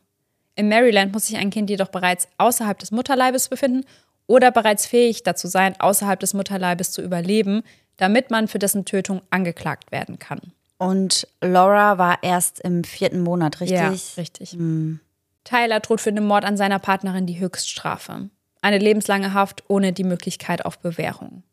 In 0.56 0.68
Maryland 0.68 1.14
muss 1.14 1.28
sich 1.28 1.38
ein 1.38 1.52
Kind 1.52 1.70
jedoch 1.70 1.88
bereits 1.88 2.28
außerhalb 2.38 2.78
des 2.80 2.92
Mutterleibes 2.92 3.48
befinden 3.48 3.86
oder 4.28 4.52
bereits 4.52 4.86
fähig 4.86 5.24
dazu 5.24 5.48
sein, 5.48 5.80
außerhalb 5.80 6.20
des 6.20 6.34
Mutterleibes 6.34 6.92
zu 6.92 7.02
überleben, 7.02 7.64
damit 7.96 8.30
man 8.30 8.50
für 8.50 8.60
dessen 8.60 8.84
Tötung 8.84 9.22
angeklagt 9.30 9.94
werden 9.94 10.20
kann. 10.20 10.42
Und 10.78 11.30
Laura 11.40 11.98
war 11.98 12.18
erst 12.24 12.60
im 12.60 12.84
vierten 12.84 13.22
Monat, 13.22 13.62
richtig? 13.62 13.80
Ja, 13.80 13.96
richtig. 14.18 14.52
Hm. 14.52 15.00
Tyler 15.46 15.80
droht 15.80 16.02
für 16.02 16.12
den 16.12 16.26
Mord 16.26 16.44
an 16.44 16.58
seiner 16.58 16.80
Partnerin 16.80 17.28
die 17.28 17.40
Höchststrafe. 17.40 18.30
Eine 18.62 18.80
lebenslange 18.80 19.34
Haft 19.34 19.64
ohne 19.70 19.94
die 19.94 20.04
Möglichkeit 20.04 20.66
auf 20.66 20.80
Bewährung. 20.80 21.44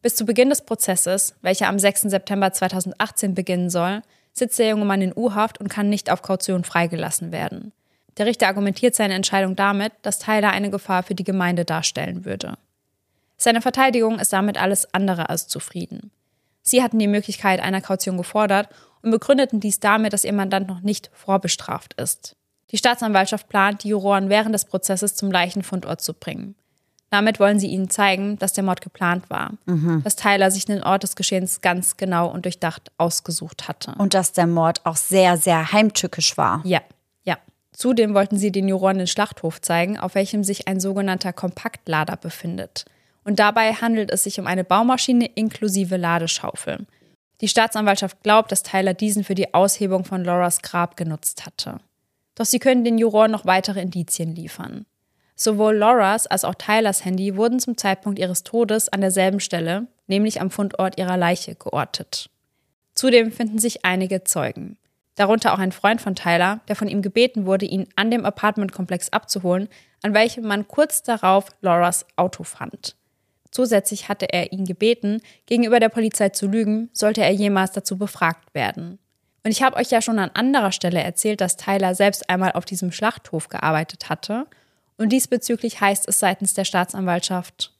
Bis 0.00 0.14
zu 0.14 0.24
Beginn 0.24 0.48
des 0.48 0.62
Prozesses, 0.62 1.34
welcher 1.42 1.68
am 1.68 1.78
6. 1.78 2.02
September 2.02 2.52
2018 2.52 3.34
beginnen 3.34 3.68
soll, 3.68 4.02
sitzt 4.32 4.58
der 4.58 4.68
junge 4.68 4.84
Mann 4.84 5.02
in 5.02 5.12
U-Haft 5.14 5.58
und 5.58 5.68
kann 5.68 5.88
nicht 5.88 6.10
auf 6.10 6.22
Kaution 6.22 6.62
freigelassen 6.62 7.32
werden. 7.32 7.72
Der 8.16 8.26
Richter 8.26 8.46
argumentiert 8.46 8.94
seine 8.94 9.14
Entscheidung 9.14 9.56
damit, 9.56 9.92
dass 10.02 10.20
Tyler 10.20 10.50
eine 10.50 10.70
Gefahr 10.70 11.02
für 11.02 11.16
die 11.16 11.24
Gemeinde 11.24 11.64
darstellen 11.64 12.24
würde. 12.24 12.56
Seine 13.36 13.60
Verteidigung 13.60 14.20
ist 14.20 14.32
damit 14.32 14.56
alles 14.56 14.94
andere 14.94 15.28
als 15.28 15.48
zufrieden. 15.48 16.12
Sie 16.62 16.82
hatten 16.82 16.98
die 16.98 17.08
Möglichkeit 17.08 17.60
einer 17.60 17.80
Kaution 17.80 18.16
gefordert 18.16 18.68
und 19.02 19.10
begründeten 19.10 19.60
dies 19.60 19.80
damit, 19.80 20.12
dass 20.12 20.24
ihr 20.24 20.32
Mandant 20.32 20.68
noch 20.68 20.80
nicht 20.80 21.10
vorbestraft 21.12 21.94
ist. 22.00 22.36
Die 22.72 22.78
Staatsanwaltschaft 22.78 23.48
plant, 23.48 23.84
die 23.84 23.88
Juroren 23.88 24.28
während 24.28 24.54
des 24.54 24.64
Prozesses 24.64 25.14
zum 25.14 25.30
Leichenfundort 25.30 26.00
zu 26.00 26.14
bringen. 26.14 26.56
Damit 27.10 27.38
wollen 27.38 27.60
sie 27.60 27.68
ihnen 27.68 27.88
zeigen, 27.88 28.36
dass 28.38 28.52
der 28.52 28.64
Mord 28.64 28.80
geplant 28.80 29.30
war, 29.30 29.52
mhm. 29.66 30.02
dass 30.02 30.16
Tyler 30.16 30.50
sich 30.50 30.64
den 30.64 30.82
Ort 30.82 31.04
des 31.04 31.14
Geschehens 31.14 31.60
ganz 31.60 31.96
genau 31.96 32.28
und 32.28 32.44
durchdacht 32.44 32.90
ausgesucht 32.98 33.68
hatte. 33.68 33.94
Und 33.96 34.12
dass 34.14 34.32
der 34.32 34.48
Mord 34.48 34.84
auch 34.84 34.96
sehr, 34.96 35.36
sehr 35.36 35.72
heimtückisch 35.72 36.36
war. 36.36 36.62
Ja, 36.64 36.80
ja. 37.22 37.38
Zudem 37.72 38.12
wollten 38.14 38.38
sie 38.38 38.50
den 38.50 38.66
Juroren 38.66 38.98
den 38.98 39.06
Schlachthof 39.06 39.60
zeigen, 39.60 39.98
auf 39.98 40.16
welchem 40.16 40.42
sich 40.42 40.66
ein 40.66 40.80
sogenannter 40.80 41.32
Kompaktlader 41.32 42.16
befindet. 42.16 42.86
Und 43.22 43.38
dabei 43.38 43.72
handelt 43.74 44.10
es 44.10 44.24
sich 44.24 44.40
um 44.40 44.46
eine 44.46 44.64
Baumaschine 44.64 45.26
inklusive 45.26 45.96
Ladeschaufel. 45.96 46.86
Die 47.40 47.48
Staatsanwaltschaft 47.48 48.22
glaubt, 48.22 48.50
dass 48.50 48.62
Tyler 48.62 48.94
diesen 48.94 49.22
für 49.22 49.34
die 49.34 49.52
Aushebung 49.54 50.04
von 50.04 50.24
Lauras 50.24 50.62
Grab 50.62 50.96
genutzt 50.96 51.46
hatte. 51.46 51.78
Doch 52.36 52.44
sie 52.44 52.60
können 52.60 52.84
den 52.84 52.98
Juroren 52.98 53.32
noch 53.32 53.44
weitere 53.44 53.80
Indizien 53.80 54.36
liefern. 54.36 54.86
Sowohl 55.34 55.76
Lauras 55.76 56.28
als 56.28 56.44
auch 56.44 56.54
Tylers 56.54 57.04
Handy 57.04 57.36
wurden 57.36 57.58
zum 57.58 57.76
Zeitpunkt 57.76 58.20
ihres 58.20 58.44
Todes 58.44 58.88
an 58.88 59.00
derselben 59.00 59.40
Stelle, 59.40 59.88
nämlich 60.06 60.40
am 60.40 60.50
Fundort 60.50 60.96
ihrer 60.96 61.16
Leiche, 61.16 61.56
geortet. 61.56 62.30
Zudem 62.94 63.32
finden 63.32 63.58
sich 63.58 63.84
einige 63.84 64.22
Zeugen 64.22 64.78
darunter 65.16 65.52
auch 65.52 65.58
ein 65.58 65.72
Freund 65.72 66.00
von 66.00 66.14
Tyler, 66.14 66.60
der 66.68 66.76
von 66.76 66.88
ihm 66.88 67.02
gebeten 67.02 67.46
wurde, 67.46 67.66
ihn 67.66 67.88
an 67.96 68.10
dem 68.10 68.24
Apartmentkomplex 68.24 69.08
abzuholen, 69.08 69.68
an 70.02 70.14
welchem 70.14 70.44
man 70.44 70.68
kurz 70.68 71.02
darauf 71.02 71.48
Lauras 71.60 72.06
Auto 72.14 72.44
fand. 72.44 72.94
Zusätzlich 73.50 74.08
hatte 74.08 74.32
er 74.32 74.52
ihn 74.52 74.66
gebeten, 74.66 75.22
gegenüber 75.46 75.80
der 75.80 75.88
Polizei 75.88 76.28
zu 76.28 76.46
lügen, 76.46 76.90
sollte 76.92 77.22
er 77.22 77.30
jemals 77.30 77.72
dazu 77.72 77.96
befragt 77.96 78.54
werden. 78.54 78.98
Und 79.46 79.52
ich 79.52 79.62
habe 79.62 79.76
euch 79.76 79.92
ja 79.92 80.02
schon 80.02 80.18
an 80.18 80.32
anderer 80.34 80.72
Stelle 80.72 81.00
erzählt, 81.00 81.40
dass 81.40 81.56
Tyler 81.56 81.94
selbst 81.94 82.28
einmal 82.28 82.50
auf 82.50 82.64
diesem 82.64 82.90
Schlachthof 82.90 83.48
gearbeitet 83.48 84.08
hatte. 84.08 84.48
Und 84.98 85.10
diesbezüglich 85.10 85.80
heißt 85.80 86.08
es 86.08 86.18
seitens 86.18 86.54
der 86.54 86.64
Staatsanwaltschaft, 86.64 87.72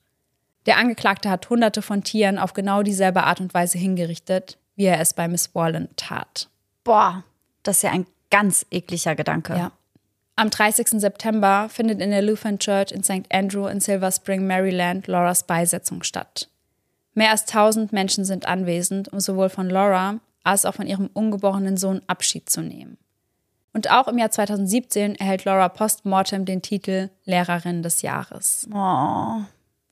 der 0.66 0.76
Angeklagte 0.76 1.28
hat 1.28 1.50
hunderte 1.50 1.82
von 1.82 2.04
Tieren 2.04 2.38
auf 2.38 2.52
genau 2.52 2.84
dieselbe 2.84 3.24
Art 3.24 3.40
und 3.40 3.52
Weise 3.52 3.78
hingerichtet, 3.78 4.58
wie 4.76 4.84
er 4.84 5.00
es 5.00 5.12
bei 5.12 5.26
Miss 5.26 5.56
Wallen 5.56 5.88
tat. 5.96 6.48
Boah, 6.84 7.24
das 7.64 7.78
ist 7.78 7.82
ja 7.82 7.90
ein 7.90 8.06
ganz 8.30 8.64
ekliger 8.70 9.16
Gedanke. 9.16 9.56
Ja. 9.56 9.72
Am 10.36 10.50
30. 10.50 11.00
September 11.00 11.68
findet 11.68 12.00
in 12.00 12.12
der 12.12 12.22
Lutheran 12.22 12.60
Church 12.60 12.92
in 12.92 13.02
St. 13.02 13.24
Andrew 13.32 13.66
in 13.66 13.80
Silver 13.80 14.12
Spring, 14.12 14.46
Maryland, 14.46 15.08
Lauras 15.08 15.42
Beisetzung 15.42 16.04
statt. 16.04 16.48
Mehr 17.14 17.32
als 17.32 17.42
1000 17.48 17.92
Menschen 17.92 18.24
sind 18.24 18.46
anwesend, 18.46 19.12
um 19.12 19.18
sowohl 19.18 19.48
von 19.48 19.68
Laura 19.68 20.20
als 20.46 20.64
auch 20.64 20.74
von 20.74 20.86
ihrem 20.86 21.10
ungeborenen 21.12 21.76
Sohn 21.76 22.02
Abschied 22.06 22.48
zu 22.48 22.60
nehmen. 22.60 22.98
Und 23.72 23.90
auch 23.90 24.08
im 24.08 24.16
Jahr 24.16 24.30
2017 24.30 25.16
erhält 25.16 25.44
Laura 25.44 25.68
postmortem 25.68 26.46
den 26.46 26.62
Titel 26.62 27.10
Lehrerin 27.24 27.82
des 27.82 28.00
Jahres. 28.02 28.66
Oh. 28.72 29.42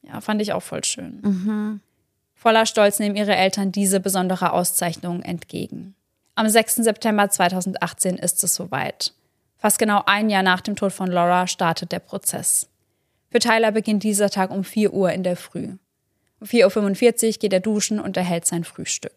Ja, 0.02 0.20
fand 0.20 0.40
ich 0.40 0.52
auch 0.52 0.62
voll 0.62 0.84
schön. 0.84 1.20
Mhm. 1.22 1.80
Voller 2.34 2.66
Stolz 2.66 2.98
nehmen 2.98 3.16
ihre 3.16 3.36
Eltern 3.36 3.72
diese 3.72 4.00
besondere 4.00 4.52
Auszeichnung 4.52 5.22
entgegen. 5.22 5.94
Am 6.34 6.48
6. 6.48 6.76
September 6.76 7.28
2018 7.28 8.16
ist 8.16 8.42
es 8.42 8.55
soweit. 8.55 9.12
Fast 9.57 9.78
genau 9.78 10.02
ein 10.07 10.30
Jahr 10.30 10.42
nach 10.42 10.61
dem 10.61 10.76
Tod 10.76 10.92
von 10.92 11.11
Laura 11.11 11.46
startet 11.46 11.92
der 11.92 12.00
Prozess. 12.00 12.68
Für 13.30 13.38
Tyler 13.38 13.72
beginnt 13.72 14.02
dieser 14.02 14.30
Tag 14.30 14.50
um 14.50 14.62
4 14.62 14.92
Uhr 14.92 15.11
in 15.12 15.22
der 15.22 15.36
Früh. 15.36 15.76
Um 16.40 16.46
4.45 16.46 17.26
Uhr 17.26 17.32
geht 17.38 17.52
er 17.52 17.61
duschen 17.61 17.98
und 17.98 18.16
erhält 18.16 18.46
sein 18.46 18.64
Frühstück. 18.64 19.12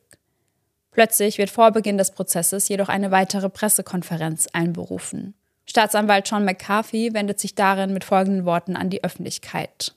Plötzlich 0.97 1.37
wird 1.37 1.51
vor 1.51 1.69
Beginn 1.69 1.99
des 1.99 2.09
Prozesses 2.09 2.67
jedoch 2.69 2.89
eine 2.89 3.11
weitere 3.11 3.49
Pressekonferenz 3.49 4.47
einberufen. 4.51 5.35
Staatsanwalt 5.67 6.27
John 6.27 6.43
McCarthy 6.43 7.13
wendet 7.13 7.39
sich 7.39 7.53
darin 7.53 7.93
mit 7.93 8.03
folgenden 8.03 8.45
Worten 8.45 8.75
an 8.75 8.89
die 8.89 9.03
Öffentlichkeit. 9.03 9.93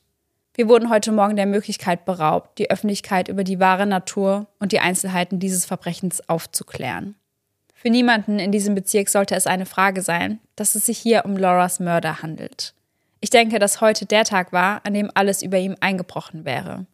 Wir 0.53 0.68
wurden 0.68 0.90
heute 0.90 1.11
Morgen 1.11 1.36
der 1.36 1.46
Möglichkeit 1.46 2.05
beraubt, 2.05 2.59
die 2.59 2.70
Öffentlichkeit 2.70 3.28
über 3.28 3.44
die 3.44 3.59
wahre 3.59 3.86
Natur 3.86 4.46
und 4.59 4.72
die 4.72 4.80
Einzelheiten 4.80 5.38
dieses 5.38 5.64
Verbrechens 5.64 6.28
aufzuklären. 6.28 7.14
Für 7.72 7.88
niemanden 7.88 8.38
in 8.38 8.53
diesem 8.53 8.74
Bezirk 8.74 9.09
sollte 9.09 9.34
es 9.34 9.46
eine 9.46 9.64
Frage 9.64 10.03
sein, 10.03 10.38
dass 10.55 10.74
es 10.74 10.84
sich 10.84 10.98
hier 10.98 11.24
um 11.24 11.34
Lauras 11.34 11.80
Mörder 11.80 12.20
handelt. 12.20 12.74
Ich 13.20 13.30
denke, 13.30 13.59
dass 13.59 13.80
heute 13.80 14.05
der 14.05 14.24
Tag 14.24 14.53
war, 14.53 14.82
an 14.84 14.92
dem 14.92 15.11
alles 15.14 15.40
über 15.40 15.57
ihm 15.57 15.76
eingebrochen 15.80 16.44
wäre. 16.44 16.84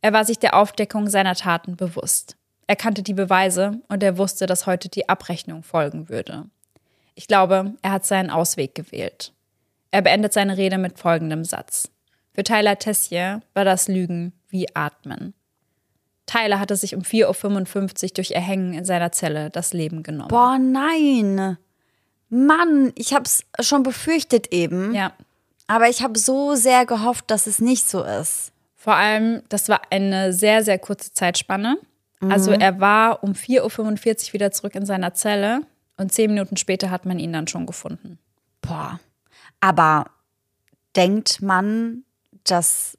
Er 0.00 0.12
war 0.12 0.24
sich 0.24 0.38
der 0.38 0.54
Aufdeckung 0.54 1.10
seiner 1.10 1.34
Taten 1.34 1.74
bewusst. 1.74 2.37
Er 2.68 2.76
kannte 2.76 3.02
die 3.02 3.14
Beweise 3.14 3.80
und 3.88 4.02
er 4.02 4.18
wusste, 4.18 4.46
dass 4.46 4.66
heute 4.66 4.90
die 4.90 5.08
Abrechnung 5.08 5.62
folgen 5.62 6.10
würde. 6.10 6.44
Ich 7.14 7.26
glaube, 7.26 7.74
er 7.82 7.92
hat 7.92 8.04
seinen 8.04 8.30
Ausweg 8.30 8.74
gewählt. 8.74 9.32
Er 9.90 10.02
beendet 10.02 10.34
seine 10.34 10.58
Rede 10.58 10.76
mit 10.76 10.98
folgendem 10.98 11.44
Satz. 11.44 11.90
Für 12.34 12.44
Tyler 12.44 12.78
Tessier 12.78 13.40
war 13.54 13.64
das 13.64 13.88
Lügen 13.88 14.34
wie 14.48 14.68
Atmen. 14.76 15.32
Tyler 16.26 16.60
hatte 16.60 16.76
sich 16.76 16.94
um 16.94 17.00
4.55 17.00 18.04
Uhr 18.04 18.08
durch 18.14 18.30
Erhängen 18.32 18.74
in 18.74 18.84
seiner 18.84 19.12
Zelle 19.12 19.48
das 19.48 19.72
Leben 19.72 20.02
genommen. 20.02 20.28
Boah, 20.28 20.58
nein. 20.58 21.56
Mann, 22.28 22.92
ich 22.96 23.14
hab's 23.14 23.44
schon 23.60 23.82
befürchtet 23.82 24.52
eben. 24.52 24.94
Ja. 24.94 25.14
Aber 25.66 25.88
ich 25.88 26.02
habe 26.02 26.18
so 26.18 26.54
sehr 26.54 26.84
gehofft, 26.84 27.30
dass 27.30 27.46
es 27.46 27.60
nicht 27.60 27.88
so 27.88 28.02
ist. 28.04 28.52
Vor 28.76 28.94
allem, 28.94 29.42
das 29.48 29.70
war 29.70 29.80
eine 29.88 30.34
sehr, 30.34 30.62
sehr 30.62 30.78
kurze 30.78 31.14
Zeitspanne. 31.14 31.78
Mhm. 32.20 32.30
Also 32.32 32.52
er 32.52 32.80
war 32.80 33.22
um 33.22 33.32
4.45 33.32 34.28
Uhr 34.28 34.32
wieder 34.34 34.50
zurück 34.50 34.74
in 34.74 34.86
seiner 34.86 35.14
Zelle 35.14 35.62
und 35.96 36.12
zehn 36.12 36.30
Minuten 36.30 36.56
später 36.56 36.90
hat 36.90 37.06
man 37.06 37.18
ihn 37.18 37.32
dann 37.32 37.48
schon 37.48 37.66
gefunden. 37.66 38.18
Boah. 38.60 39.00
Aber 39.60 40.06
denkt 40.96 41.42
man, 41.42 42.04
dass 42.44 42.98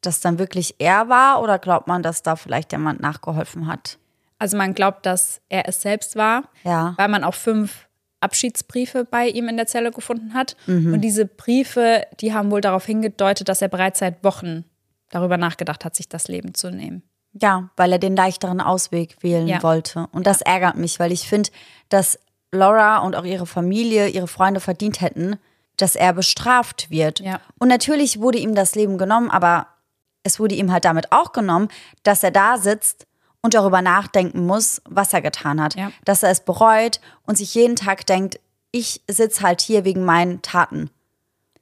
das 0.00 0.20
dann 0.20 0.38
wirklich 0.38 0.76
er 0.78 1.08
war 1.08 1.42
oder 1.42 1.58
glaubt 1.58 1.86
man, 1.86 2.02
dass 2.02 2.22
da 2.22 2.36
vielleicht 2.36 2.72
jemand 2.72 3.00
nachgeholfen 3.00 3.66
hat? 3.66 3.98
Also 4.38 4.56
man 4.56 4.74
glaubt, 4.74 5.04
dass 5.04 5.42
er 5.48 5.68
es 5.68 5.82
selbst 5.82 6.16
war, 6.16 6.44
ja. 6.64 6.94
weil 6.96 7.08
man 7.08 7.24
auch 7.24 7.34
fünf 7.34 7.88
Abschiedsbriefe 8.20 9.04
bei 9.04 9.28
ihm 9.28 9.48
in 9.48 9.56
der 9.56 9.66
Zelle 9.66 9.90
gefunden 9.90 10.34
hat. 10.34 10.56
Mhm. 10.66 10.94
Und 10.94 11.00
diese 11.02 11.26
Briefe, 11.26 12.06
die 12.20 12.32
haben 12.32 12.50
wohl 12.50 12.60
darauf 12.60 12.86
hingedeutet, 12.86 13.48
dass 13.48 13.62
er 13.62 13.68
bereits 13.68 13.98
seit 13.98 14.24
Wochen 14.24 14.64
darüber 15.10 15.36
nachgedacht 15.36 15.84
hat, 15.84 15.96
sich 15.96 16.08
das 16.08 16.28
Leben 16.28 16.54
zu 16.54 16.70
nehmen. 16.70 17.02
Ja, 17.32 17.70
weil 17.76 17.92
er 17.92 17.98
den 17.98 18.16
leichteren 18.16 18.60
Ausweg 18.60 19.16
wählen 19.20 19.46
ja. 19.46 19.62
wollte. 19.62 20.08
Und 20.12 20.26
das 20.26 20.40
ärgert 20.40 20.76
mich, 20.76 20.98
weil 20.98 21.12
ich 21.12 21.28
finde, 21.28 21.50
dass 21.88 22.18
Laura 22.52 22.98
und 22.98 23.14
auch 23.14 23.24
ihre 23.24 23.46
Familie, 23.46 24.08
ihre 24.08 24.26
Freunde 24.26 24.60
verdient 24.60 25.00
hätten, 25.00 25.36
dass 25.76 25.94
er 25.94 26.12
bestraft 26.12 26.90
wird. 26.90 27.20
Ja. 27.20 27.40
Und 27.58 27.68
natürlich 27.68 28.20
wurde 28.20 28.38
ihm 28.38 28.54
das 28.54 28.74
Leben 28.74 28.98
genommen, 28.98 29.30
aber 29.30 29.68
es 30.22 30.40
wurde 30.40 30.54
ihm 30.54 30.72
halt 30.72 30.84
damit 30.84 31.12
auch 31.12 31.32
genommen, 31.32 31.68
dass 32.02 32.22
er 32.22 32.30
da 32.30 32.58
sitzt 32.58 33.06
und 33.42 33.54
darüber 33.54 33.80
nachdenken 33.80 34.44
muss, 34.46 34.82
was 34.88 35.12
er 35.12 35.22
getan 35.22 35.62
hat. 35.62 35.76
Ja. 35.76 35.92
Dass 36.04 36.22
er 36.22 36.30
es 36.30 36.40
bereut 36.40 37.00
und 37.26 37.38
sich 37.38 37.54
jeden 37.54 37.76
Tag 37.76 38.06
denkt, 38.06 38.38
ich 38.72 39.02
sitze 39.08 39.42
halt 39.42 39.60
hier 39.60 39.84
wegen 39.84 40.04
meinen 40.04 40.42
Taten. 40.42 40.90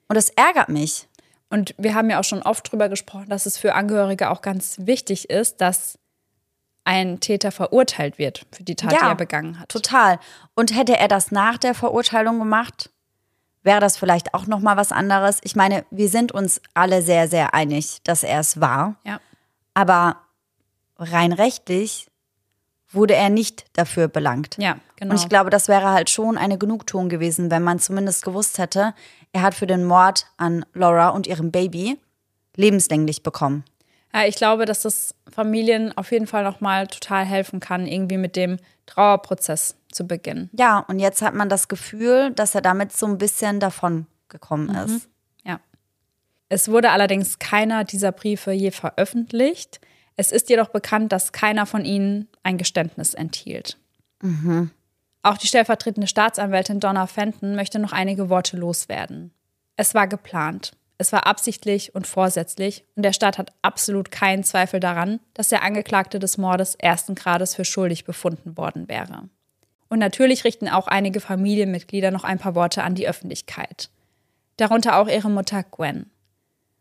Und 0.09 0.17
das 0.17 0.31
ärgert 0.31 0.69
mich. 0.69 1.08
Und 1.51 1.75
wir 1.79 1.95
haben 1.95 2.11
ja 2.11 2.21
auch 2.21 2.25
schon 2.25 2.43
oft 2.43 2.69
darüber 2.69 2.89
gesprochen, 2.89 3.29
dass 3.29 3.47
es 3.47 3.59
für 3.59 3.75
Angehörige 3.75 4.31
auch 4.31 4.43
ganz 4.43 4.77
wichtig 4.81 5.31
ist, 5.31 5.61
dass 5.61 5.99
ein 6.85 7.21
Täter 7.21 7.53
verurteilt 7.53 8.19
wird 8.19 8.47
für 8.53 8.63
die 8.63 8.75
Tat, 8.75 8.93
ja, 8.93 8.99
die 8.99 9.05
er 9.05 9.15
begangen 9.15 9.59
hat. 9.59 9.69
Total. 9.69 10.19
Und 10.55 10.75
hätte 10.75 10.97
er 10.97 11.09
das 11.09 11.31
nach 11.31 11.59
der 11.59 11.75
Verurteilung 11.75 12.39
gemacht, 12.39 12.91
wäre 13.63 13.81
das 13.81 13.97
vielleicht 13.97 14.35
auch 14.35 14.47
noch 14.47 14.61
mal 14.61 14.77
was 14.77 14.93
anderes. 14.93 15.39
Ich 15.43 15.55
meine, 15.55 15.85
wir 15.91 16.09
sind 16.09 16.33
uns 16.33 16.61
alle 16.75 17.03
sehr 17.03 17.29
sehr 17.29 17.55
einig, 17.55 17.99
dass 18.05 18.23
er 18.23 18.41
es 18.41 18.61
war. 18.61 18.97
Ja. 19.05 19.21
Aber 19.75 20.17
rein 20.97 21.33
rechtlich 21.33 22.09
wurde 22.91 23.15
er 23.15 23.31
nicht 23.31 23.65
dafür 23.75 24.09
belangt. 24.09 24.57
Ja, 24.59 24.79
genau. 24.97 25.13
Und 25.13 25.21
ich 25.21 25.29
glaube, 25.29 25.51
das 25.51 25.69
wäre 25.69 25.91
halt 25.91 26.11
schon 26.11 26.39
eine 26.39 26.59
Genugtuung 26.59 27.09
gewesen, 27.09 27.51
wenn 27.51 27.63
man 27.63 27.79
zumindest 27.79 28.25
gewusst 28.25 28.59
hätte, 28.59 28.95
er 29.33 29.43
hat 29.43 29.55
für 29.55 29.67
den 29.67 29.85
Mord 29.85 30.27
an 30.37 30.65
Laura 30.73 31.11
und 31.11 31.27
ihrem 31.27 31.51
Baby 31.51 31.99
lebenslänglich 32.57 33.23
bekommen. 33.23 33.65
Ja, 34.15 34.25
ich 34.25 34.37
glaube, 34.37 34.65
dass 34.65 34.83
das 34.83 35.15
Familien 35.31 35.97
auf 35.97 36.13
jeden 36.13 36.27
Fall 36.27 36.43
nochmal 36.43 36.87
total 36.87 37.25
helfen 37.25 37.61
kann, 37.61 37.87
irgendwie 37.87 38.17
mit 38.17 38.37
dem 38.37 38.57
Trauerprozess 38.87 39.77
zu 39.93 40.07
beginnen. 40.07 40.51
Ja, 40.55 40.81
und 40.89 40.99
jetzt 40.99 41.21
hat 41.23 41.35
man 41.35 41.49
das 41.49 41.69
Gefühl, 41.69 42.33
dass 42.33 42.55
er 42.55 42.63
damit 42.63 42.93
so 42.93 43.07
ein 43.07 43.19
bisschen 43.19 43.61
davon 43.61 44.07
gekommen 44.29 44.69
mhm. 44.69 44.77
ist. 44.77 45.09
Ja. 45.45 45.61
Es 46.49 46.69
wurde 46.71 46.91
allerdings 46.91 47.39
keiner 47.39 47.85
dieser 47.85 48.13
Briefe 48.13 48.53
je 48.53 48.71
veröffentlicht. 48.71 49.81
Es 50.17 50.33
ist 50.33 50.49
jedoch 50.49 50.71
bekannt, 50.71 51.13
dass 51.13 51.33
keiner 51.33 51.67
von 51.67 51.85
ihnen 51.85 52.29
ein 52.49 52.59
Geständnis 52.59 53.13
enthielt. 53.13 53.77
Mhm. 54.23 54.71
Auch 55.23 55.37
die 55.37 55.47
stellvertretende 55.47 56.07
Staatsanwältin 56.07 56.81
Donna 56.81 57.07
Fenton 57.07 57.55
möchte 57.55 57.79
noch 57.79 57.93
einige 57.93 58.31
Worte 58.31 58.57
loswerden. 58.57 59.33
Es 59.77 59.95
war 59.95 60.09
geplant. 60.09 60.73
Es 60.97 61.13
war 61.13 61.27
absichtlich 61.27 61.95
und 61.95 62.07
vorsätzlich 62.07 62.85
und 62.97 63.05
der 63.05 63.13
Staat 63.13 63.39
hat 63.39 63.53
absolut 63.63 64.11
keinen 64.11 64.43
Zweifel 64.43 64.81
daran, 64.81 65.21
dass 65.35 65.49
der 65.49 65.63
Angeklagte 65.63 66.19
des 66.19 66.39
Mordes 66.39 66.75
ersten 66.75 67.15
Grades 67.15 67.55
für 67.55 67.65
schuldig 67.65 68.05
befunden 68.05 68.57
worden 68.57 68.89
wäre. 68.89 69.29
Und 69.91 69.99
natürlich 69.99 70.45
richten 70.45 70.69
auch 70.69 70.89
einige 70.89 71.21
Familienmitglieder 71.21 72.11
noch 72.11 72.25
ein 72.25 72.39
paar 72.39 72.55
Worte 72.55 72.83
an 72.83 72.95
die 72.95 73.09
Öffentlichkeit. 73.09 73.91
Darunter 74.57 74.97
auch 74.97 75.09
ihre 75.09 75.31
Mutter 75.31 75.63
Gwen. 75.63 76.11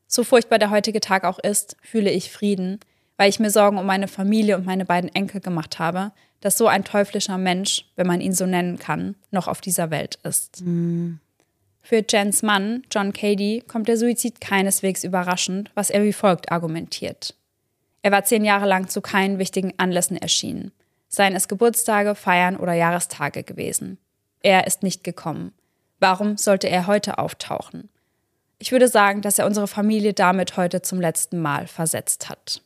So 0.08 0.24
furchtbar 0.24 0.58
der 0.58 0.72
heutige 0.72 1.02
Tag 1.02 1.26
auch 1.26 1.38
ist, 1.38 1.76
fühle 1.82 2.10
ich 2.10 2.32
Frieden, 2.32 2.80
weil 3.18 3.30
ich 3.30 3.40
mir 3.40 3.50
Sorgen 3.50 3.78
um 3.78 3.86
meine 3.86 4.08
Familie 4.08 4.56
und 4.56 4.66
meine 4.66 4.86
beiden 4.86 5.14
Enkel 5.14 5.42
gemacht 5.42 5.80
habe, 5.80 6.12
dass 6.40 6.58
so 6.58 6.68
ein 6.68 6.84
teuflischer 6.84 7.38
Mensch, 7.38 7.86
wenn 7.96 8.08
man 8.08 8.22
ihn 8.22 8.34
so 8.34 8.46
nennen 8.46 8.78
kann, 8.78 9.16
noch 9.32 9.48
auf 9.48 9.60
dieser 9.60 9.90
Welt 9.90 10.20
ist. 10.24 10.62
Mhm. 10.62 11.20
Für 11.82 12.04
Jens 12.08 12.44
Mann, 12.44 12.84
John 12.92 13.14
Cady, 13.14 13.64
kommt 13.66 13.88
der 13.88 13.98
Suizid 13.98 14.42
keineswegs 14.42 15.04
überraschend, 15.04 15.72
was 15.74 15.90
er 15.90 16.04
wie 16.04 16.14
folgt 16.14 16.52
argumentiert. 16.52 17.34
Er 18.02 18.12
war 18.12 18.26
zehn 18.26 18.46
Jahre 18.46 18.68
lang 18.68 18.90
zu 18.90 19.02
keinen 19.02 19.40
wichtigen 19.40 19.74
Anlässen 19.78 20.18
erschienen, 20.18 20.72
seien 21.08 21.36
es 21.36 21.48
Geburtstage, 21.48 22.14
Feiern 22.14 22.58
oder 22.58 22.74
Jahrestage 22.74 23.44
gewesen. 23.44 23.98
Er 24.42 24.68
ist 24.68 24.84
nicht 24.84 25.04
gekommen. 25.04 25.54
Warum 26.00 26.38
sollte 26.38 26.70
er 26.70 26.88
heute 26.88 27.18
auftauchen? 27.18 27.90
Ich 28.60 28.72
würde 28.72 28.88
sagen, 28.88 29.22
dass 29.22 29.40
er 29.40 29.46
unsere 29.46 29.68
Familie 29.68 30.14
damit 30.14 30.58
heute 30.58 30.82
zum 30.82 31.00
letzten 31.00 31.40
Mal 31.40 31.68
versetzt 31.68 32.30
hat. 32.30 32.62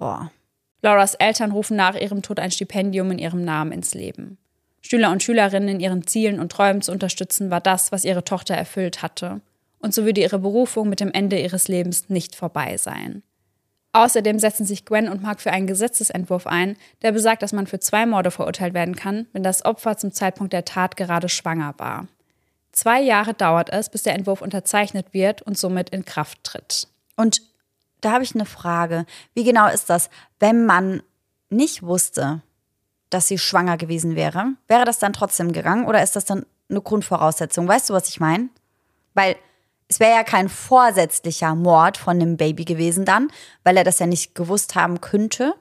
Boah. 0.00 0.32
Lauras 0.80 1.14
Eltern 1.14 1.52
rufen 1.52 1.76
nach 1.76 1.94
ihrem 1.94 2.22
Tod 2.22 2.40
ein 2.40 2.50
Stipendium 2.50 3.10
in 3.10 3.18
ihrem 3.18 3.44
Namen 3.44 3.70
ins 3.70 3.92
Leben. 3.92 4.38
Schüler 4.80 5.10
und 5.10 5.22
Schülerinnen 5.22 5.68
in 5.68 5.80
ihren 5.80 6.06
Zielen 6.06 6.40
und 6.40 6.50
Träumen 6.50 6.80
zu 6.80 6.90
unterstützen, 6.90 7.50
war 7.50 7.60
das, 7.60 7.92
was 7.92 8.06
ihre 8.06 8.24
Tochter 8.24 8.54
erfüllt 8.54 9.02
hatte. 9.02 9.42
Und 9.78 9.92
so 9.92 10.06
würde 10.06 10.22
ihre 10.22 10.38
Berufung 10.38 10.88
mit 10.88 11.00
dem 11.00 11.12
Ende 11.12 11.38
ihres 11.38 11.68
Lebens 11.68 12.08
nicht 12.08 12.34
vorbei 12.34 12.78
sein. 12.78 13.22
Außerdem 13.92 14.38
setzen 14.38 14.64
sich 14.64 14.86
Gwen 14.86 15.06
und 15.06 15.20
Mark 15.22 15.42
für 15.42 15.50
einen 15.50 15.66
Gesetzesentwurf 15.66 16.46
ein, 16.46 16.76
der 17.02 17.12
besagt, 17.12 17.42
dass 17.42 17.52
man 17.52 17.66
für 17.66 17.78
zwei 17.78 18.06
Morde 18.06 18.30
verurteilt 18.30 18.72
werden 18.72 18.96
kann, 18.96 19.26
wenn 19.34 19.42
das 19.42 19.66
Opfer 19.66 19.98
zum 19.98 20.12
Zeitpunkt 20.12 20.54
der 20.54 20.64
Tat 20.64 20.96
gerade 20.96 21.28
schwanger 21.28 21.74
war. 21.76 22.08
Zwei 22.72 23.02
Jahre 23.02 23.34
dauert 23.34 23.70
es, 23.70 23.90
bis 23.90 24.04
der 24.04 24.14
Entwurf 24.14 24.40
unterzeichnet 24.40 25.12
wird 25.12 25.42
und 25.42 25.58
somit 25.58 25.90
in 25.90 26.06
Kraft 26.06 26.42
tritt. 26.42 26.88
Und 27.16 27.42
da 28.00 28.12
habe 28.12 28.24
ich 28.24 28.34
eine 28.34 28.46
Frage. 28.46 29.06
Wie 29.34 29.44
genau 29.44 29.68
ist 29.68 29.90
das, 29.90 30.10
wenn 30.38 30.66
man 30.66 31.02
nicht 31.48 31.82
wusste, 31.82 32.42
dass 33.10 33.28
sie 33.28 33.38
schwanger 33.38 33.76
gewesen 33.76 34.14
wäre? 34.16 34.54
Wäre 34.68 34.84
das 34.84 34.98
dann 34.98 35.12
trotzdem 35.12 35.52
gegangen 35.52 35.86
oder 35.86 36.02
ist 36.02 36.16
das 36.16 36.24
dann 36.24 36.46
eine 36.68 36.80
Grundvoraussetzung? 36.80 37.66
Weißt 37.66 37.90
du, 37.90 37.94
was 37.94 38.08
ich 38.08 38.20
meine? 38.20 38.48
Weil 39.14 39.36
es 39.88 39.98
wäre 39.98 40.12
ja 40.12 40.22
kein 40.22 40.48
vorsätzlicher 40.48 41.54
Mord 41.56 41.96
von 41.96 42.20
dem 42.20 42.36
Baby 42.36 42.64
gewesen 42.64 43.04
dann, 43.04 43.28
weil 43.64 43.76
er 43.76 43.84
das 43.84 43.98
ja 43.98 44.06
nicht 44.06 44.36
gewusst 44.36 44.76
haben 44.76 45.00
könnte. 45.00 45.54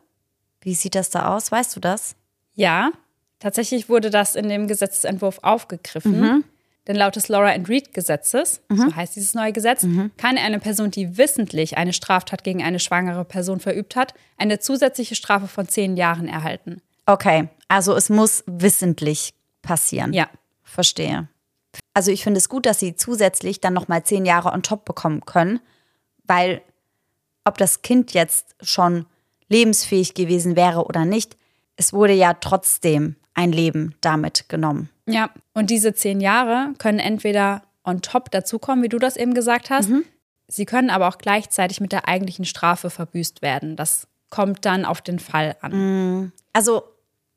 Wie 0.61 0.75
sieht 0.75 0.93
das 0.93 1.09
da 1.09 1.35
aus? 1.35 1.51
Weißt 1.51 1.75
du 1.75 1.79
das? 1.79 2.15
Ja, 2.53 2.91
tatsächlich 3.39 3.89
wurde 3.89 4.11
das 4.11 4.35
in 4.35 4.47
dem 4.47 4.67
Gesetzentwurf 4.67 5.39
aufgegriffen. 5.41 6.19
Mhm. 6.19 6.43
Denn 6.89 6.95
laut 6.95 7.15
des 7.15 7.27
Laura 7.27 7.51
and 7.51 7.69
Reed 7.69 7.93
Gesetzes, 7.93 8.61
mhm. 8.67 8.77
so 8.77 8.95
heißt 8.95 9.15
dieses 9.15 9.35
neue 9.35 9.53
Gesetz, 9.53 9.83
mhm. 9.83 10.09
kann 10.17 10.39
eine 10.39 10.57
Person, 10.59 10.89
die 10.89 11.19
wissentlich 11.19 11.77
eine 11.77 11.93
Straftat 11.93 12.43
gegen 12.43 12.63
eine 12.63 12.79
schwangere 12.79 13.23
Person 13.25 13.59
verübt 13.59 13.95
hat, 13.95 14.15
eine 14.37 14.57
zusätzliche 14.57 15.13
Strafe 15.13 15.47
von 15.47 15.67
zehn 15.67 15.97
Jahren 15.97 16.27
erhalten. 16.27 16.81
Okay, 17.05 17.47
also 17.67 17.95
es 17.95 18.09
muss 18.09 18.43
wissentlich 18.47 19.35
passieren. 19.61 20.13
Ja. 20.13 20.29
Verstehe. 20.63 21.27
Also 21.93 22.09
ich 22.09 22.23
finde 22.23 22.39
es 22.39 22.49
gut, 22.49 22.65
dass 22.65 22.79
sie 22.79 22.95
zusätzlich 22.95 23.61
dann 23.61 23.73
nochmal 23.73 24.03
zehn 24.03 24.25
Jahre 24.25 24.51
on 24.51 24.63
top 24.63 24.83
bekommen 24.83 25.25
können, 25.25 25.59
weil 26.25 26.61
ob 27.43 27.59
das 27.59 27.83
Kind 27.83 28.13
jetzt 28.13 28.55
schon 28.61 29.05
lebensfähig 29.47 30.15
gewesen 30.15 30.55
wäre 30.55 30.85
oder 30.85 31.05
nicht, 31.05 31.37
es 31.75 31.93
wurde 31.93 32.13
ja 32.13 32.33
trotzdem 32.33 33.15
ein 33.35 33.51
Leben 33.51 33.93
damit 34.01 34.49
genommen. 34.49 34.89
Ja, 35.11 35.29
und 35.53 35.69
diese 35.69 35.93
zehn 35.93 36.21
Jahre 36.21 36.73
können 36.77 36.99
entweder 36.99 37.63
on 37.83 38.01
top 38.01 38.31
dazukommen, 38.31 38.83
wie 38.83 38.89
du 38.89 38.99
das 38.99 39.15
eben 39.15 39.33
gesagt 39.33 39.69
hast. 39.69 39.89
Mhm. 39.89 40.05
Sie 40.47 40.65
können 40.65 40.89
aber 40.89 41.07
auch 41.07 41.17
gleichzeitig 41.17 41.79
mit 41.79 41.91
der 41.91 42.07
eigentlichen 42.07 42.45
Strafe 42.45 42.89
verbüßt 42.89 43.41
werden. 43.41 43.75
Das 43.75 44.07
kommt 44.29 44.65
dann 44.65 44.85
auf 44.85 45.01
den 45.01 45.19
Fall 45.19 45.55
an. 45.61 45.71
Mhm. 45.71 46.31
Also, 46.53 46.83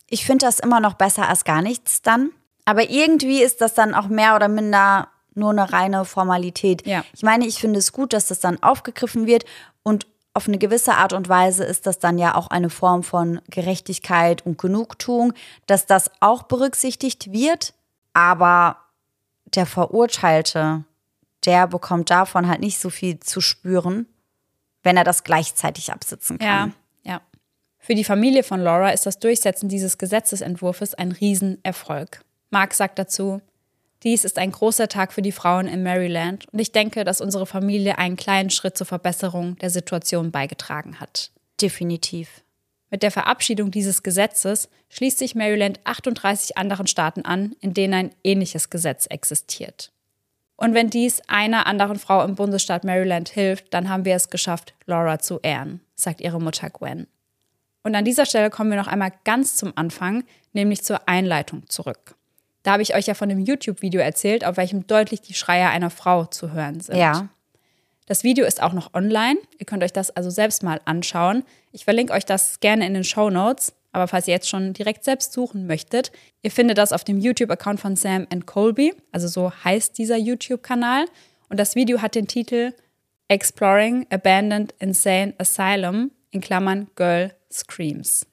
ich 0.08 0.24
finde 0.26 0.46
das 0.46 0.60
immer 0.60 0.80
noch 0.80 0.94
besser 0.94 1.28
als 1.28 1.44
gar 1.44 1.62
nichts 1.62 2.02
dann. 2.02 2.30
Aber 2.64 2.90
irgendwie 2.90 3.42
ist 3.42 3.60
das 3.60 3.74
dann 3.74 3.94
auch 3.94 4.08
mehr 4.08 4.36
oder 4.36 4.48
minder 4.48 5.08
nur 5.34 5.50
eine 5.50 5.72
reine 5.72 6.04
Formalität. 6.04 6.86
Ja. 6.86 7.04
Ich 7.12 7.22
meine, 7.22 7.46
ich 7.46 7.58
finde 7.58 7.78
es 7.78 7.92
gut, 7.92 8.12
dass 8.12 8.26
das 8.26 8.40
dann 8.40 8.62
aufgegriffen 8.62 9.26
wird 9.26 9.44
und 9.82 10.06
auf 10.34 10.48
eine 10.48 10.58
gewisse 10.58 10.94
Art 10.94 11.12
und 11.12 11.28
Weise 11.28 11.64
ist 11.64 11.86
das 11.86 11.98
dann 11.98 12.18
ja 12.18 12.34
auch 12.34 12.48
eine 12.48 12.70
Form 12.70 13.02
von 13.02 13.40
Gerechtigkeit 13.50 14.44
und 14.46 14.58
Genugtuung, 14.58 15.34
dass 15.66 15.86
das 15.86 16.10
auch 16.20 16.44
berücksichtigt 16.44 17.32
wird. 17.32 17.74
Aber 18.14 18.78
der 19.54 19.66
Verurteilte, 19.66 20.84
der 21.44 21.66
bekommt 21.66 22.10
davon 22.10 22.48
halt 22.48 22.60
nicht 22.60 22.78
so 22.78 22.88
viel 22.88 23.20
zu 23.20 23.40
spüren, 23.40 24.06
wenn 24.82 24.96
er 24.96 25.04
das 25.04 25.24
gleichzeitig 25.24 25.92
absitzen 25.92 26.38
kann. 26.38 26.74
Ja, 27.04 27.12
ja. 27.12 27.20
Für 27.78 27.94
die 27.94 28.04
Familie 28.04 28.42
von 28.42 28.60
Laura 28.60 28.90
ist 28.90 29.06
das 29.06 29.18
Durchsetzen 29.18 29.68
dieses 29.68 29.98
Gesetzesentwurfs 29.98 30.94
ein 30.94 31.12
Riesenerfolg. 31.12 32.24
Mark 32.50 32.74
sagt 32.74 32.98
dazu, 32.98 33.42
dies 34.02 34.24
ist 34.24 34.38
ein 34.38 34.52
großer 34.52 34.88
Tag 34.88 35.12
für 35.12 35.22
die 35.22 35.32
Frauen 35.32 35.66
in 35.66 35.82
Maryland 35.82 36.46
und 36.52 36.58
ich 36.58 36.72
denke, 36.72 37.04
dass 37.04 37.20
unsere 37.20 37.46
Familie 37.46 37.98
einen 37.98 38.16
kleinen 38.16 38.50
Schritt 38.50 38.76
zur 38.76 38.86
Verbesserung 38.86 39.56
der 39.56 39.70
Situation 39.70 40.30
beigetragen 40.30 41.00
hat. 41.00 41.30
Definitiv. 41.60 42.42
Mit 42.90 43.02
der 43.02 43.10
Verabschiedung 43.10 43.70
dieses 43.70 44.02
Gesetzes 44.02 44.68
schließt 44.90 45.18
sich 45.18 45.34
Maryland 45.34 45.80
38 45.84 46.58
anderen 46.58 46.86
Staaten 46.86 47.24
an, 47.24 47.54
in 47.60 47.72
denen 47.72 47.94
ein 47.94 48.10
ähnliches 48.22 48.68
Gesetz 48.68 49.06
existiert. 49.06 49.92
Und 50.56 50.74
wenn 50.74 50.90
dies 50.90 51.22
einer 51.26 51.66
anderen 51.66 51.98
Frau 51.98 52.22
im 52.22 52.34
Bundesstaat 52.34 52.84
Maryland 52.84 53.28
hilft, 53.30 53.72
dann 53.72 53.88
haben 53.88 54.04
wir 54.04 54.14
es 54.14 54.28
geschafft, 54.28 54.74
Laura 54.86 55.18
zu 55.18 55.40
ehren, 55.42 55.80
sagt 55.94 56.20
ihre 56.20 56.40
Mutter 56.40 56.70
Gwen. 56.70 57.06
Und 57.82 57.94
an 57.94 58.04
dieser 58.04 58.26
Stelle 58.26 58.50
kommen 58.50 58.70
wir 58.70 58.76
noch 58.76 58.86
einmal 58.86 59.12
ganz 59.24 59.56
zum 59.56 59.72
Anfang, 59.74 60.24
nämlich 60.52 60.84
zur 60.84 61.08
Einleitung 61.08 61.68
zurück. 61.68 62.14
Da 62.62 62.72
habe 62.72 62.82
ich 62.82 62.94
euch 62.94 63.06
ja 63.06 63.14
von 63.14 63.28
dem 63.28 63.40
YouTube-Video 63.40 64.00
erzählt, 64.00 64.44
auf 64.44 64.56
welchem 64.56 64.86
deutlich 64.86 65.20
die 65.20 65.34
Schreie 65.34 65.68
einer 65.68 65.90
Frau 65.90 66.26
zu 66.26 66.52
hören 66.52 66.80
sind. 66.80 66.96
Ja. 66.96 67.28
Das 68.06 68.24
Video 68.24 68.44
ist 68.44 68.62
auch 68.62 68.72
noch 68.72 68.94
online. 68.94 69.38
Ihr 69.58 69.66
könnt 69.66 69.82
euch 69.82 69.92
das 69.92 70.10
also 70.10 70.30
selbst 70.30 70.62
mal 70.62 70.80
anschauen. 70.84 71.44
Ich 71.70 71.84
verlinke 71.84 72.12
euch 72.12 72.24
das 72.24 72.60
gerne 72.60 72.86
in 72.86 72.94
den 72.94 73.04
Show 73.04 73.30
Notes. 73.30 73.74
Aber 73.92 74.08
falls 74.08 74.26
ihr 74.26 74.34
jetzt 74.34 74.48
schon 74.48 74.72
direkt 74.72 75.04
selbst 75.04 75.32
suchen 75.32 75.66
möchtet, 75.66 76.12
ihr 76.42 76.50
findet 76.50 76.78
das 76.78 76.92
auf 76.92 77.04
dem 77.04 77.20
YouTube-Account 77.20 77.78
von 77.78 77.94
Sam 77.94 78.26
and 78.32 78.46
Colby. 78.46 78.94
Also 79.12 79.28
so 79.28 79.52
heißt 79.64 79.98
dieser 79.98 80.16
YouTube-Kanal. 80.16 81.04
Und 81.48 81.60
das 81.60 81.74
Video 81.74 82.00
hat 82.00 82.14
den 82.14 82.26
Titel 82.26 82.72
Exploring 83.28 84.06
Abandoned 84.10 84.74
Insane 84.78 85.34
Asylum 85.38 86.10
in 86.30 86.40
Klammern 86.40 86.88
Girl 86.96 87.34
Screams. 87.50 88.26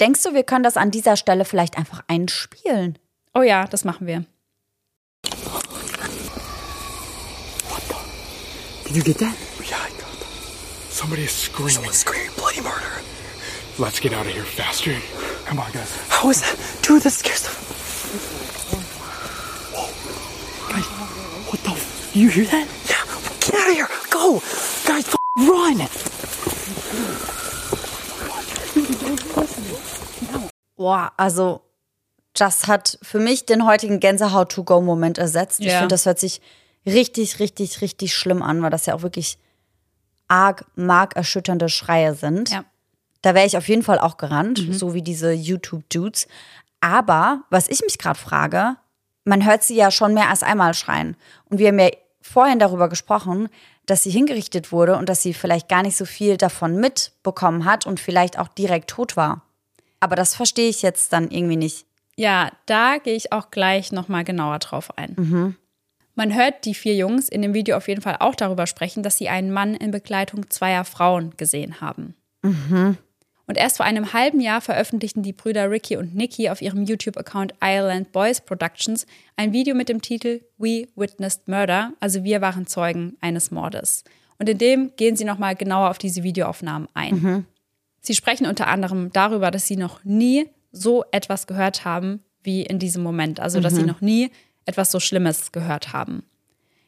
Denkst 0.00 0.22
du, 0.22 0.32
wir 0.34 0.44
können 0.44 0.62
das 0.62 0.76
an 0.76 0.90
dieser 0.90 1.16
Stelle 1.16 1.44
vielleicht 1.44 1.76
einfach 1.76 2.02
einspielen? 2.06 2.98
Oh 3.34 3.42
ja, 3.42 3.66
das 3.66 3.84
machen 3.84 4.06
wir. 4.06 4.24
Did 8.84 8.96
you 8.96 9.02
get 9.02 9.18
that? 9.18 9.34
Yeah, 9.68 9.76
I 9.76 9.90
got 9.90 10.18
that. 10.20 10.90
Somebody 10.90 11.24
is 11.24 11.32
screaming. 11.32 11.74
Someone's 11.74 11.98
screaming 11.98 12.30
bloody 12.36 12.60
murder. 12.62 13.02
Let's 13.78 14.00
get 14.00 14.12
out 14.14 14.26
of 14.26 14.32
here 14.32 14.44
faster. 14.44 14.94
Come 15.44 15.58
on, 15.58 15.70
guys. 15.72 15.92
How 16.08 16.30
is 16.30 16.40
that? 16.40 16.56
Dude, 16.82 17.02
that 17.02 17.10
scares 17.10 17.42
the. 17.42 17.50
Whoa. 19.76 19.88
Guys, 20.72 20.84
what 21.50 21.60
the? 21.64 21.70
F- 21.72 22.10
you 22.16 22.30
hear 22.30 22.46
that? 22.46 22.66
Yeah. 22.88 23.04
Get 23.40 23.54
out 23.54 23.68
of 23.68 23.74
here. 23.74 23.88
Go. 24.10 24.40
Guys, 24.86 25.06
f- 25.06 25.16
run. 25.36 25.86
Boah, 30.78 31.12
also 31.16 31.60
das 32.34 32.68
hat 32.68 32.98
für 33.02 33.18
mich 33.18 33.46
den 33.46 33.66
heutigen 33.66 33.98
Gänsehaut-to-go-Moment 33.98 35.18
ersetzt. 35.18 35.58
Ja. 35.58 35.66
Ich 35.66 35.72
finde, 35.72 35.88
das 35.88 36.06
hört 36.06 36.20
sich 36.20 36.40
richtig, 36.86 37.40
richtig, 37.40 37.80
richtig 37.80 38.14
schlimm 38.14 38.42
an, 38.42 38.62
weil 38.62 38.70
das 38.70 38.86
ja 38.86 38.94
auch 38.94 39.02
wirklich 39.02 39.38
arg 40.28 40.64
markerschütternde 40.76 41.68
Schreie 41.68 42.14
sind. 42.14 42.50
Ja. 42.50 42.64
Da 43.22 43.34
wäre 43.34 43.44
ich 43.44 43.56
auf 43.56 43.68
jeden 43.68 43.82
Fall 43.82 43.98
auch 43.98 44.18
gerannt, 44.18 44.68
mhm. 44.68 44.72
so 44.72 44.94
wie 44.94 45.02
diese 45.02 45.32
YouTube-Dudes. 45.32 46.28
Aber 46.80 47.42
was 47.50 47.68
ich 47.68 47.82
mich 47.82 47.98
gerade 47.98 48.18
frage, 48.18 48.76
man 49.24 49.44
hört 49.44 49.64
sie 49.64 49.74
ja 49.74 49.90
schon 49.90 50.14
mehr 50.14 50.28
als 50.28 50.44
einmal 50.44 50.74
schreien. 50.74 51.16
Und 51.46 51.58
wir 51.58 51.68
haben 51.68 51.80
ja 51.80 51.90
vorhin 52.22 52.60
darüber 52.60 52.88
gesprochen, 52.88 53.48
dass 53.86 54.04
sie 54.04 54.10
hingerichtet 54.10 54.70
wurde 54.70 54.96
und 54.96 55.08
dass 55.08 55.22
sie 55.22 55.34
vielleicht 55.34 55.68
gar 55.68 55.82
nicht 55.82 55.96
so 55.96 56.04
viel 56.04 56.36
davon 56.36 56.76
mitbekommen 56.76 57.64
hat 57.64 57.84
und 57.84 57.98
vielleicht 57.98 58.38
auch 58.38 58.48
direkt 58.48 58.90
tot 58.90 59.16
war. 59.16 59.42
Aber 60.00 60.16
das 60.16 60.34
verstehe 60.34 60.68
ich 60.68 60.82
jetzt 60.82 61.12
dann 61.12 61.30
irgendwie 61.30 61.56
nicht. 61.56 61.86
Ja, 62.16 62.50
da 62.66 62.98
gehe 62.98 63.14
ich 63.14 63.32
auch 63.32 63.50
gleich 63.50 63.92
nochmal 63.92 64.24
genauer 64.24 64.58
drauf 64.58 64.96
ein. 64.96 65.14
Mhm. 65.16 65.56
Man 66.14 66.34
hört 66.34 66.64
die 66.64 66.74
vier 66.74 66.96
Jungs 66.96 67.28
in 67.28 67.42
dem 67.42 67.54
Video 67.54 67.76
auf 67.76 67.86
jeden 67.86 68.02
Fall 68.02 68.16
auch 68.18 68.34
darüber 68.34 68.66
sprechen, 68.66 69.04
dass 69.04 69.18
sie 69.18 69.28
einen 69.28 69.52
Mann 69.52 69.74
in 69.74 69.92
Begleitung 69.92 70.50
zweier 70.50 70.84
Frauen 70.84 71.36
gesehen 71.36 71.80
haben. 71.80 72.16
Mhm. 72.42 72.98
Und 73.46 73.56
erst 73.56 73.78
vor 73.78 73.86
einem 73.86 74.12
halben 74.12 74.40
Jahr 74.40 74.60
veröffentlichten 74.60 75.22
die 75.22 75.32
Brüder 75.32 75.70
Ricky 75.70 75.96
und 75.96 76.14
Nikki 76.14 76.50
auf 76.50 76.60
ihrem 76.60 76.82
YouTube-Account 76.84 77.54
Ireland 77.62 78.12
Boys 78.12 78.40
Productions 78.40 79.06
ein 79.36 79.52
Video 79.52 79.74
mit 79.74 79.88
dem 79.88 80.02
Titel 80.02 80.42
We 80.58 80.88
Witnessed 80.96 81.48
Murder, 81.48 81.92
also 82.00 82.24
wir 82.24 82.40
waren 82.40 82.66
Zeugen 82.66 83.16
eines 83.20 83.50
Mordes. 83.50 84.04
Und 84.38 84.48
in 84.48 84.58
dem 84.58 84.96
gehen 84.96 85.16
sie 85.16 85.24
nochmal 85.24 85.54
genauer 85.54 85.88
auf 85.88 85.98
diese 85.98 86.24
Videoaufnahmen 86.24 86.88
ein. 86.94 87.14
Mhm. 87.14 87.44
Sie 88.08 88.14
sprechen 88.14 88.46
unter 88.46 88.68
anderem 88.68 89.12
darüber, 89.12 89.50
dass 89.50 89.66
sie 89.66 89.76
noch 89.76 90.02
nie 90.02 90.48
so 90.72 91.04
etwas 91.12 91.46
gehört 91.46 91.84
haben 91.84 92.24
wie 92.42 92.62
in 92.62 92.78
diesem 92.78 93.02
Moment. 93.02 93.38
Also, 93.38 93.60
dass 93.60 93.74
mhm. 93.74 93.76
sie 93.76 93.82
noch 93.84 94.00
nie 94.00 94.30
etwas 94.64 94.90
so 94.90 94.98
Schlimmes 94.98 95.52
gehört 95.52 95.92
haben. 95.92 96.22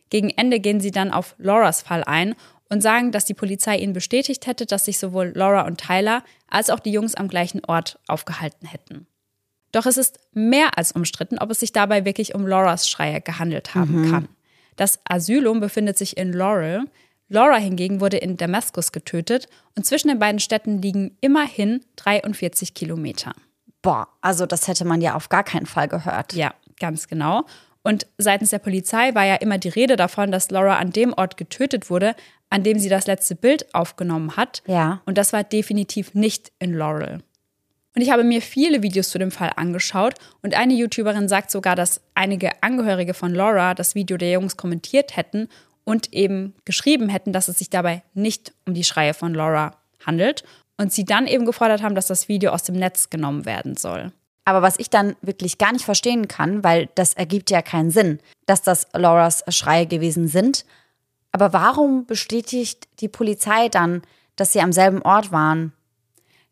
Gegen 0.08 0.30
Ende 0.30 0.60
gehen 0.60 0.80
sie 0.80 0.92
dann 0.92 1.10
auf 1.12 1.34
Lauras 1.36 1.82
Fall 1.82 2.04
ein 2.04 2.36
und 2.70 2.82
sagen, 2.82 3.12
dass 3.12 3.26
die 3.26 3.34
Polizei 3.34 3.76
ihnen 3.76 3.92
bestätigt 3.92 4.46
hätte, 4.46 4.64
dass 4.64 4.86
sich 4.86 4.98
sowohl 4.98 5.32
Laura 5.34 5.66
und 5.66 5.78
Tyler 5.78 6.24
als 6.48 6.70
auch 6.70 6.80
die 6.80 6.90
Jungs 6.90 7.14
am 7.16 7.28
gleichen 7.28 7.62
Ort 7.66 7.98
aufgehalten 8.08 8.66
hätten. 8.66 9.06
Doch 9.72 9.84
es 9.84 9.98
ist 9.98 10.20
mehr 10.32 10.78
als 10.78 10.92
umstritten, 10.92 11.36
ob 11.38 11.50
es 11.50 11.60
sich 11.60 11.72
dabei 11.72 12.06
wirklich 12.06 12.34
um 12.34 12.46
Lauras 12.46 12.88
Schreie 12.88 13.20
gehandelt 13.20 13.74
haben 13.74 14.06
mhm. 14.06 14.10
kann. 14.10 14.28
Das 14.76 15.00
Asylum 15.04 15.60
befindet 15.60 15.98
sich 15.98 16.16
in 16.16 16.32
Laurel, 16.32 16.86
Laura 17.30 17.56
hingegen 17.56 18.00
wurde 18.00 18.16
in 18.16 18.36
Damaskus 18.36 18.90
getötet 18.90 19.48
und 19.76 19.86
zwischen 19.86 20.08
den 20.08 20.18
beiden 20.18 20.40
Städten 20.40 20.82
liegen 20.82 21.16
immerhin 21.20 21.80
43 21.96 22.74
Kilometer. 22.74 23.32
Boah, 23.82 24.08
also 24.20 24.46
das 24.46 24.66
hätte 24.66 24.84
man 24.84 25.00
ja 25.00 25.14
auf 25.14 25.28
gar 25.28 25.44
keinen 25.44 25.66
Fall 25.66 25.86
gehört. 25.86 26.34
Ja, 26.34 26.52
ganz 26.80 27.06
genau. 27.06 27.44
Und 27.82 28.06
seitens 28.18 28.50
der 28.50 28.58
Polizei 28.58 29.14
war 29.14 29.24
ja 29.24 29.36
immer 29.36 29.58
die 29.58 29.68
Rede 29.68 29.94
davon, 29.94 30.32
dass 30.32 30.50
Laura 30.50 30.76
an 30.78 30.90
dem 30.90 31.14
Ort 31.14 31.36
getötet 31.36 31.88
wurde, 31.88 32.14
an 32.50 32.64
dem 32.64 32.80
sie 32.80 32.88
das 32.88 33.06
letzte 33.06 33.36
Bild 33.36 33.74
aufgenommen 33.74 34.36
hat. 34.36 34.62
Ja. 34.66 35.00
Und 35.06 35.16
das 35.16 35.32
war 35.32 35.44
definitiv 35.44 36.14
nicht 36.14 36.50
in 36.58 36.74
Laurel. 36.74 37.20
Und 37.94 38.02
ich 38.02 38.10
habe 38.10 38.24
mir 38.24 38.42
viele 38.42 38.82
Videos 38.82 39.10
zu 39.10 39.18
dem 39.18 39.30
Fall 39.30 39.52
angeschaut 39.56 40.14
und 40.42 40.54
eine 40.54 40.74
YouTuberin 40.74 41.28
sagt 41.28 41.50
sogar, 41.50 41.76
dass 41.76 42.00
einige 42.14 42.62
Angehörige 42.62 43.14
von 43.14 43.34
Laura 43.34 43.74
das 43.74 43.94
Video 43.94 44.16
der 44.16 44.32
Jungs 44.32 44.56
kommentiert 44.56 45.16
hätten 45.16 45.48
und 45.84 46.12
eben 46.12 46.54
geschrieben 46.64 47.08
hätten, 47.08 47.32
dass 47.32 47.48
es 47.48 47.58
sich 47.58 47.70
dabei 47.70 48.02
nicht 48.14 48.52
um 48.66 48.74
die 48.74 48.84
Schreie 48.84 49.14
von 49.14 49.34
Laura 49.34 49.76
handelt 50.04 50.44
und 50.76 50.92
sie 50.92 51.04
dann 51.04 51.26
eben 51.26 51.44
gefordert 51.44 51.82
haben, 51.82 51.94
dass 51.94 52.06
das 52.06 52.28
Video 52.28 52.52
aus 52.52 52.62
dem 52.62 52.76
Netz 52.76 53.10
genommen 53.10 53.44
werden 53.44 53.76
soll. 53.76 54.12
Aber 54.44 54.62
was 54.62 54.78
ich 54.78 54.90
dann 54.90 55.14
wirklich 55.20 55.58
gar 55.58 55.72
nicht 55.72 55.84
verstehen 55.84 56.26
kann, 56.26 56.64
weil 56.64 56.88
das 56.94 57.14
ergibt 57.14 57.50
ja 57.50 57.62
keinen 57.62 57.90
Sinn, 57.90 58.18
dass 58.46 58.62
das 58.62 58.88
Lauras 58.94 59.44
Schreie 59.48 59.86
gewesen 59.86 60.26
sind. 60.26 60.64
Aber 61.32 61.52
warum 61.52 62.06
bestätigt 62.06 62.88
die 63.00 63.08
Polizei 63.08 63.68
dann, 63.68 64.02
dass 64.36 64.52
sie 64.52 64.60
am 64.60 64.72
selben 64.72 65.02
Ort 65.02 65.30
waren? 65.30 65.72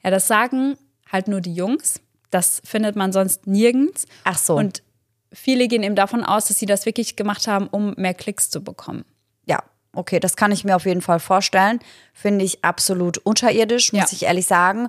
Ja, 0.04 0.10
das 0.10 0.28
sagen 0.28 0.76
halt 1.10 1.28
nur 1.28 1.40
die 1.40 1.54
Jungs. 1.54 2.00
Das 2.30 2.60
findet 2.64 2.94
man 2.94 3.12
sonst 3.12 3.46
nirgends. 3.46 4.06
Ach 4.24 4.38
so. 4.38 4.56
Und 4.56 4.82
viele 5.32 5.66
gehen 5.66 5.82
eben 5.82 5.96
davon 5.96 6.22
aus, 6.22 6.46
dass 6.46 6.58
sie 6.58 6.66
das 6.66 6.86
wirklich 6.86 7.16
gemacht 7.16 7.48
haben, 7.48 7.66
um 7.66 7.94
mehr 7.96 8.14
Klicks 8.14 8.50
zu 8.50 8.62
bekommen. 8.62 9.04
Okay, 9.94 10.20
das 10.20 10.36
kann 10.36 10.52
ich 10.52 10.64
mir 10.64 10.76
auf 10.76 10.84
jeden 10.86 11.02
Fall 11.02 11.18
vorstellen. 11.18 11.80
Finde 12.12 12.44
ich 12.44 12.64
absolut 12.64 13.18
unterirdisch, 13.18 13.92
muss 13.92 14.10
Ja. 14.10 14.16
ich 14.16 14.22
ehrlich 14.24 14.46
sagen. 14.46 14.88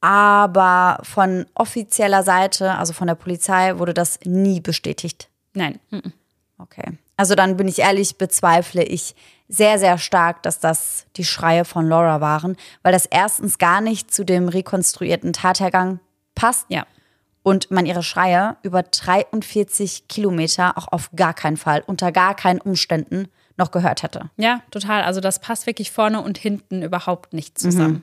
Aber 0.00 0.98
von 1.02 1.46
offizieller 1.54 2.22
Seite, 2.22 2.72
also 2.74 2.92
von 2.92 3.06
der 3.06 3.14
Polizei, 3.14 3.78
wurde 3.78 3.94
das 3.94 4.18
nie 4.24 4.60
bestätigt. 4.60 5.28
Nein. 5.54 5.80
Okay. 6.58 6.98
Also 7.16 7.34
dann 7.34 7.56
bin 7.56 7.68
ich 7.68 7.78
ehrlich, 7.78 8.18
bezweifle 8.18 8.82
ich 8.82 9.14
sehr, 9.48 9.78
sehr 9.78 9.98
stark, 9.98 10.42
dass 10.42 10.58
das 10.60 11.06
die 11.16 11.24
Schreie 11.24 11.64
von 11.64 11.88
Laura 11.88 12.20
waren, 12.20 12.56
weil 12.82 12.92
das 12.92 13.06
erstens 13.06 13.58
gar 13.58 13.80
nicht 13.80 14.12
zu 14.12 14.24
dem 14.24 14.48
rekonstruierten 14.48 15.32
Tathergang 15.32 16.00
passt 16.34 16.66
Ja. 16.68 16.86
und 17.42 17.70
man 17.70 17.86
ihre 17.86 18.02
Schreie 18.02 18.56
über 18.62 18.82
43 18.82 20.08
Kilometer 20.08 20.76
auch 20.76 20.88
auf 20.88 21.10
gar 21.14 21.34
keinen 21.34 21.56
Fall, 21.56 21.82
unter 21.86 22.10
gar 22.12 22.34
keinen 22.34 22.60
Umständen 22.60 23.28
noch 23.56 23.70
gehört 23.70 24.02
hätte. 24.02 24.30
Ja, 24.36 24.62
total. 24.70 25.02
Also 25.02 25.20
das 25.20 25.40
passt 25.40 25.66
wirklich 25.66 25.90
vorne 25.90 26.20
und 26.20 26.38
hinten 26.38 26.82
überhaupt 26.82 27.32
nicht 27.32 27.58
zusammen. 27.58 28.02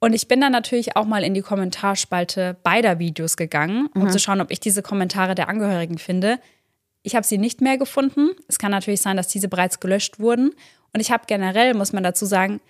Und 0.00 0.14
ich 0.14 0.26
bin 0.26 0.40
dann 0.40 0.52
natürlich 0.52 0.96
auch 0.96 1.04
mal 1.04 1.22
in 1.22 1.34
die 1.34 1.42
Kommentarspalte 1.42 2.56
beider 2.62 2.98
Videos 2.98 3.36
gegangen, 3.36 3.88
um 3.94 4.10
zu 4.10 4.18
schauen, 4.18 4.40
ob 4.40 4.50
ich 4.50 4.58
diese 4.60 4.82
Kommentare 4.82 5.34
der 5.34 5.48
Angehörigen 5.48 5.98
finde. 5.98 6.38
Ich 7.02 7.14
habe 7.14 7.26
sie 7.26 7.38
nicht 7.38 7.60
mehr 7.60 7.78
gefunden. 7.78 8.30
Es 8.48 8.58
kann 8.58 8.70
natürlich 8.70 9.00
sein, 9.00 9.16
dass 9.16 9.28
diese 9.28 9.48
bereits 9.48 9.80
gelöscht 9.80 10.18
wurden. 10.18 10.50
Und 10.92 11.00
ich 11.00 11.10
habe 11.10 11.24
generell, 11.26 11.74
muss 11.74 11.92
man 11.92 12.02
dazu 12.02 12.26
sagen, 12.26 12.60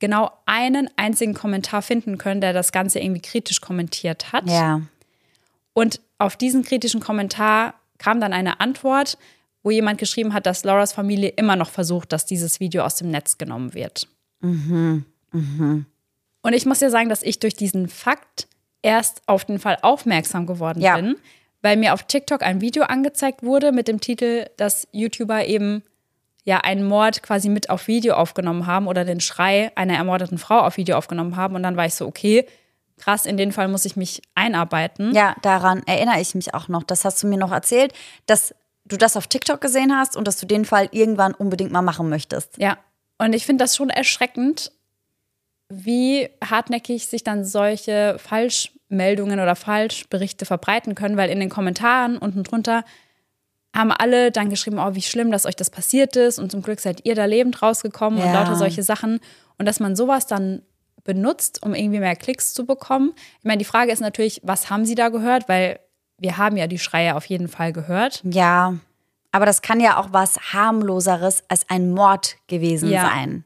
genau 0.00 0.30
einen 0.46 0.88
einzigen 0.96 1.34
Kommentar 1.34 1.82
finden 1.82 2.18
können, 2.18 2.40
der 2.40 2.52
das 2.52 2.72
Ganze 2.72 2.98
irgendwie 2.98 3.20
kritisch 3.20 3.60
kommentiert 3.60 4.32
hat. 4.32 4.48
Ja. 4.48 4.80
Und 5.74 6.00
auf 6.18 6.36
diesen 6.36 6.64
kritischen 6.64 7.00
Kommentar 7.00 7.74
kam 7.98 8.20
dann 8.20 8.32
eine 8.32 8.60
Antwort, 8.60 9.18
wo 9.62 9.70
jemand 9.70 9.98
geschrieben 9.98 10.32
hat, 10.34 10.46
dass 10.46 10.64
Lauras 10.64 10.92
Familie 10.92 11.30
immer 11.30 11.56
noch 11.56 11.70
versucht, 11.70 12.12
dass 12.12 12.24
dieses 12.26 12.60
Video 12.60 12.82
aus 12.84 12.96
dem 12.96 13.10
Netz 13.10 13.38
genommen 13.38 13.74
wird. 13.74 14.08
Und 16.42 16.52
ich 16.52 16.66
muss 16.66 16.80
ja 16.80 16.90
sagen, 16.90 17.08
dass 17.08 17.22
ich 17.22 17.38
durch 17.38 17.54
diesen 17.54 17.88
Fakt 17.88 18.48
erst 18.82 19.22
auf 19.26 19.44
den 19.44 19.58
Fall 19.58 19.76
aufmerksam 19.82 20.46
geworden 20.46 20.80
Ja. 20.80 20.96
bin, 20.96 21.16
weil 21.62 21.76
mir 21.76 21.92
auf 21.92 22.04
TikTok 22.04 22.42
ein 22.42 22.60
Video 22.62 22.84
angezeigt 22.84 23.42
wurde 23.42 23.72
mit 23.72 23.88
dem 23.88 24.00
Titel, 24.00 24.46
dass 24.56 24.88
YouTuber 24.92 25.44
eben 25.44 25.82
ja 26.44 26.58
einen 26.58 26.84
Mord 26.84 27.22
quasi 27.22 27.50
mit 27.50 27.68
auf 27.68 27.86
Video 27.86 28.14
aufgenommen 28.14 28.66
haben 28.66 28.86
oder 28.86 29.04
den 29.04 29.20
Schrei 29.20 29.70
einer 29.76 29.94
ermordeten 29.96 30.38
Frau 30.38 30.60
auf 30.60 30.78
Video 30.78 30.96
aufgenommen 30.96 31.36
haben. 31.36 31.54
Und 31.54 31.62
dann 31.62 31.76
war 31.76 31.84
ich 31.84 31.94
so, 31.94 32.06
okay, 32.06 32.46
krass, 32.96 33.26
in 33.26 33.36
den 33.36 33.52
Fall 33.52 33.68
muss 33.68 33.84
ich 33.84 33.96
mich 33.96 34.22
einarbeiten. 34.34 35.14
Ja, 35.14 35.36
daran 35.42 35.82
erinnere 35.86 36.20
ich 36.20 36.34
mich 36.34 36.54
auch 36.54 36.68
noch. 36.68 36.82
Das 36.82 37.04
hast 37.04 37.22
du 37.22 37.26
mir 37.26 37.36
noch 37.38 37.52
erzählt, 37.52 37.92
dass 38.24 38.54
du 38.90 38.96
das 38.98 39.16
auf 39.16 39.26
TikTok 39.26 39.60
gesehen 39.60 39.96
hast 39.96 40.16
und 40.16 40.26
dass 40.28 40.38
du 40.38 40.46
den 40.46 40.64
Fall 40.64 40.88
irgendwann 40.92 41.32
unbedingt 41.34 41.72
mal 41.72 41.82
machen 41.82 42.08
möchtest. 42.08 42.58
Ja, 42.58 42.76
und 43.18 43.32
ich 43.34 43.46
finde 43.46 43.64
das 43.64 43.76
schon 43.76 43.90
erschreckend, 43.90 44.72
wie 45.68 46.28
hartnäckig 46.44 47.06
sich 47.06 47.22
dann 47.22 47.44
solche 47.44 48.16
Falschmeldungen 48.18 49.38
oder 49.40 49.54
Falschberichte 49.56 50.44
verbreiten 50.44 50.94
können, 50.94 51.16
weil 51.16 51.30
in 51.30 51.38
den 51.40 51.48
Kommentaren 51.48 52.18
unten 52.18 52.42
drunter 52.42 52.84
haben 53.74 53.92
alle 53.92 54.32
dann 54.32 54.50
geschrieben, 54.50 54.78
oh, 54.80 54.94
wie 54.96 55.02
schlimm, 55.02 55.30
dass 55.30 55.46
euch 55.46 55.54
das 55.54 55.70
passiert 55.70 56.16
ist 56.16 56.40
und 56.40 56.50
zum 56.50 56.60
Glück 56.62 56.80
seid 56.80 57.04
ihr 57.06 57.14
da 57.14 57.24
lebend 57.24 57.62
rausgekommen 57.62 58.18
und 58.20 58.26
Ja. 58.26 58.32
lauter 58.32 58.56
solche 58.56 58.82
Sachen. 58.82 59.20
Und 59.58 59.66
dass 59.66 59.78
man 59.78 59.94
sowas 59.94 60.26
dann 60.26 60.62
benutzt, 61.04 61.62
um 61.62 61.74
irgendwie 61.74 62.00
mehr 62.00 62.16
Klicks 62.16 62.52
zu 62.52 62.66
bekommen. 62.66 63.12
Ich 63.38 63.44
meine, 63.44 63.58
die 63.58 63.64
Frage 63.64 63.92
ist 63.92 64.00
natürlich, 64.00 64.40
was 64.42 64.70
haben 64.70 64.84
sie 64.84 64.96
da 64.96 65.08
gehört? 65.08 65.48
Weil 65.48 65.78
wir 66.20 66.36
haben 66.36 66.56
ja 66.56 66.66
die 66.66 66.78
Schreie 66.78 67.16
auf 67.16 67.24
jeden 67.26 67.48
Fall 67.48 67.72
gehört. 67.72 68.22
Ja, 68.24 68.74
aber 69.32 69.46
das 69.46 69.62
kann 69.62 69.80
ja 69.80 69.96
auch 69.96 70.08
was 70.12 70.52
harmloseres 70.52 71.44
als 71.48 71.68
ein 71.68 71.90
Mord 71.90 72.36
gewesen 72.46 72.90
Ja. 72.90 73.02
sein. 73.02 73.44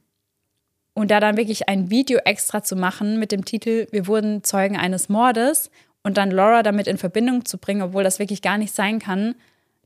Und 0.95 1.11
da 1.11 1.19
dann 1.21 1.37
wirklich 1.37 1.69
ein 1.69 1.91
Video 1.91 2.21
extra 2.25 2.63
zu 2.63 2.77
machen 2.77 3.19
mit 3.19 3.33
dem 3.33 3.45
Titel 3.45 3.87
Wir 3.91 4.07
wurden 4.07 4.45
Zeugen 4.45 4.77
eines 4.77 5.09
Mordes 5.09 5.71
und 6.03 6.17
dann 6.17 6.31
Laura 6.31 6.63
damit 6.63 6.87
in 6.87 6.99
Verbindung 6.99 7.45
zu 7.45 7.59
bringen, 7.59 7.83
obwohl 7.83 8.05
das 8.05 8.19
wirklich 8.19 8.43
gar 8.43 8.59
nicht 8.59 8.75
sein 8.75 8.99
kann, 9.01 9.35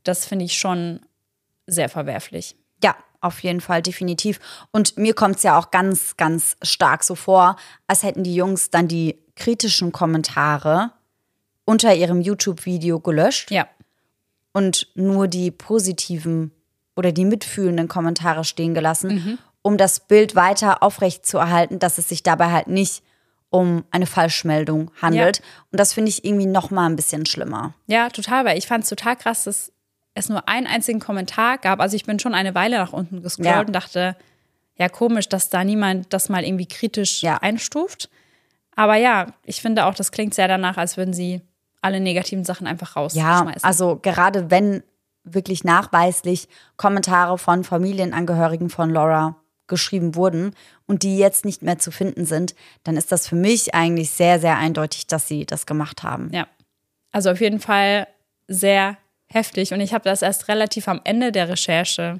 das 0.03 0.25
finde 0.25 0.45
ich 0.45 0.57
schon 0.57 0.99
sehr 1.65 1.89
verwerflich. 1.89 2.55
Ja, 2.83 2.95
auf 3.21 3.41
jeden 3.43 3.59
Fall, 3.61 3.81
definitiv. 3.81 4.39
Und 4.71 4.97
mir 4.97 5.13
kommt 5.13 5.37
es 5.37 5.43
ja 5.43 5.57
auch 5.57 5.71
ganz, 5.71 6.15
ganz 6.15 6.55
stark 6.61 7.03
so 7.03 7.15
vor, 7.15 7.55
als 7.87 8.03
hätten 8.03 8.23
die 8.23 8.35
Jungs 8.35 8.69
dann 8.69 8.87
die 8.87 9.17
kritischen 9.35 9.91
Kommentare 9.91 10.91
unter 11.69 11.93
ihrem 11.93 12.19
YouTube-Video 12.21 12.99
gelöscht 12.99 13.51
Ja, 13.51 13.67
und 14.53 14.87
nur 14.95 15.27
die 15.27 15.51
positiven 15.51 16.51
oder 16.95 17.11
die 17.11 17.25
mitfühlenden 17.25 17.87
Kommentare 17.87 18.43
stehen 18.43 18.73
gelassen, 18.73 19.37
um 19.61 19.77
das 19.77 19.99
Bild 19.99 20.35
weiter 20.35 20.81
aufrecht 20.81 21.25
zu 21.25 21.37
erhalten, 21.37 21.77
dass 21.77 21.97
es 21.99 22.09
sich 22.09 22.23
dabei 22.23 22.51
halt 22.51 22.67
nicht 22.67 23.03
um 23.51 23.83
eine 23.91 24.05
Falschmeldung 24.07 24.89
handelt. 25.01 25.41
Und 25.71 25.79
das 25.79 25.93
finde 25.93 26.09
ich 26.09 26.25
irgendwie 26.25 26.45
noch 26.47 26.71
mal 26.71 26.87
ein 26.87 26.95
bisschen 26.95 27.25
schlimmer. 27.25 27.73
ja, 27.87 28.09
total, 28.09 28.45
weil 28.45 28.57
ich 28.57 28.67
fand 28.67 28.83
es 28.83 28.89
total 28.89 29.15
krass, 29.15 29.43
dass 29.43 29.71
es 30.15 30.29
nur 30.29 30.47
einen 30.49 30.67
einzigen 30.67 30.99
Kommentar 30.99 31.57
gab. 31.59 31.79
Also 31.79 31.95
ich 31.95 32.05
bin 32.05 32.19
schon 32.19 32.33
eine 32.35 32.55
Weile 32.55 32.77
nach 32.77 32.93
unten 32.93 33.21
gescrollt 33.21 33.47
Ja. 33.47 33.59
und 33.61 33.73
dachte, 33.73 34.15
ja, 34.75 34.89
komisch, 34.89 35.29
dass 35.29 35.49
da 35.49 35.63
niemand 35.63 36.11
das 36.13 36.29
mal 36.29 36.43
irgendwie 36.43 36.65
kritisch 36.67 37.21
Ja. 37.21 37.37
einstuft. 37.37 38.09
Aber 38.75 38.95
ja, 38.95 39.27
ich 39.45 39.61
finde 39.61 39.85
auch, 39.85 39.93
das 39.93 40.11
klingt 40.11 40.33
sehr 40.33 40.47
danach, 40.47 40.77
als 40.77 40.97
würden 40.97 41.13
sie 41.13 41.41
alle 41.81 41.99
negativen 41.99 42.43
Sachen 42.45 42.67
einfach 42.67 42.95
Ja, 42.95 43.01
rausschmeißen. 43.39 43.63
also 43.63 43.97
gerade 44.01 44.51
wenn 44.51 44.83
wirklich 45.23 45.63
nachweislich 45.63 46.47
Kommentare 46.77 47.37
von 47.37 47.63
Familienangehörigen 47.63 48.69
von 48.69 48.89
Laura 48.89 49.35
geschrieben 49.67 50.15
wurden 50.15 50.55
und 50.87 51.03
die 51.03 51.17
jetzt 51.17 51.45
nicht 51.45 51.61
mehr 51.61 51.77
zu 51.77 51.91
finden 51.91 52.25
sind, 52.25 52.55
dann 52.83 52.97
ist 52.97 53.11
das 53.11 53.27
für 53.27 53.35
mich 53.35 53.75
eigentlich 53.75 54.09
sehr, 54.09 54.39
sehr 54.39 54.57
eindeutig, 54.57 55.07
dass 55.07 55.27
sie 55.27 55.45
das 55.45 55.65
gemacht 55.65 56.01
haben. 56.03 56.31
Ja. 56.33 56.47
Also 57.11 57.29
auf 57.29 57.39
jeden 57.41 57.59
Fall 57.59 58.07
sehr 58.47 58.97
heftig. 59.27 59.73
Und 59.73 59.81
ich 59.81 59.93
habe 59.93 60.03
das 60.05 60.21
erst 60.23 60.47
relativ 60.47 60.87
am 60.87 61.01
Ende 61.03 61.31
der 61.31 61.49
Recherche 61.49 62.17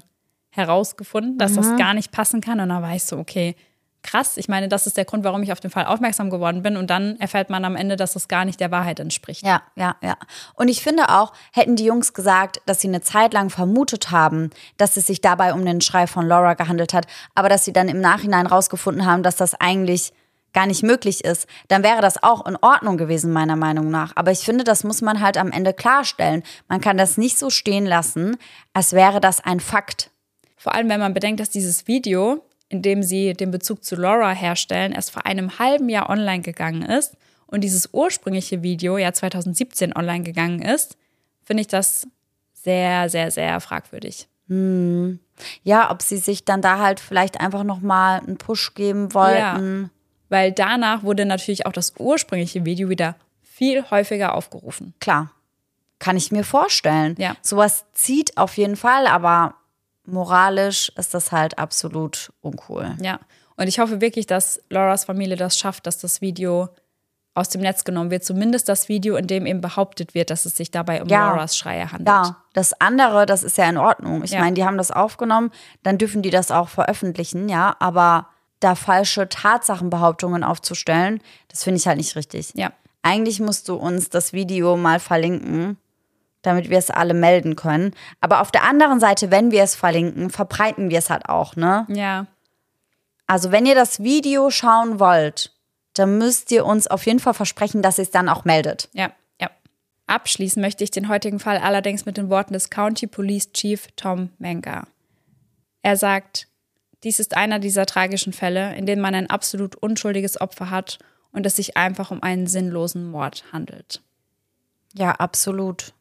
herausgefunden, 0.50 1.38
dass 1.38 1.54
das 1.54 1.76
gar 1.76 1.94
nicht 1.94 2.12
passen 2.12 2.40
kann. 2.40 2.60
Und 2.60 2.68
da 2.68 2.82
war 2.82 2.94
ich 2.94 3.04
so, 3.04 3.18
okay, 3.18 3.56
krass. 4.02 4.36
Ich 4.36 4.48
meine, 4.48 4.68
das 4.68 4.86
ist 4.86 4.96
der 4.96 5.04
Grund, 5.04 5.24
warum 5.24 5.42
ich 5.42 5.52
auf 5.52 5.60
den 5.60 5.70
Fall 5.70 5.86
aufmerksam 5.86 6.30
geworden 6.30 6.62
bin. 6.62 6.76
Und 6.76 6.90
dann 6.90 7.18
erfährt 7.18 7.50
man 7.50 7.64
am 7.64 7.76
Ende, 7.76 7.96
dass 7.96 8.12
das 8.14 8.28
gar 8.28 8.44
nicht 8.44 8.60
der 8.60 8.70
Wahrheit 8.70 9.00
entspricht. 9.00 9.44
Ja, 9.44 9.62
ja, 9.76 9.96
ja. 10.02 10.16
Und 10.54 10.68
ich 10.68 10.82
finde 10.82 11.08
auch, 11.08 11.32
hätten 11.52 11.76
die 11.76 11.84
Jungs 11.84 12.12
gesagt, 12.12 12.60
dass 12.66 12.80
sie 12.80 12.88
eine 12.88 13.02
Zeit 13.02 13.32
lang 13.32 13.50
vermutet 13.50 14.10
haben, 14.10 14.50
dass 14.76 14.96
es 14.96 15.06
sich 15.06 15.20
dabei 15.20 15.52
um 15.54 15.64
den 15.64 15.80
Schrei 15.80 16.06
von 16.06 16.26
Laura 16.26 16.54
gehandelt 16.54 16.92
hat, 16.94 17.06
aber 17.34 17.48
dass 17.48 17.64
sie 17.64 17.72
dann 17.72 17.88
im 17.88 18.00
Nachhinein 18.00 18.46
rausgefunden 18.46 19.06
haben, 19.06 19.22
dass 19.22 19.36
das 19.36 19.54
eigentlich 19.54 20.12
gar 20.52 20.66
nicht 20.66 20.82
möglich 20.82 21.24
ist, 21.24 21.46
dann 21.68 21.82
wäre 21.82 22.00
das 22.00 22.22
auch 22.22 22.46
in 22.46 22.56
Ordnung 22.60 22.96
gewesen, 22.96 23.32
meiner 23.32 23.56
Meinung 23.56 23.90
nach. 23.90 24.12
Aber 24.16 24.30
ich 24.30 24.40
finde, 24.40 24.64
das 24.64 24.84
muss 24.84 25.00
man 25.00 25.20
halt 25.20 25.38
am 25.38 25.52
Ende 25.52 25.72
klarstellen. 25.72 26.42
Man 26.68 26.80
kann 26.80 26.96
das 26.96 27.16
nicht 27.16 27.38
so 27.38 27.50
stehen 27.50 27.86
lassen, 27.86 28.36
als 28.72 28.92
wäre 28.92 29.20
das 29.20 29.40
ein 29.40 29.60
Fakt. 29.60 30.10
Vor 30.56 30.74
allem, 30.74 30.88
wenn 30.88 31.00
man 31.00 31.14
bedenkt, 31.14 31.40
dass 31.40 31.50
dieses 31.50 31.86
Video, 31.86 32.44
in 32.70 32.80
dem 32.80 33.02
sie 33.02 33.34
den 33.34 33.50
Bezug 33.50 33.84
zu 33.84 33.96
Laura 33.96 34.30
herstellen, 34.30 34.92
erst 34.92 35.10
vor 35.10 35.26
einem 35.26 35.58
halben 35.58 35.90
Jahr 35.90 36.08
online 36.08 36.40
gegangen 36.40 36.82
ist 36.82 37.16
und 37.46 37.60
dieses 37.60 37.90
ursprüngliche 37.92 38.62
Video 38.62 38.96
ja 38.96 39.12
2017 39.12 39.94
online 39.94 40.24
gegangen 40.24 40.62
ist, 40.62 40.96
finde 41.44 41.60
ich 41.60 41.66
das 41.66 42.06
sehr, 42.54 43.10
sehr, 43.10 43.30
sehr 43.30 43.60
fragwürdig. 43.60 44.28
Ja, 45.62 45.90
ob 45.90 46.02
sie 46.02 46.16
sich 46.16 46.44
dann 46.44 46.62
da 46.62 46.78
halt 46.78 46.98
vielleicht 47.00 47.40
einfach 47.40 47.62
nochmal 47.62 48.20
einen 48.20 48.38
Push 48.38 48.74
geben 48.74 49.14
wollten. 49.14 49.90
Weil 50.28 50.52
danach 50.52 51.02
wurde 51.02 51.24
natürlich 51.26 51.66
auch 51.66 51.72
das 51.72 51.94
ursprüngliche 51.98 52.64
Video 52.64 52.88
wieder 52.88 53.16
viel 53.42 53.90
häufiger 53.90 54.34
aufgerufen. 54.34 54.94
Klar. 55.00 55.32
Kann 55.98 56.16
ich 56.16 56.32
mir 56.32 56.44
vorstellen. 56.44 57.14
Ja. 57.18 57.36
Sowas 57.42 57.84
zieht 57.92 58.36
auf 58.38 58.56
jeden 58.56 58.76
Fall, 58.76 59.06
aber 59.06 59.54
moralisch 60.12 60.90
ist 60.96 61.14
das 61.14 61.32
halt 61.32 61.58
absolut 61.58 62.32
uncool. 62.40 62.96
Ja. 63.00 63.20
Und 63.56 63.66
ich 63.68 63.78
hoffe 63.78 64.00
wirklich, 64.00 64.26
dass 64.26 64.60
Lauras 64.70 65.04
Familie 65.04 65.36
das 65.36 65.58
schafft, 65.58 65.86
dass 65.86 65.98
das 65.98 66.20
Video 66.20 66.68
aus 67.34 67.48
dem 67.48 67.60
Netz 67.60 67.84
genommen 67.84 68.10
wird. 68.10 68.24
Zumindest 68.24 68.68
das 68.68 68.88
Video, 68.88 69.16
in 69.16 69.26
dem 69.26 69.46
eben 69.46 69.60
behauptet 69.60 70.14
wird, 70.14 70.30
dass 70.30 70.46
es 70.46 70.56
sich 70.56 70.70
dabei 70.70 71.02
um 71.02 71.08
Ja. 71.08 71.28
Lauras 71.30 71.56
Schreie 71.56 71.90
handelt. 71.92 72.08
Ja, 72.08 72.36
das 72.54 72.72
andere, 72.80 73.24
das 73.26 73.42
ist 73.42 73.56
ja 73.58 73.68
in 73.68 73.76
Ordnung. 73.78 74.24
Ich 74.24 74.32
Ja. 74.32 74.40
meine, 74.40 74.54
die 74.54 74.64
haben 74.64 74.78
das 74.78 74.90
aufgenommen, 74.90 75.50
dann 75.82 75.96
dürfen 75.98 76.22
die 76.22 76.30
das 76.30 76.50
auch 76.50 76.68
veröffentlichen, 76.68 77.48
ja, 77.48 77.76
aber 77.78 78.28
da 78.58 78.74
falsche 78.74 79.28
Tatsachenbehauptungen 79.28 80.42
aufzustellen, 80.44 81.20
das 81.48 81.62
finde 81.64 81.78
ich 81.78 81.86
halt 81.86 81.96
nicht 81.98 82.16
richtig. 82.16 82.52
Ja. 82.54 82.72
eigentlich 83.02 83.40
musst 83.40 83.68
du 83.68 83.76
uns 83.76 84.10
das 84.10 84.34
Video 84.34 84.76
mal 84.76 85.00
verlinken, 85.00 85.78
damit 86.42 86.70
wir 86.70 86.78
es 86.78 86.90
alle 86.90 87.14
melden 87.14 87.56
können. 87.56 87.94
Aber 88.20 88.40
auf 88.40 88.50
der 88.50 88.64
anderen 88.64 89.00
Seite, 89.00 89.30
wenn 89.30 89.50
wir 89.50 89.62
es 89.62 89.74
verlinken, 89.74 90.30
verbreiten 90.30 90.90
wir 90.90 90.98
es 90.98 91.10
halt 91.10 91.28
auch, 91.28 91.56
ne? 91.56 91.86
Ja. 91.88 92.26
Also 93.26 93.52
wenn 93.52 93.66
ihr 93.66 93.74
das 93.74 94.02
Video 94.02 94.50
schauen 94.50 94.98
wollt, 94.98 95.52
dann 95.94 96.18
müsst 96.18 96.50
ihr 96.50 96.64
uns 96.64 96.86
auf 96.86 97.06
jeden 97.06 97.20
Fall 97.20 97.34
versprechen, 97.34 97.82
dass 97.82 97.98
ihr 97.98 98.02
es 98.02 98.10
dann 98.10 98.28
auch 98.28 98.44
meldet. 98.44 98.88
Ja, 98.92 99.12
ja. 99.40 99.50
Abschließen 100.06 100.60
möchte 100.60 100.84
ich 100.84 100.90
den 100.90 101.08
heutigen 101.08 101.38
Fall 101.38 101.58
allerdings 101.58 102.06
mit 102.06 102.16
den 102.16 102.30
Worten 102.30 102.54
des 102.54 102.70
County 102.70 103.06
Police 103.06 103.52
Chief 103.52 103.88
Tom 103.96 104.30
Menga. 104.38 104.86
Er 105.82 105.96
sagt, 105.96 106.48
dies 107.02 107.18
ist 107.18 107.36
einer 107.36 107.58
dieser 107.58 107.86
tragischen 107.86 108.32
Fälle, 108.32 108.74
in 108.76 108.86
denen 108.86 109.00
man 109.00 109.14
ein 109.14 109.30
absolut 109.30 109.76
unschuldiges 109.76 110.40
Opfer 110.40 110.70
hat 110.70 110.98
und 111.32 111.46
es 111.46 111.56
sich 111.56 111.76
einfach 111.76 112.10
um 112.10 112.22
einen 112.22 112.46
sinnlosen 112.46 113.10
Mord 113.10 113.44
handelt. 113.52 114.02
Ja, 114.94 115.12
absolut. 115.12 115.92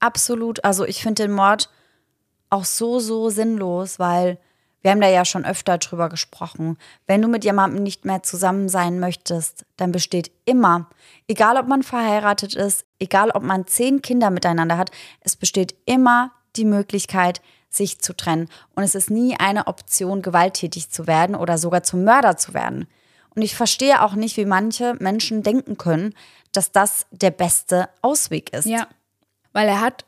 Absolut. 0.00 0.64
Also 0.64 0.84
ich 0.84 1.02
finde 1.02 1.24
den 1.24 1.32
Mord 1.32 1.70
auch 2.48 2.64
so, 2.64 2.98
so 2.98 3.30
sinnlos, 3.30 3.98
weil 3.98 4.38
wir 4.82 4.90
haben 4.90 5.00
da 5.00 5.08
ja 5.08 5.24
schon 5.24 5.44
öfter 5.44 5.78
drüber 5.78 6.08
gesprochen. 6.08 6.78
Wenn 7.06 7.20
du 7.20 7.28
mit 7.28 7.44
jemandem 7.44 7.82
nicht 7.82 8.04
mehr 8.04 8.22
zusammen 8.22 8.68
sein 8.68 8.98
möchtest, 8.98 9.66
dann 9.76 9.92
besteht 9.92 10.30
immer, 10.46 10.88
egal 11.28 11.58
ob 11.58 11.68
man 11.68 11.82
verheiratet 11.82 12.54
ist, 12.54 12.86
egal 12.98 13.30
ob 13.30 13.42
man 13.42 13.66
zehn 13.66 14.00
Kinder 14.00 14.30
miteinander 14.30 14.78
hat, 14.78 14.90
es 15.20 15.36
besteht 15.36 15.74
immer 15.84 16.32
die 16.56 16.64
Möglichkeit, 16.64 17.42
sich 17.68 18.00
zu 18.00 18.16
trennen. 18.16 18.48
Und 18.74 18.82
es 18.82 18.94
ist 18.94 19.10
nie 19.10 19.36
eine 19.38 19.66
Option, 19.66 20.22
gewalttätig 20.22 20.90
zu 20.90 21.06
werden 21.06 21.36
oder 21.36 21.58
sogar 21.58 21.82
zum 21.82 22.04
Mörder 22.04 22.36
zu 22.36 22.54
werden. 22.54 22.88
Und 23.36 23.42
ich 23.42 23.54
verstehe 23.54 24.02
auch 24.02 24.14
nicht, 24.14 24.36
wie 24.36 24.44
manche 24.44 24.94
Menschen 24.98 25.42
denken 25.42 25.78
können, 25.78 26.14
dass 26.52 26.72
das 26.72 27.06
der 27.12 27.30
beste 27.30 27.88
Ausweg 28.02 28.52
ist. 28.52 28.66
Ja, 28.66 28.88
weil 29.52 29.68
er 29.68 29.80
hat 29.80 30.04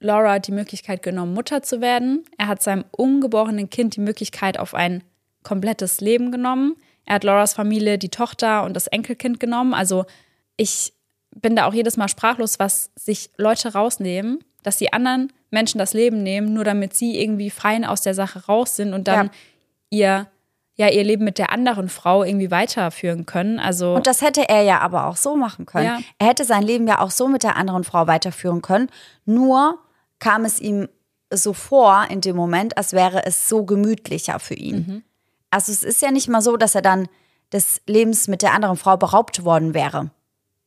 Laura 0.00 0.38
die 0.38 0.52
Möglichkeit 0.52 1.02
genommen, 1.02 1.34
Mutter 1.34 1.62
zu 1.62 1.80
werden. 1.80 2.24
Er 2.38 2.48
hat 2.48 2.62
seinem 2.62 2.84
ungeborenen 2.90 3.70
Kind 3.70 3.96
die 3.96 4.00
Möglichkeit 4.00 4.58
auf 4.58 4.74
ein 4.74 5.02
komplettes 5.42 6.00
Leben 6.00 6.32
genommen. 6.32 6.76
Er 7.04 7.14
hat 7.14 7.24
Lauras 7.24 7.54
Familie 7.54 7.98
die 7.98 8.08
Tochter 8.08 8.64
und 8.64 8.74
das 8.74 8.88
Enkelkind 8.88 9.40
genommen. 9.40 9.74
Also 9.74 10.04
ich 10.56 10.92
bin 11.34 11.56
da 11.56 11.66
auch 11.66 11.74
jedes 11.74 11.96
Mal 11.96 12.08
sprachlos, 12.08 12.58
was 12.58 12.90
sich 12.96 13.30
Leute 13.36 13.72
rausnehmen, 13.72 14.40
dass 14.62 14.78
die 14.78 14.92
anderen 14.92 15.32
Menschen 15.50 15.78
das 15.78 15.94
Leben 15.94 16.22
nehmen, 16.22 16.52
nur 16.52 16.64
damit 16.64 16.94
sie 16.94 17.20
irgendwie 17.20 17.50
fein 17.50 17.84
aus 17.84 18.02
der 18.02 18.14
Sache 18.14 18.46
raus 18.46 18.76
sind 18.76 18.92
und 18.92 19.06
dann 19.08 19.26
ja. 19.26 19.32
ihr 19.90 20.26
ja 20.76 20.88
ihr 20.88 21.04
Leben 21.04 21.24
mit 21.24 21.38
der 21.38 21.52
anderen 21.52 21.88
Frau 21.88 22.22
irgendwie 22.22 22.50
weiterführen 22.50 23.26
können. 23.26 23.58
Also 23.58 23.94
Und 23.94 24.06
das 24.06 24.22
hätte 24.22 24.48
er 24.48 24.62
ja 24.62 24.80
aber 24.80 25.06
auch 25.06 25.16
so 25.16 25.36
machen 25.36 25.66
können. 25.66 25.86
Ja. 25.86 25.98
Er 26.18 26.28
hätte 26.28 26.44
sein 26.44 26.62
Leben 26.62 26.86
ja 26.86 27.00
auch 27.00 27.10
so 27.10 27.28
mit 27.28 27.42
der 27.42 27.56
anderen 27.56 27.84
Frau 27.84 28.06
weiterführen 28.06 28.62
können. 28.62 28.90
Nur 29.24 29.78
kam 30.18 30.44
es 30.44 30.60
ihm 30.60 30.88
so 31.32 31.52
vor 31.52 32.06
in 32.10 32.20
dem 32.20 32.36
Moment, 32.36 32.76
als 32.76 32.92
wäre 32.92 33.24
es 33.26 33.48
so 33.48 33.64
gemütlicher 33.64 34.38
für 34.38 34.54
ihn. 34.54 35.02
Also 35.50 35.72
es 35.72 35.82
ist 35.82 36.02
ja 36.02 36.10
nicht 36.10 36.28
mal 36.28 36.42
so, 36.42 36.56
dass 36.56 36.74
er 36.74 36.82
dann 36.82 37.08
des 37.52 37.80
Lebens 37.86 38.28
mit 38.28 38.42
der 38.42 38.52
anderen 38.52 38.76
Frau 38.76 38.96
beraubt 38.96 39.44
worden 39.44 39.74
wäre. 39.74 40.10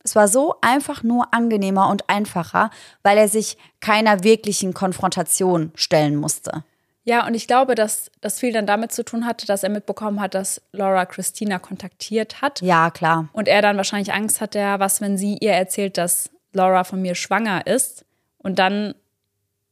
Es 0.02 0.16
war 0.16 0.28
so 0.28 0.54
einfach 0.62 1.02
nur 1.02 1.32
angenehmer 1.32 1.88
und 1.88 2.08
einfacher, 2.08 2.70
weil 3.02 3.18
er 3.18 3.28
sich 3.28 3.58
keiner 3.80 4.24
wirklichen 4.24 4.72
Konfrontation 4.72 5.72
stellen 5.74 6.16
musste. 6.16 6.64
Ja, 7.04 7.26
und 7.26 7.34
ich 7.34 7.46
glaube, 7.46 7.74
dass 7.74 8.10
das 8.20 8.38
viel 8.40 8.52
dann 8.52 8.66
damit 8.66 8.92
zu 8.92 9.04
tun 9.04 9.24
hatte, 9.24 9.46
dass 9.46 9.62
er 9.62 9.70
mitbekommen 9.70 10.20
hat, 10.20 10.34
dass 10.34 10.60
Laura 10.72 11.06
Christina 11.06 11.58
kontaktiert 11.58 12.42
hat. 12.42 12.60
Ja, 12.60 12.90
klar. 12.90 13.28
Und 13.32 13.48
er 13.48 13.62
dann 13.62 13.76
wahrscheinlich 13.78 14.12
Angst 14.12 14.40
hatte, 14.40 14.58
ja, 14.58 14.78
was, 14.80 15.00
wenn 15.00 15.16
sie 15.16 15.38
ihr 15.40 15.52
erzählt, 15.52 15.96
dass 15.96 16.30
Laura 16.52 16.84
von 16.84 17.00
mir 17.00 17.14
schwanger 17.14 17.66
ist. 17.66 18.04
Und 18.38 18.58
dann 18.58 18.94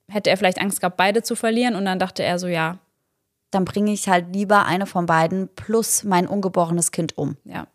hätte 0.09 0.31
er 0.31 0.37
vielleicht 0.39 0.61
Angst 0.61 0.81
gehabt, 0.81 0.97
beide 0.97 1.23
zu 1.23 1.37
verlieren. 1.37 1.75
Und 1.75 1.85
dann 1.85 1.99
dachte 1.99 2.23
er 2.23 2.39
so, 2.39 2.47
ja, 2.47 2.79
Dann 3.51 3.65
bringe 3.65 3.93
ich 3.93 4.09
halt 4.09 4.35
lieber 4.35 4.67
eine 4.67 4.87
von 4.87 5.07
beiden 5.07 5.49
plus 5.55 6.05
mein 6.05 6.27
ungeborenes 6.27 6.93
Kind 6.93 7.17
um. 7.17 7.37
ja, 7.45 7.67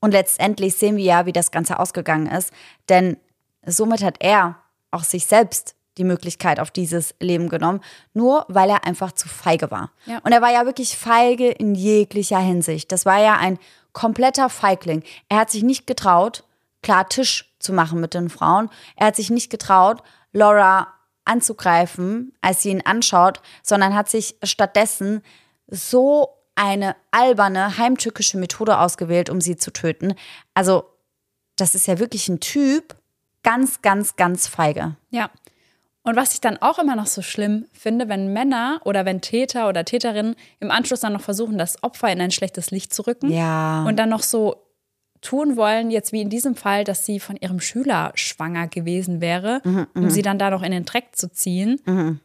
Und 0.00 0.12
letztendlich 0.12 0.74
sehen 0.76 0.96
wir 0.96 1.04
ja, 1.04 1.26
wie 1.26 1.32
das 1.32 1.50
Ganze 1.50 1.78
ausgegangen 1.78 2.26
ist. 2.26 2.52
Denn 2.88 3.16
somit 3.64 4.02
hat 4.02 4.16
er 4.20 4.56
auch 4.90 5.04
sich 5.04 5.26
selbst 5.26 5.74
die 5.98 6.04
Möglichkeit 6.04 6.60
auf 6.60 6.70
dieses 6.70 7.14
Leben 7.20 7.48
genommen, 7.48 7.80
nur 8.14 8.44
weil 8.48 8.70
er 8.70 8.84
einfach 8.84 9.12
zu 9.12 9.28
feige 9.28 9.70
war. 9.70 9.90
Ja. 10.06 10.18
Und 10.18 10.32
er 10.32 10.42
war 10.42 10.52
ja 10.52 10.66
wirklich 10.66 10.96
feige 10.96 11.50
in 11.50 11.74
jeglicher 11.74 12.38
Hinsicht. 12.38 12.92
Das 12.92 13.06
war 13.06 13.18
ja 13.20 13.36
ein 13.36 13.58
kompletter 13.92 14.50
Feigling. 14.50 15.02
Er 15.28 15.38
hat 15.38 15.50
sich 15.50 15.62
nicht 15.62 15.86
getraut, 15.86 16.44
klar 16.82 17.08
Tisch 17.08 17.54
zu 17.58 17.72
machen 17.72 18.00
mit 18.00 18.14
den 18.14 18.28
Frauen. 18.28 18.68
Er 18.96 19.08
hat 19.08 19.16
sich 19.16 19.30
nicht 19.30 19.50
getraut, 19.50 20.02
Laura 20.32 20.88
anzugreifen, 21.24 22.32
als 22.40 22.62
sie 22.62 22.70
ihn 22.70 22.82
anschaut, 22.82 23.40
sondern 23.62 23.94
hat 23.94 24.08
sich 24.08 24.36
stattdessen 24.42 25.22
so 25.66 26.28
eine 26.54 26.96
alberne, 27.10 27.78
heimtückische 27.78 28.38
Methode 28.38 28.78
ausgewählt, 28.78 29.30
um 29.30 29.40
sie 29.40 29.56
zu 29.56 29.72
töten. 29.72 30.14
Also, 30.54 30.84
das 31.56 31.74
ist 31.74 31.86
ja 31.86 31.98
wirklich 31.98 32.28
ein 32.28 32.40
Typ, 32.40 32.96
ganz, 33.42 33.82
ganz, 33.82 34.16
ganz 34.16 34.46
feige. 34.46 34.96
ja. 35.10 35.30
Und 36.06 36.14
was 36.14 36.34
ich 36.34 36.40
dann 36.40 36.56
auch 36.58 36.78
immer 36.78 36.94
noch 36.94 37.06
so 37.06 37.20
schlimm 37.20 37.66
finde, 37.72 38.08
wenn 38.08 38.32
Männer 38.32 38.80
oder 38.84 39.04
wenn 39.04 39.20
Täter 39.20 39.68
oder 39.68 39.84
Täterinnen 39.84 40.36
im 40.60 40.70
Anschluss 40.70 41.00
dann 41.00 41.12
noch 41.12 41.20
versuchen, 41.20 41.58
das 41.58 41.82
Opfer 41.82 42.12
in 42.12 42.20
ein 42.20 42.30
schlechtes 42.30 42.70
Licht 42.70 42.94
zu 42.94 43.02
rücken. 43.08 43.28
Ja. 43.28 43.84
Und 43.84 43.96
dann 43.96 44.08
noch 44.08 44.22
so 44.22 44.62
tun 45.20 45.56
wollen, 45.56 45.90
jetzt 45.90 46.12
wie 46.12 46.20
in 46.20 46.30
diesem 46.30 46.54
Fall, 46.54 46.84
dass 46.84 47.04
sie 47.04 47.18
von 47.18 47.34
ihrem 47.34 47.58
Schüler 47.58 48.12
schwanger 48.14 48.68
gewesen 48.68 49.20
wäre, 49.20 49.60
um 49.94 50.08
sie 50.08 50.22
dann 50.22 50.38
da 50.38 50.50
noch 50.50 50.62
in 50.62 50.70
den 50.70 50.84
Dreck 50.84 51.16
zu 51.16 51.28
ziehen. 51.28 52.20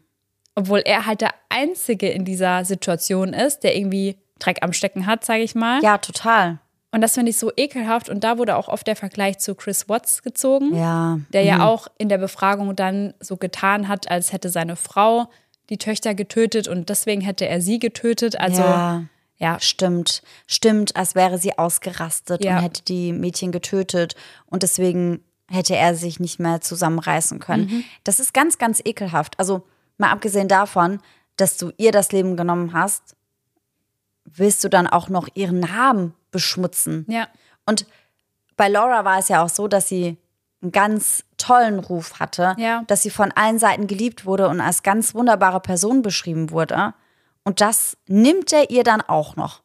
Obwohl 0.53 0.83
er 0.85 1.07
halt 1.07 1.21
der 1.21 1.33
Einzige 1.49 2.07
in 2.09 2.23
dieser 2.23 2.65
Situation 2.65 3.33
ist, 3.33 3.61
der 3.61 3.75
irgendwie 3.75 4.17
Dreck 4.37 4.59
am 4.61 4.73
Stecken 4.73 5.07
hat, 5.07 5.25
sage 5.25 5.41
ich 5.41 5.55
mal. 5.55 5.81
Ja, 5.81 5.97
total. 5.97 6.59
Und 6.93 7.01
das 7.01 7.13
finde 7.13 7.29
ich 7.29 7.37
so 7.37 7.51
ekelhaft. 7.55 8.09
Und 8.09 8.23
da 8.23 8.37
wurde 8.37 8.57
auch 8.57 8.67
oft 8.67 8.85
der 8.85 8.95
Vergleich 8.97 9.39
zu 9.39 9.55
Chris 9.55 9.87
Watts 9.87 10.23
gezogen, 10.23 10.75
Ja. 10.75 11.19
der 11.31 11.43
ja 11.43 11.65
auch 11.65 11.87
in 11.97 12.09
der 12.09 12.17
Befragung 12.17 12.75
dann 12.75 13.13
so 13.19 13.37
getan 13.37 13.87
hat, 13.87 14.11
als 14.11 14.33
hätte 14.33 14.49
seine 14.49 14.75
Frau 14.75 15.29
die 15.69 15.77
Töchter 15.77 16.13
getötet 16.13 16.67
und 16.67 16.89
deswegen 16.89 17.21
hätte 17.21 17.47
er 17.47 17.61
sie 17.61 17.79
getötet. 17.79 18.37
Also 18.37 18.61
ja. 18.61 19.03
ja, 19.37 19.57
Stimmt, 19.61 20.21
stimmt, 20.47 20.97
als 20.97 21.15
wäre 21.15 21.37
sie 21.37 21.57
ausgerastet 21.57 22.43
Ja. 22.43 22.57
und 22.57 22.63
hätte 22.63 22.81
die 22.83 23.13
Mädchen 23.13 23.53
getötet 23.53 24.15
und 24.47 24.63
deswegen 24.63 25.23
hätte 25.49 25.75
er 25.77 25.95
sich 25.95 26.19
nicht 26.19 26.39
mehr 26.39 26.59
zusammenreißen 26.59 27.39
können. 27.39 27.67
Mhm. 27.67 27.83
Das 28.03 28.19
ist 28.19 28.33
ganz, 28.33 28.57
ganz 28.57 28.81
ekelhaft. 28.83 29.39
Also 29.39 29.63
mal 29.97 30.11
abgesehen 30.11 30.49
davon, 30.49 30.99
dass 31.37 31.55
du 31.57 31.71
ihr 31.77 31.93
das 31.93 32.11
Leben 32.11 32.35
genommen 32.35 32.73
hast, 32.73 33.15
willst 34.25 34.63
du 34.65 34.69
dann 34.69 34.87
auch 34.87 35.07
noch 35.09 35.27
ihren 35.35 35.61
Namen 35.61 36.13
beschmutzen. 36.31 37.05
ja, 37.07 37.27
Und 37.65 37.85
bei 38.57 38.67
Laura 38.67 39.05
war 39.05 39.19
es 39.19 39.27
ja 39.29 39.43
auch 39.43 39.49
so, 39.49 39.67
dass 39.67 39.87
sie 39.87 40.17
einen 40.61 40.71
ganz 40.71 41.23
tollen 41.37 41.79
Ruf 41.79 42.19
hatte, 42.19 42.55
Ja. 42.57 42.83
dass 42.87 43.01
sie 43.01 43.09
von 43.09 43.31
allen 43.31 43.57
Seiten 43.59 43.87
geliebt 43.87 44.25
wurde 44.25 44.47
und 44.47 44.61
als 44.61 44.83
ganz 44.83 45.15
wunderbare 45.15 45.59
Person 45.59 46.01
beschrieben 46.01 46.51
wurde. 46.51 46.93
Und 47.43 47.61
das 47.61 47.97
nimmt 48.07 48.53
er 48.53 48.69
ihr 48.69 48.83
dann 48.83 49.01
auch 49.01 49.35
noch. 49.35 49.61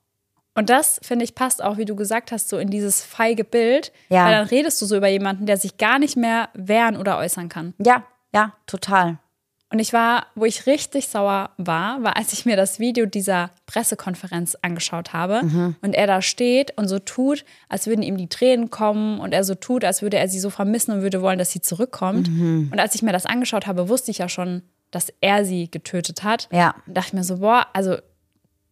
Und 0.55 0.71
das, 0.71 0.99
finde 1.03 1.27
ich, 1.27 1.35
passt 1.35 1.63
auch, 1.63 1.77
wie 1.77 1.85
du 1.85 1.95
gesagt 1.95 2.33
hast, 2.33 2.49
so 2.49 2.57
in 2.57 2.71
dieses 2.71 3.03
feige 3.05 3.45
Bild. 3.45 3.93
Ja. 4.09 4.25
Weil 4.25 4.33
dann 4.33 4.47
redest 4.49 4.81
du 4.81 4.87
so 4.87 4.97
über 4.97 5.09
jemanden, 5.09 5.45
der 5.45 5.59
sich 5.59 5.77
gar 5.77 5.99
nicht 5.99 6.17
mehr 6.17 6.49
wehren 6.55 6.97
oder 6.97 7.19
äußern 7.19 7.51
kann. 7.51 7.75
Ja, 7.79 8.05
ja, 8.35 8.55
total. 8.67 9.19
Und 9.77 9.81
ich 9.81 9.93
war, 9.93 10.29
wo 10.35 10.47
ich 10.47 10.65
richtig 10.65 11.09
sauer 11.09 11.51
war, 11.59 12.03
war, 12.03 12.17
als 12.17 12.33
ich 12.33 12.47
mir 12.47 12.57
das 12.57 12.79
Video 12.79 13.05
dieser 13.05 13.51
Pressekonferenz 13.67 14.57
angeschaut 14.63 15.13
habe 15.13 15.75
und 15.83 15.95
er 15.95 16.07
da 16.07 16.23
steht 16.23 16.73
und 16.79 16.89
so 16.89 16.99
tut, 16.99 17.45
als 17.69 17.87
würden 17.87 18.01
ihm 18.03 18.17
die 18.17 18.31
Tränen 18.31 18.71
kommen 18.71 19.21
und 19.21 19.35
er 19.35 19.45
so 19.45 19.55
tut, 19.55 19.85
als 19.85 20.01
würde 20.01 20.17
er 20.17 20.29
sie 20.29 20.41
so 20.41 20.49
vermissen 20.49 20.93
und 20.95 21.03
würde 21.03 21.21
wollen, 21.21 21.39
dass 21.39 21.51
sie 21.51 21.61
zurückkommt. 21.61 22.27
Und 22.27 22.81
als 22.81 22.95
ich 22.95 23.03
mir 23.03 23.13
das 23.13 23.27
angeschaut 23.27 23.67
habe, 23.67 23.91
wusste 23.91 24.11
ich 24.11 24.17
ja 24.17 24.31
schon, 24.31 24.63
dass 24.93 25.13
er 25.21 25.45
sie 25.45 25.71
getötet 25.71 26.23
hat. 26.25 26.49
Ja. 26.51 26.75
Und 26.87 26.97
dachte 26.97 27.15
mir 27.15 27.23
so, 27.23 27.41
boah, 27.41 27.67
also 27.75 27.99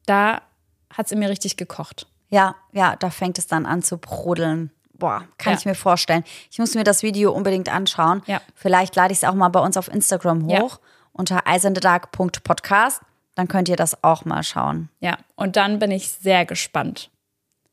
da 0.06 0.40
hat 0.88 1.04
es 1.04 1.12
in 1.12 1.18
mir 1.18 1.28
richtig 1.28 1.58
gekocht. 1.58 2.06
Ja, 2.30 2.56
ja, 2.72 2.96
da 2.96 3.10
fängt 3.10 3.36
es 3.36 3.46
dann 3.46 3.66
an 3.66 3.82
zu 3.82 3.98
brodeln. 3.98 4.70
Boah, 4.96 5.24
kann 5.36 5.52
Ja. 5.52 5.58
ich 5.58 5.66
mir 5.66 5.74
vorstellen. 5.74 6.24
Ich 6.50 6.58
muss 6.58 6.74
mir 6.74 6.84
das 6.84 7.02
Video 7.02 7.30
unbedingt 7.32 7.68
anschauen. 7.68 8.22
Ja. 8.26 8.40
Vielleicht 8.54 8.96
lade 8.96 9.12
ich 9.12 9.18
es 9.18 9.24
auch 9.24 9.34
mal 9.34 9.48
bei 9.50 9.60
uns 9.60 9.76
auf 9.76 9.88
Instagram 9.92 10.48
Ja. 10.48 10.66
Unter 11.14 11.46
eisendedark.podcast. 11.46 13.00
Dann 13.34 13.48
könnt 13.48 13.68
ihr 13.68 13.76
das 13.76 14.04
auch 14.04 14.24
mal 14.24 14.42
schauen. 14.42 14.90
Ja, 15.00 15.16
und 15.34 15.56
dann 15.56 15.78
bin 15.78 15.90
ich 15.90 16.10
sehr 16.10 16.44
gespannt, 16.44 17.10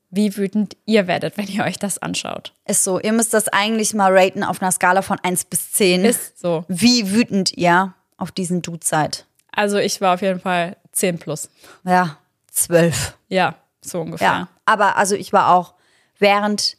wie 0.10 0.36
wütend 0.36 0.76
ihr 0.86 1.06
werdet, 1.08 1.38
wenn 1.38 1.48
ihr 1.48 1.64
euch 1.64 1.78
das 1.78 2.00
anschaut. 2.00 2.54
Ist 2.66 2.84
so, 2.84 3.00
ihr 3.00 3.14
müsst 3.14 3.34
das 3.34 3.48
eigentlich 3.48 3.94
mal 3.94 4.18
raten 4.18 4.44
auf 4.44 4.62
einer 4.62 4.72
Skala 4.72 5.02
von 5.02 5.20
1 5.22 5.46
bis 5.46 5.74
10. 5.74 6.06
Ist 6.06 6.40
so. 6.40 6.66
Wie 6.68 7.12
wütend 7.12 7.56
ihr 7.58 7.94
auf 8.18 8.32
diesen 8.32 8.62
Dude 8.62 8.86
seid. 8.86 9.26
Also 9.52 9.78
ich 9.78 10.00
war 10.02 10.14
auf 10.14 10.22
jeden 10.22 10.40
Fall 10.40 10.78
10 10.94 11.20
plus. 11.20 11.50
Ja, 11.84 12.18
12. 12.52 13.18
Ja, 13.28 13.56
so 13.82 14.02
ungefähr. 14.02 14.28
Ja. 14.28 14.48
Aber 14.66 14.96
also 14.98 15.16
ich 15.16 15.34
war 15.34 15.54
auch, 15.54 15.74
während 16.18 16.78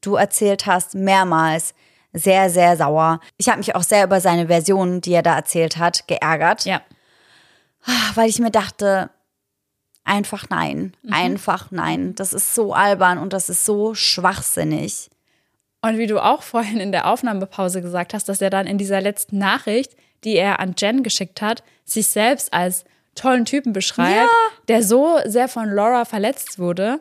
du 0.00 0.16
erzählt 0.16 0.66
hast, 0.66 0.94
mehrmals 0.94 1.74
sehr, 2.12 2.50
sehr 2.50 2.76
sauer. 2.76 3.20
Ich 3.38 3.48
habe 3.48 3.58
mich 3.58 3.74
auch 3.74 3.82
sehr 3.82 4.04
über 4.04 4.20
seine 4.20 4.46
Version, 4.48 5.00
die 5.00 5.12
er 5.12 5.22
da 5.22 5.34
erzählt 5.36 5.78
hat, 5.78 6.06
geärgert. 6.08 6.64
Ja. 6.64 6.82
Weil 8.14 8.28
ich 8.28 8.38
mir 8.38 8.50
dachte, 8.50 9.10
einfach 10.04 10.48
nein, 10.50 10.94
Mhm. 11.02 11.12
einfach 11.12 11.70
nein. 11.70 12.14
Das 12.14 12.32
ist 12.32 12.54
so 12.54 12.74
albern 12.74 13.18
und 13.18 13.32
das 13.32 13.48
ist 13.48 13.64
so 13.64 13.94
schwachsinnig. 13.94 15.10
Und 15.80 15.98
wie 15.98 16.06
du 16.06 16.20
auch 16.20 16.42
vorhin 16.42 16.78
in 16.80 16.92
der 16.92 17.06
Aufnahmepause 17.08 17.82
gesagt 17.82 18.14
hast, 18.14 18.28
dass 18.28 18.40
er 18.40 18.50
dann 18.50 18.66
in 18.66 18.78
dieser 18.78 19.00
letzten 19.00 19.38
Nachricht, 19.38 19.96
die 20.22 20.36
er 20.36 20.60
an 20.60 20.74
Jen 20.78 21.02
geschickt 21.02 21.42
hat, 21.42 21.64
sich 21.84 22.06
selbst 22.06 22.52
als 22.52 22.84
tollen 23.16 23.44
Typen 23.44 23.72
beschreibt, 23.72 24.30
der 24.68 24.82
so 24.84 25.18
sehr 25.26 25.48
von 25.48 25.68
Laura 25.70 26.04
verletzt 26.04 26.58
wurde. 26.58 27.00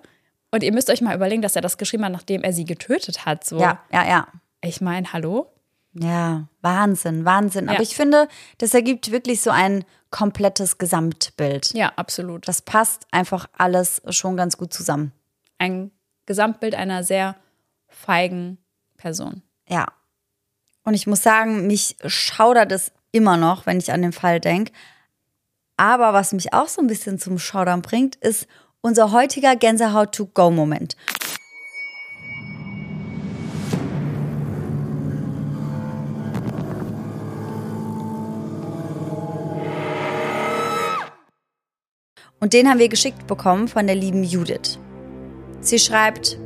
Und 0.49 0.64
ihr 0.64 0.74
müsst 0.74 0.89
euch 0.89 1.01
mal 1.01 1.16
überlegen, 1.16 1.41
dass 1.43 1.55
er 1.55 1.62
das 1.62 1.78
geschrieben 1.78 2.03
hat, 2.05 2.12
nachdem 2.12 2.43
er 2.43 2.53
sie 2.53 2.66
getötet 2.66 3.26
hat. 3.26 3.45
So. 3.45 3.59
Ja, 3.59 3.80
ja, 3.93 4.07
ja. 4.07 4.28
Ich 4.62 4.82
meine, 4.82 5.12
hallo? 5.14 5.51
Ja, 5.93 6.47
Wahnsinn, 6.62 7.26
Wahnsinn. 7.26 7.68
Aber 7.68 7.78
Ja. 7.80 7.84
ich 7.84 7.95
finde, 7.95 8.28
das 8.59 8.74
ergibt 8.74 9.12
wirklich 9.12 9.41
so 9.41 9.49
ein 9.49 9.84
komplettes 10.09 10.78
Gesamtbild. 10.78 11.74
Ja, 11.74 11.91
absolut. 11.95 12.47
Das 12.47 12.62
passt 12.62 13.07
einfach 13.12 13.47
alles 13.57 14.01
schon 14.09 14.38
ganz 14.38 14.57
gut 14.57 14.74
zusammen. 14.74 15.12
Ein 15.57 15.91
Gesamtbild 16.26 16.76
einer 16.76 17.03
sehr 17.03 17.36
feigen 17.88 18.57
Person. 18.97 19.41
Ja. 19.68 19.88
Und 20.84 20.93
ich 20.93 21.07
muss 21.07 21.24
sagen, 21.24 21.68
mich 21.68 21.97
schaudert 22.05 22.72
es 22.72 22.91
immer 23.12 23.38
noch, 23.38 23.66
wenn 23.66 23.78
ich 23.80 23.91
an 23.91 24.01
den 24.01 24.14
Fall 24.14 24.39
denke. 24.39 24.72
Aber 25.78 26.14
was 26.14 26.32
mich 26.34 26.53
auch 26.53 26.68
so 26.68 26.82
ein 26.82 26.88
bisschen 26.88 27.20
zum 27.20 27.38
Schaudern 27.38 27.82
bringt, 27.82 28.16
ist 28.18 28.47
unser 28.82 29.12
heutiger 29.12 29.55
Gänsehaut-to-go-Moment. 29.55 30.95
Und 42.43 42.53
den 42.53 42.67
haben 42.67 42.79
wir 42.79 42.89
geschickt 42.89 43.27
bekommen 43.27 43.67
von 43.67 43.85
der 43.85 43.95
lieben 43.95 44.23
Judith. 44.23 44.79
Sie 45.59 45.77
schreibt, 45.77 46.39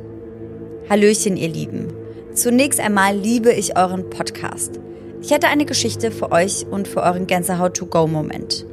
Hallöchen, 0.90 1.38
ihr 1.38 1.48
Lieben. 1.48 1.90
Zunächst 2.34 2.80
einmal 2.80 3.16
liebe 3.16 3.50
ich 3.50 3.78
euren 3.78 4.10
Podcast. 4.10 4.78
Ich 5.22 5.30
hätte 5.30 5.48
eine 5.48 5.64
Geschichte 5.64 6.10
für 6.10 6.32
euch 6.32 6.66
und 6.70 6.86
für 6.86 7.02
euren 7.02 7.26
Gänsehaut-to-go-Moment. 7.26 8.66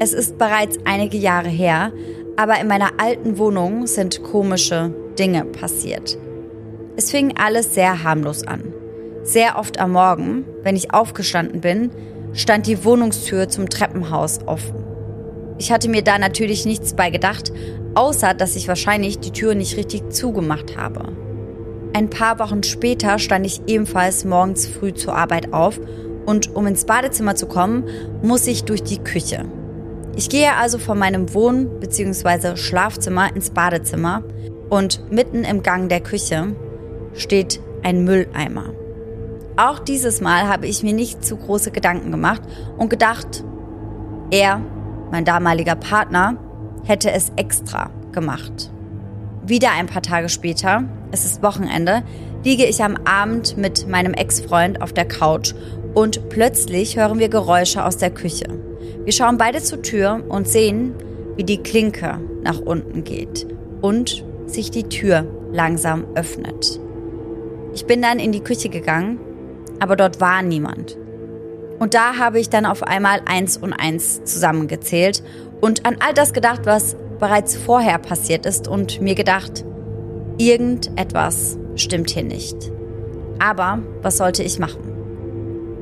Es 0.00 0.12
ist 0.12 0.38
bereits 0.38 0.76
einige 0.84 1.16
Jahre 1.16 1.48
her, 1.48 1.92
aber 2.36 2.58
in 2.60 2.66
meiner 2.66 2.98
alten 2.98 3.38
Wohnung 3.38 3.86
sind 3.86 4.24
komische 4.24 4.92
Dinge 5.16 5.44
passiert. 5.44 6.18
Es 6.96 7.12
fing 7.12 7.36
alles 7.36 7.74
sehr 7.74 8.02
harmlos 8.02 8.44
an. 8.44 8.74
Sehr 9.22 9.56
oft 9.56 9.78
am 9.78 9.92
Morgen, 9.92 10.44
wenn 10.64 10.74
ich 10.74 10.92
aufgestanden 10.92 11.60
bin, 11.60 11.92
stand 12.32 12.66
die 12.66 12.84
Wohnungstür 12.84 13.48
zum 13.48 13.70
Treppenhaus 13.70 14.40
offen. 14.46 14.85
Ich 15.58 15.72
hatte 15.72 15.88
mir 15.88 16.02
da 16.02 16.18
natürlich 16.18 16.66
nichts 16.66 16.94
bei 16.94 17.10
gedacht, 17.10 17.52
außer 17.94 18.34
dass 18.34 18.56
ich 18.56 18.68
wahrscheinlich 18.68 19.18
die 19.18 19.32
Tür 19.32 19.54
nicht 19.54 19.76
richtig 19.76 20.12
zugemacht 20.12 20.76
habe. 20.76 21.12
Ein 21.94 22.10
paar 22.10 22.38
Wochen 22.38 22.62
später 22.62 23.18
stand 23.18 23.46
ich 23.46 23.62
ebenfalls 23.66 24.24
morgens 24.24 24.66
früh 24.66 24.92
zur 24.92 25.16
Arbeit 25.16 25.54
auf 25.54 25.80
und 26.26 26.54
um 26.54 26.66
ins 26.66 26.84
Badezimmer 26.84 27.36
zu 27.36 27.46
kommen, 27.46 27.84
muss 28.22 28.46
ich 28.46 28.64
durch 28.64 28.82
die 28.82 28.98
Küche. 28.98 29.46
Ich 30.14 30.28
gehe 30.28 30.54
also 30.54 30.78
von 30.78 30.98
meinem 30.98 31.32
Wohn- 31.32 31.80
bzw. 31.80 32.56
Schlafzimmer 32.56 33.34
ins 33.34 33.50
Badezimmer 33.50 34.24
und 34.68 35.10
mitten 35.10 35.44
im 35.44 35.62
Gang 35.62 35.88
der 35.88 36.00
Küche 36.00 36.54
steht 37.14 37.60
ein 37.82 38.04
Mülleimer. 38.04 38.74
Auch 39.56 39.78
dieses 39.78 40.20
Mal 40.20 40.48
habe 40.48 40.66
ich 40.66 40.82
mir 40.82 40.92
nicht 40.92 41.24
zu 41.24 41.36
große 41.36 41.70
Gedanken 41.70 42.10
gemacht 42.10 42.42
und 42.76 42.90
gedacht, 42.90 43.44
er, 44.30 44.60
mein 45.10 45.24
damaliger 45.24 45.74
Partner, 45.74 46.36
hätte 46.84 47.10
es 47.10 47.32
extra 47.36 47.90
gemacht. 48.12 48.70
Wieder 49.44 49.70
ein 49.72 49.86
paar 49.86 50.02
Tage 50.02 50.28
später, 50.28 50.84
es 51.12 51.24
ist 51.24 51.42
Wochenende, 51.42 52.02
liege 52.44 52.64
ich 52.64 52.82
am 52.82 52.96
Abend 53.04 53.56
mit 53.56 53.88
meinem 53.88 54.14
Ex-Freund 54.14 54.82
auf 54.82 54.92
der 54.92 55.06
Couch 55.06 55.54
und 55.94 56.28
plötzlich 56.28 56.96
hören 56.96 57.18
wir 57.18 57.28
Geräusche 57.28 57.84
aus 57.84 57.96
der 57.96 58.10
Küche. 58.10 58.46
Wir 59.04 59.12
schauen 59.12 59.38
beide 59.38 59.62
zur 59.62 59.82
Tür 59.82 60.22
und 60.28 60.48
sehen, 60.48 60.94
wie 61.36 61.44
die 61.44 61.62
Klinke 61.62 62.20
nach 62.42 62.60
unten 62.60 63.04
geht 63.04 63.46
und 63.82 64.24
sich 64.46 64.70
die 64.70 64.88
Tür 64.88 65.26
langsam 65.52 66.04
öffnet. 66.14 66.80
Ich 67.74 67.86
bin 67.86 68.02
dann 68.02 68.18
in 68.18 68.32
die 68.32 68.40
Küche 68.40 68.68
gegangen, 68.68 69.18
aber 69.80 69.96
dort 69.96 70.20
war 70.20 70.42
niemand. 70.42 70.96
Und 71.78 71.94
da 71.94 72.18
habe 72.18 72.40
ich 72.40 72.48
dann 72.48 72.66
auf 72.66 72.82
einmal 72.82 73.20
eins 73.26 73.56
und 73.56 73.72
eins 73.72 74.24
zusammengezählt 74.24 75.22
und 75.60 75.86
an 75.86 75.96
all 76.00 76.14
das 76.14 76.32
gedacht, 76.32 76.62
was 76.64 76.96
bereits 77.18 77.56
vorher 77.56 77.98
passiert 77.98 78.46
ist 78.46 78.68
und 78.68 79.00
mir 79.00 79.14
gedacht, 79.14 79.64
irgendetwas 80.38 81.58
stimmt 81.76 82.10
hier 82.10 82.24
nicht. 82.24 82.56
Aber 83.38 83.80
was 84.02 84.16
sollte 84.16 84.42
ich 84.42 84.58
machen? 84.58 84.92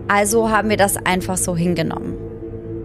Also 0.08 0.50
haben 0.50 0.68
wir 0.68 0.76
das 0.76 0.96
einfach 0.96 1.36
so 1.36 1.56
hingenommen. 1.56 2.16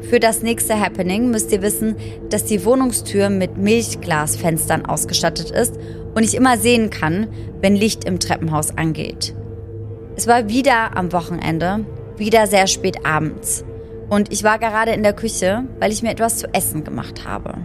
Für 0.01 0.19
das 0.19 0.41
nächste 0.41 0.79
Happening 0.79 1.29
müsst 1.29 1.51
ihr 1.51 1.61
wissen, 1.61 1.95
dass 2.29 2.45
die 2.45 2.63
Wohnungstür 2.63 3.29
mit 3.29 3.57
Milchglasfenstern 3.57 4.85
ausgestattet 4.85 5.51
ist 5.51 5.75
und 6.15 6.23
ich 6.23 6.35
immer 6.35 6.57
sehen 6.57 6.89
kann, 6.89 7.27
wenn 7.61 7.75
Licht 7.75 8.05
im 8.05 8.19
Treppenhaus 8.19 8.75
angeht. 8.77 9.35
Es 10.15 10.25
war 10.25 10.49
wieder 10.49 10.95
am 10.95 11.11
Wochenende, 11.11 11.85
wieder 12.19 12.47
sehr 12.47 12.67
spät 12.67 13.05
abends. 13.05 13.63
Und 14.09 14.31
ich 14.31 14.43
war 14.43 14.59
gerade 14.59 14.91
in 14.91 15.03
der 15.03 15.13
Küche, 15.13 15.63
weil 15.79 15.91
ich 15.91 16.03
mir 16.03 16.11
etwas 16.11 16.37
zu 16.37 16.53
essen 16.53 16.83
gemacht 16.83 17.25
habe. 17.25 17.55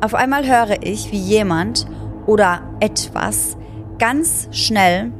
Auf 0.00 0.14
einmal 0.14 0.46
höre 0.46 0.82
ich, 0.82 1.12
wie 1.12 1.18
jemand 1.18 1.86
oder 2.26 2.62
etwas 2.80 3.56
ganz 3.98 4.48
schnell 4.50 5.12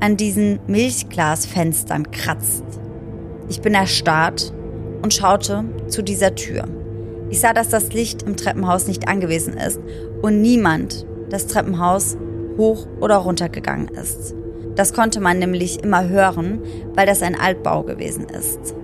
an 0.00 0.16
diesen 0.16 0.60
Milchglasfenstern 0.66 2.10
kratzt. 2.10 2.64
Ich 3.48 3.60
bin 3.60 3.74
erstarrt 3.74 4.52
und 5.02 5.12
schaute 5.12 5.64
zu 5.88 6.02
dieser 6.02 6.34
Tür. 6.34 6.64
Ich 7.30 7.40
sah, 7.40 7.52
dass 7.52 7.68
das 7.68 7.92
Licht 7.92 8.22
im 8.22 8.36
Treppenhaus 8.36 8.86
nicht 8.88 9.08
angewiesen 9.08 9.54
ist 9.54 9.80
und 10.22 10.40
niemand 10.40 11.06
das 11.28 11.46
Treppenhaus 11.46 12.16
hoch 12.56 12.86
oder 13.00 13.16
runter 13.16 13.48
gegangen 13.48 13.88
ist. 13.88 14.34
Das 14.76 14.92
konnte 14.92 15.20
man 15.20 15.38
nämlich 15.38 15.82
immer 15.82 16.08
hören, 16.08 16.60
weil 16.94 17.06
das 17.06 17.22
ein 17.22 17.38
Altbau 17.38 17.82
gewesen 17.82 18.26
ist. 18.28 18.74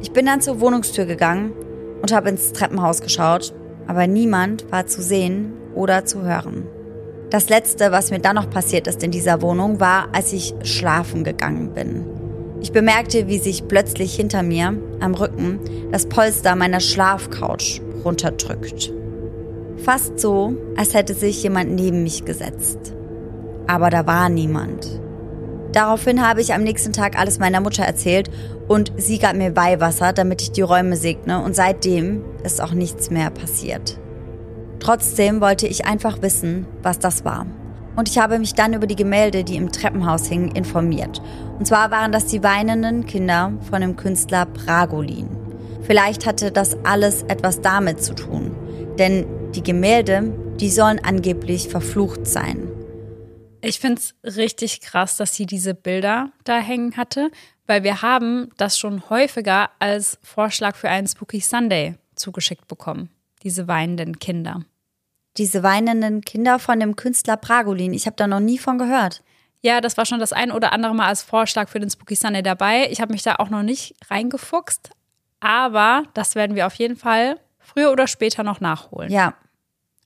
Ich 0.00 0.12
bin 0.12 0.26
dann 0.26 0.40
zur 0.40 0.60
Wohnungstür 0.60 1.06
gegangen 1.06 1.52
und 2.02 2.12
habe 2.12 2.28
ins 2.28 2.52
Treppenhaus 2.52 3.00
geschaut, 3.00 3.54
aber 3.86 4.06
niemand 4.06 4.70
war 4.70 4.86
zu 4.86 5.02
sehen 5.02 5.52
oder 5.74 6.04
zu 6.04 6.22
hören. 6.22 6.66
Das 7.30 7.48
Letzte, 7.48 7.90
was 7.90 8.10
mir 8.10 8.20
dann 8.20 8.36
noch 8.36 8.50
passiert 8.50 8.86
ist 8.86 9.02
in 9.02 9.10
dieser 9.10 9.42
Wohnung, 9.42 9.80
war, 9.80 10.08
als 10.12 10.32
ich 10.32 10.54
schlafen 10.62 11.24
gegangen 11.24 11.72
bin. 11.74 12.04
Ich 12.60 12.72
bemerkte, 12.72 13.26
wie 13.26 13.38
sich 13.38 13.68
plötzlich 13.68 14.14
hinter 14.14 14.42
mir 14.42 14.74
am 15.00 15.14
Rücken 15.14 15.58
das 15.92 16.06
Polster 16.06 16.56
meiner 16.56 16.80
Schlafcouch 16.80 17.80
runterdrückt. 18.04 18.92
Fast 19.78 20.18
so, 20.18 20.54
als 20.76 20.94
hätte 20.94 21.14
sich 21.14 21.42
jemand 21.42 21.72
neben 21.72 22.02
mich 22.02 22.24
gesetzt. 22.24 22.94
Aber 23.66 23.90
da 23.90 24.06
war 24.06 24.28
niemand. 24.28 25.00
Daraufhin 25.76 26.26
habe 26.26 26.40
ich 26.40 26.54
am 26.54 26.62
nächsten 26.62 26.94
Tag 26.94 27.18
alles 27.18 27.38
meiner 27.38 27.60
Mutter 27.60 27.82
erzählt 27.82 28.30
und 28.66 28.94
sie 28.96 29.18
gab 29.18 29.36
mir 29.36 29.54
Weihwasser, 29.56 30.14
damit 30.14 30.40
ich 30.40 30.52
die 30.52 30.62
Räume 30.62 30.96
segne 30.96 31.42
und 31.42 31.54
seitdem 31.54 32.24
ist 32.44 32.62
auch 32.62 32.72
nichts 32.72 33.10
mehr 33.10 33.28
passiert. 33.28 33.98
Trotzdem 34.80 35.42
wollte 35.42 35.66
ich 35.66 35.84
einfach 35.84 36.22
wissen, 36.22 36.66
was 36.82 36.98
das 36.98 37.26
war. 37.26 37.44
Und 37.94 38.08
ich 38.08 38.16
habe 38.16 38.38
mich 38.38 38.54
dann 38.54 38.72
über 38.72 38.86
die 38.86 38.96
Gemälde, 38.96 39.44
die 39.44 39.56
im 39.56 39.70
Treppenhaus 39.70 40.24
hingen, 40.24 40.50
informiert. 40.52 41.20
Und 41.58 41.66
zwar 41.66 41.90
waren 41.90 42.10
das 42.10 42.24
die 42.24 42.42
weinenden 42.42 43.04
Kinder 43.04 43.52
von 43.68 43.82
dem 43.82 43.96
Künstler 43.96 44.46
Bragolin. 44.46 45.28
Vielleicht 45.82 46.24
hatte 46.24 46.52
das 46.52 46.74
alles 46.84 47.22
etwas 47.24 47.60
damit 47.60 48.02
zu 48.02 48.14
tun, 48.14 48.50
denn 48.98 49.26
die 49.54 49.62
Gemälde, 49.62 50.32
die 50.58 50.70
sollen 50.70 51.00
angeblich 51.04 51.68
verflucht 51.68 52.26
sein. 52.26 52.65
Ich 53.60 53.80
finde 53.80 54.00
es 54.00 54.36
richtig 54.36 54.80
krass, 54.80 55.16
dass 55.16 55.34
sie 55.34 55.46
diese 55.46 55.74
Bilder 55.74 56.30
da 56.44 56.58
hängen 56.58 56.96
hatte, 56.96 57.30
weil 57.66 57.82
wir 57.82 58.02
haben 58.02 58.50
das 58.56 58.78
schon 58.78 59.08
häufiger 59.10 59.70
als 59.78 60.18
Vorschlag 60.22 60.76
für 60.76 60.88
einen 60.88 61.06
Spooky 61.06 61.40
Sunday 61.40 61.96
zugeschickt 62.14 62.68
bekommen. 62.68 63.10
Diese 63.42 63.68
weinenden 63.68 64.18
Kinder. 64.18 64.64
Diese 65.36 65.62
weinenden 65.62 66.22
Kinder 66.22 66.58
von 66.58 66.80
dem 66.80 66.96
Künstler 66.96 67.36
Bragolin, 67.36 67.92
ich 67.92 68.06
habe 68.06 68.16
da 68.16 68.26
noch 68.26 68.40
nie 68.40 68.58
von 68.58 68.78
gehört. 68.78 69.22
Ja, 69.60 69.80
das 69.80 69.96
war 69.96 70.06
schon 70.06 70.20
das 70.20 70.32
ein 70.32 70.52
oder 70.52 70.72
andere 70.72 70.94
Mal 70.94 71.08
als 71.08 71.22
Vorschlag 71.22 71.68
für 71.68 71.80
den 71.80 71.90
Spooky 71.90 72.14
Sunday 72.14 72.42
dabei. 72.42 72.88
Ich 72.90 73.00
habe 73.00 73.12
mich 73.12 73.22
da 73.22 73.36
auch 73.36 73.50
noch 73.50 73.62
nicht 73.62 73.94
reingefuchst, 74.08 74.90
aber 75.40 76.04
das 76.14 76.34
werden 76.34 76.56
wir 76.56 76.66
auf 76.66 76.74
jeden 76.74 76.96
Fall 76.96 77.40
früher 77.58 77.90
oder 77.90 78.06
später 78.06 78.42
noch 78.42 78.60
nachholen. 78.60 79.10
Ja, 79.10 79.34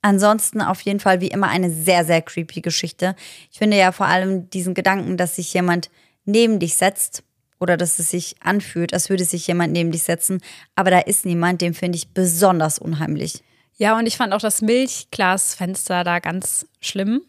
Ansonsten 0.02 0.62
auf 0.62 0.80
jeden 0.80 1.00
Fall 1.00 1.20
wie 1.20 1.28
immer 1.28 1.48
eine 1.48 1.70
sehr, 1.70 2.04
sehr 2.04 2.22
creepy 2.22 2.60
Geschichte. 2.60 3.14
Ich 3.50 3.58
finde 3.58 3.76
ja 3.76 3.92
vor 3.92 4.06
allem 4.06 4.48
diesen 4.50 4.74
Gedanken, 4.74 5.16
dass 5.16 5.36
sich 5.36 5.52
jemand 5.52 5.90
neben 6.24 6.58
dich 6.58 6.76
setzt 6.76 7.22
oder 7.58 7.76
dass 7.76 7.98
es 7.98 8.10
sich 8.10 8.36
anfühlt, 8.40 8.94
als 8.94 9.10
würde 9.10 9.24
sich 9.24 9.46
jemand 9.46 9.72
neben 9.72 9.92
dich 9.92 10.02
setzen, 10.02 10.40
aber 10.74 10.90
da 10.90 10.98
ist 11.00 11.26
niemand, 11.26 11.60
den 11.60 11.74
finde 11.74 11.96
ich 11.96 12.08
besonders 12.08 12.78
unheimlich. 12.78 13.42
Ja, 13.76 13.96
und 13.98 14.06
ich 14.06 14.16
fand 14.16 14.32
auch 14.32 14.40
das 14.40 14.62
Milchglasfenster 14.62 16.04
da 16.04 16.18
ganz 16.18 16.66
schlimm, 16.80 17.22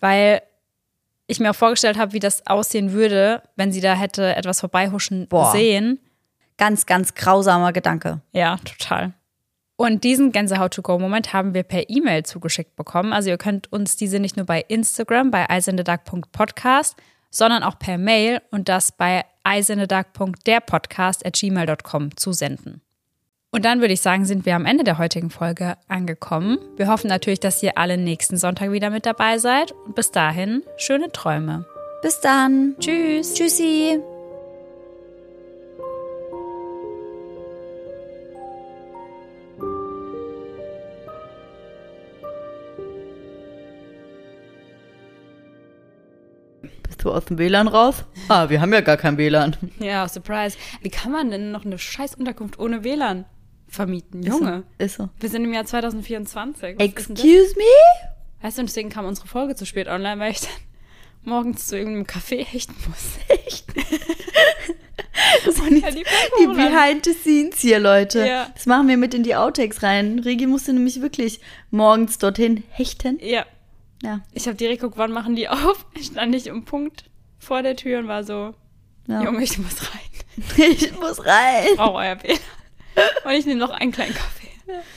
weil 0.00 0.42
ich 1.26 1.40
mir 1.40 1.50
auch 1.50 1.56
vorgestellt 1.56 1.96
habe, 1.96 2.12
wie 2.12 2.20
das 2.20 2.46
aussehen 2.46 2.92
würde, 2.92 3.42
wenn 3.56 3.72
sie 3.72 3.80
da 3.80 3.94
hätte 3.94 4.34
etwas 4.34 4.60
vorbeihuschen 4.60 5.28
Boah. 5.28 5.52
sehen. 5.52 6.00
Ganz, 6.58 6.86
ganz 6.86 7.14
grausamer 7.14 7.72
Gedanke. 7.72 8.20
Ja, 8.32 8.58
total. 8.58 9.14
Und 9.82 10.04
diesen 10.04 10.30
Gänsehaut-to-go-Moment 10.30 11.32
haben 11.32 11.54
wir 11.54 11.64
per 11.64 11.90
E-Mail 11.90 12.22
zugeschickt 12.22 12.76
bekommen. 12.76 13.12
Also 13.12 13.30
ihr 13.30 13.36
könnt 13.36 13.72
uns 13.72 13.96
diese 13.96 14.20
nicht 14.20 14.36
nur 14.36 14.46
bei 14.46 14.64
Instagram, 14.68 15.32
bei 15.32 15.50
eisendedark.podcast, 15.50 16.94
sondern 17.30 17.64
auch 17.64 17.80
per 17.80 17.98
Mail 17.98 18.40
und 18.52 18.68
das 18.68 18.92
bei 18.92 19.24
eisendedark.derpodcast.gmail.com 19.42 22.16
zusenden. 22.16 22.80
Und 23.50 23.64
dann 23.64 23.80
würde 23.80 23.94
ich 23.94 24.02
sagen, 24.02 24.24
sind 24.24 24.46
wir 24.46 24.54
am 24.54 24.66
Ende 24.66 24.84
der 24.84 24.98
heutigen 24.98 25.30
Folge 25.30 25.76
angekommen. 25.88 26.58
Wir 26.76 26.86
hoffen 26.86 27.08
natürlich, 27.08 27.40
dass 27.40 27.60
ihr 27.60 27.76
alle 27.76 27.98
nächsten 27.98 28.36
Sonntag 28.36 28.70
wieder 28.70 28.90
mit 28.90 29.04
dabei 29.04 29.38
seid. 29.38 29.72
Und 29.72 29.96
bis 29.96 30.12
dahin, 30.12 30.62
schöne 30.76 31.10
Träume. 31.10 31.66
Bis 32.02 32.20
dann. 32.20 32.76
Tschüss. 32.78 33.34
Tschüssi. 33.34 34.00
Du 47.02 47.10
aus 47.10 47.24
dem 47.24 47.36
WLAN 47.38 47.66
raus? 47.66 48.04
Ah, 48.28 48.48
wir 48.48 48.60
haben 48.60 48.72
ja 48.72 48.80
gar 48.80 48.96
kein 48.96 49.18
WLAN. 49.18 49.56
Ja, 49.80 50.06
Surprise. 50.06 50.56
Wie 50.82 50.88
kann 50.88 51.10
man 51.10 51.30
denn 51.32 51.50
noch 51.50 51.64
eine 51.64 51.76
scheiß 51.78 52.14
Unterkunft 52.14 52.60
ohne 52.60 52.84
WLAN 52.84 53.24
vermieten? 53.66 54.22
Junge. 54.22 54.62
Ist 54.78 54.96
so. 54.98 55.08
Wir 55.18 55.28
sind 55.28 55.44
im 55.44 55.52
Jahr 55.52 55.64
2024. 55.64 56.76
Was 56.78 56.84
ist? 56.84 56.92
Excuse 56.92 57.56
me? 57.56 57.64
Weißt 58.42 58.58
du, 58.58 58.62
deswegen 58.62 58.88
kam 58.88 59.04
unsere 59.06 59.26
Folge 59.26 59.56
zu 59.56 59.66
spät 59.66 59.88
online, 59.88 60.20
weil 60.20 60.30
ich 60.30 60.40
dann 60.40 60.50
morgens 61.24 61.66
zu 61.66 61.76
irgendeinem 61.76 62.06
Café 62.06 62.44
hechten 62.44 62.74
muss. 62.88 63.18
Echt? 63.46 63.66
Das 65.44 65.54
sind 65.56 65.82
Ja, 65.82 65.90
die, 65.90 66.04
die 66.40 66.46
Behind 66.46 67.04
the 67.04 67.14
Scenes 67.14 67.58
hier, 67.60 67.80
Leute. 67.80 68.24
Ja. 68.26 68.46
Das 68.54 68.66
machen 68.66 68.86
wir 68.86 68.96
mit 68.96 69.12
in 69.12 69.24
die 69.24 69.34
Outtakes 69.34 69.82
rein. 69.82 70.20
Regi 70.20 70.46
musste 70.46 70.72
nämlich 70.72 71.00
wirklich 71.02 71.40
morgens 71.70 72.18
dorthin 72.18 72.62
hechten. 72.70 73.18
Ja. 73.20 73.44
Ja. 74.02 74.20
Ich 74.32 74.46
habe 74.46 74.56
direkt 74.56 74.80
geguckt, 74.80 74.98
wann 74.98 75.12
machen 75.12 75.36
die 75.36 75.48
auf? 75.48 75.86
Ich 75.94 76.06
stand 76.06 76.30
nicht 76.30 76.48
um 76.50 76.64
Punkt 76.64 77.08
vor 77.38 77.62
der 77.62 77.76
Tür 77.76 78.00
und 78.00 78.08
war 78.08 78.24
so, 78.24 78.54
ja. 79.08 79.22
Junge, 79.22 79.42
ich 79.42 79.58
muss 79.58 79.82
rein. 79.82 80.00
Ich 80.56 80.98
muss 80.98 81.24
rein. 81.26 81.66
Ich 81.70 81.76
brauche 81.76 81.98
euer 81.98 82.22
WLAN. 82.22 82.38
Und 83.24 83.32
ich 83.32 83.44
nehme 83.44 83.60
noch 83.60 83.70
einen 83.70 83.92
kleinen 83.92 84.14
Kaffee. 84.14 84.48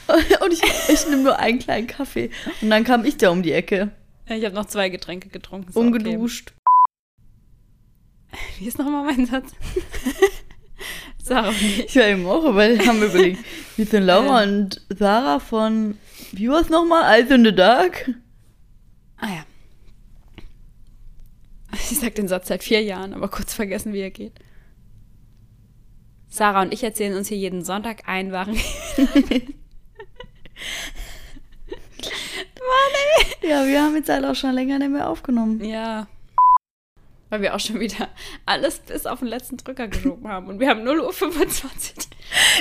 Und 0.44 0.54
ich, 0.54 0.62
ich 0.90 1.08
nehme 1.10 1.24
nur 1.24 1.40
einen 1.40 1.60
kleinen 1.60 1.88
Kaffee. 1.88 2.30
Und 2.62 2.70
dann 2.70 2.84
kam 2.86 3.04
ich 3.04 3.18
da 3.18 3.32
um 3.32 3.42
die 3.44 3.52
Ecke. 3.52 3.92
Ich 4.28 4.46
habe 4.46 4.56
noch 4.56 4.66
zwei 4.66 4.88
Getränke 4.90 5.28
getrunken. 5.30 5.70
Ist 5.70 5.76
Ungeduscht. 5.76 6.54
Okay. 8.32 8.40
Wie 8.60 8.68
ist 8.68 8.78
nochmal 8.78 9.06
mein 9.06 9.26
Satz? 9.26 9.52
Sarah 11.22 11.50
und 11.50 11.62
ich. 11.62 11.86
Ich 11.86 11.96
war 11.96 12.06
eben 12.06 12.26
auch, 12.28 12.56
weil 12.56 12.86
haben 12.86 13.02
wir 13.02 13.08
überlegt. 13.08 13.44
Wir 13.76 13.86
sind 13.86 14.04
Laura 14.04 14.44
und 14.44 14.82
Sarah 14.90 15.40
von, 15.40 15.98
wie 16.32 16.50
war's 16.50 16.70
nochmal? 16.70 17.20
Eyes 17.20 17.32
in 17.32 17.44
the 17.44 17.54
Dark? 17.54 18.12
Ah 19.18 19.30
ja. 19.30 19.46
Ich 21.92 22.00
sag 22.00 22.16
den 22.16 22.28
Satz 22.28 22.48
seit 22.48 22.64
vier 22.64 22.82
Jahren, 22.82 23.14
aber 23.14 23.28
kurz 23.28 23.54
vergessen, 23.54 23.94
wie 23.94 24.00
er 24.00 24.12
geht. 24.12 24.34
Sarah 26.30 26.62
und 26.62 26.74
ich 26.74 26.84
erzählen 26.84 27.16
uns 27.16 27.28
hier 27.28 27.38
jeden 27.38 27.64
Sonntag 27.64 28.08
ein 28.08 28.32
wahren. 28.32 28.58
Ja, 33.48 33.68
wir 33.68 33.84
haben 33.84 33.96
jetzt 33.96 34.10
halt 34.10 34.26
auch 34.26 34.36
schon 34.36 34.54
länger 34.54 34.80
nicht 34.80 34.92
mehr 34.92 35.08
aufgenommen. 35.08 35.64
Ja. 35.64 36.08
Weil 37.30 37.42
wir 37.42 37.56
auch 37.56 37.60
schon 37.60 37.80
wieder 37.80 38.08
alles 38.46 38.80
bis 38.80 39.06
auf 39.08 39.20
den 39.20 39.28
letzten 39.30 39.58
Drücker 39.58 39.88
geschoben 39.88 40.28
haben. 40.28 40.48
Und 40.48 40.60
wir 40.60 40.70
haben 40.70 40.84
0 40.84 41.00
Uhr 41.00 41.12
25. 41.12 41.96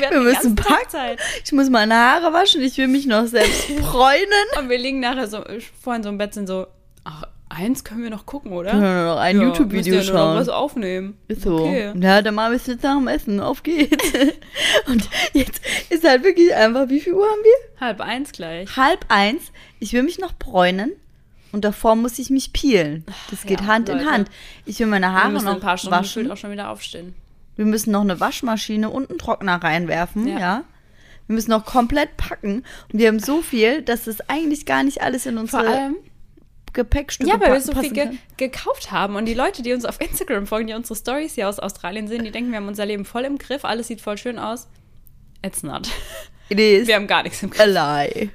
Wir, 0.01 0.11
Wir 0.11 0.21
müssen 0.21 0.55
packen. 0.57 0.89
Zeit. 0.89 1.19
Ich 1.45 1.53
muss 1.53 1.69
meine 1.69 1.95
Haare 1.95 2.33
waschen, 2.33 2.63
ich 2.63 2.77
will 2.79 2.89
mich 2.89 3.07
noch 3.07 3.27
selbst 3.27 3.69
bräunen. 3.81 4.47
Und 4.59 4.69
wir 4.71 4.79
liegen 4.79 5.01
nachher 5.01 5.27
so, 5.29 5.45
vorhin 5.83 6.03
so 6.03 6.09
im 6.09 6.17
Bett, 6.19 6.33
sind 6.35 6.47
so, 6.47 6.67
ach, 7.05 7.25
eins 7.51 7.85
können 7.85 8.03
wir 8.03 8.11
noch 8.11 8.25
gucken, 8.27 8.53
oder? 8.53 8.71
Können 8.71 8.83
wir 8.83 9.05
noch 9.15 9.19
ein 9.21 9.39
Ja, 9.39 9.45
YouTube-Video 9.45 9.97
ihr 9.97 10.05
nur 10.05 10.13
noch 10.15 10.35
was 10.37 10.47
schauen. 10.47 10.55
aufnehmen. 10.57 11.19
Ist 11.29 11.43
so. 11.43 11.59
Okay. 11.59 11.93
Ja, 12.01 12.23
dann 12.23 12.35
machen 12.35 12.53
wir 12.53 12.57
es 12.57 12.67
jetzt 12.67 12.83
nach 12.83 12.97
dem 12.97 13.07
Essen. 13.09 13.41
Auf 13.41 13.63
geht's. 13.63 14.13
Und 14.87 15.09
jetzt 15.35 15.61
ist 15.91 16.05
halt 16.09 16.25
wirklich 16.25 16.55
einfach, 16.55 16.89
wie 16.89 17.01
viel 17.01 17.13
Uhr 17.13 17.27
haben 17.27 17.43
wir? 17.45 17.81
Halb 17.87 18.01
eins 18.01 18.33
gleich. 18.33 18.75
Halb 18.77 19.05
eins. 19.09 19.53
Ich 19.79 19.93
will 19.93 20.03
mich 20.05 20.19
noch 20.19 20.33
bräunen. 20.33 20.93
Und 21.55 21.65
davor 21.65 21.95
muss 21.95 22.19
ich 22.19 22.31
mich 22.31 22.53
peelen. 22.53 23.05
Das 23.31 23.47
geht 23.47 23.61
ja, 23.61 23.67
Hand 23.69 23.89
in 23.89 23.99
Leute. 23.99 24.11
Hand. 24.11 24.31
Ich 24.67 24.81
will 24.81 24.89
meine 24.89 25.13
Haare 25.13 25.31
noch 25.33 25.43
in 25.43 25.47
ein 25.47 25.61
paar 25.61 25.79
Stunden 25.79 25.97
waschen. 25.97 26.31
auch 26.33 26.37
schon 26.37 26.51
wieder 26.51 26.69
aufstehen. 26.69 27.15
Wir 27.55 27.65
müssen 27.65 27.93
noch 27.93 28.01
eine 28.01 28.19
Waschmaschine 28.19 28.91
und 28.91 29.09
einen 29.09 29.21
Trockner 29.21 29.63
reinwerfen, 29.63 30.27
ja. 30.27 30.41
Ja. 30.41 30.65
Wir 31.29 31.35
müssen 31.35 31.53
noch 31.53 31.65
komplett 31.65 32.17
packen. 32.17 32.65
Und 32.93 32.99
wir 32.99 33.07
haben 33.07 33.21
so 33.21 33.41
viel, 33.41 33.83
dass 33.83 34.09
es 34.09 34.29
eigentlich 34.29 34.67
gar 34.67 34.83
nicht 34.83 35.01
alles 35.01 35.27
in 35.27 35.39
unsere 35.39 35.63
Vor 35.65 35.73
allem, 35.73 35.95
Gepäckstücke 36.73 37.31
ja, 37.31 37.41
weil 37.41 37.53
wir 37.53 37.61
so 37.61 37.73
viel 37.73 37.93
ge 37.93 38.07
kann. 38.07 38.19
gekauft 38.37 38.91
haben. 38.91 39.15
Und 39.15 39.27
die 39.27 39.35
Leute, 39.35 39.63
die 39.63 39.73
uns 39.73 39.85
auf 39.85 40.01
Instagram 40.01 40.49
folgen, 40.49 40.67
die 40.67 40.75
unsere 40.75 40.97
Stories 40.97 41.37
hier 41.37 41.49
aus 41.49 41.61
Australien 41.61 42.09
sehen, 42.09 42.25
die 42.25 42.33
denken, 42.33 42.51
wir 42.51 42.57
haben 42.57 42.67
unser 42.67 42.85
Leben 42.85 43.05
voll 43.05 43.23
im 43.23 43.39
Griff, 43.39 43.65
alles 43.65 43.87
sieht 43.87 44.01
voll 44.01 44.19
schön 44.19 44.41
aus. 44.41 44.67
It's 45.41 45.63
not. 45.63 45.89
It 46.49 46.59
is 46.61 46.87
Wir 46.89 46.97
haben 46.97 47.07
gar 47.07 47.23
nichts 47.23 47.43
im 47.43 47.51
a 47.53 47.55
Griff. 47.55 47.67
lie. 47.67 48.31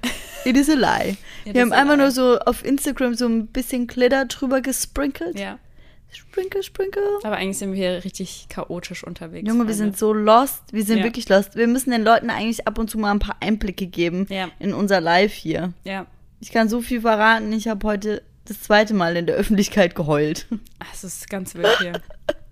It 0.46 0.56
is 0.58 0.70
a 0.70 0.74
lie. 0.74 1.18
It 1.46 1.54
wir 1.54 1.62
haben 1.62 1.74
a 1.74 1.78
einfach 1.78 1.98
nur 1.98 2.12
so 2.12 2.40
auf 2.40 2.64
Instagram 2.66 3.14
so 3.16 3.28
ein 3.28 3.48
bisschen 3.48 3.88
Glitter 3.88 4.26
drüber 4.26 4.62
gesprinkelt. 4.62 5.38
Ja. 5.40 5.60
Sprinkle, 6.12 6.64
sprinkle. 6.64 7.04
Aber 7.24 7.36
eigentlich 7.36 7.60
sind 7.60 7.72
wir 7.74 7.78
hier 7.78 8.04
richtig 8.04 8.48
chaotisch 8.50 9.04
unterwegs. 9.04 9.48
Junge, 9.48 9.68
wir 9.68 9.76
sind 9.76 9.96
so 9.98 10.12
lost. 10.12 10.64
Wir 10.72 10.84
sind 10.84 11.00
Ja. 11.00 11.04
wirklich 11.04 11.30
lost. 11.30 11.56
Wir 11.56 11.68
müssen 11.68 11.92
den 11.92 12.04
Leuten 12.04 12.32
eigentlich 12.32 12.68
ab 12.68 12.80
und 12.80 12.90
zu 12.90 12.98
mal 12.98 13.12
ein 13.12 13.20
paar 13.20 13.38
Einblicke 13.42 13.86
geben 13.86 14.26
Ja. 14.30 14.50
in 14.58 14.74
unser 14.74 15.02
Live 15.02 15.34
hier. 15.34 15.74
Ja. 15.84 16.08
Ich 16.40 16.52
kann 16.52 16.68
so 16.68 16.82
viel 16.82 17.02
verraten. 17.02 17.52
Ich 17.54 17.68
habe 17.68 17.86
heute 17.88 18.24
das 18.46 18.62
zweite 18.64 18.96
Mal 18.96 19.18
in 19.18 19.28
der 19.28 19.36
Öffentlichkeit 19.36 19.94
geheult. 19.94 20.48
Es 20.92 21.04
ist 21.04 21.30
ganz 21.30 21.54
wild 21.54 21.78
hier. 21.80 22.02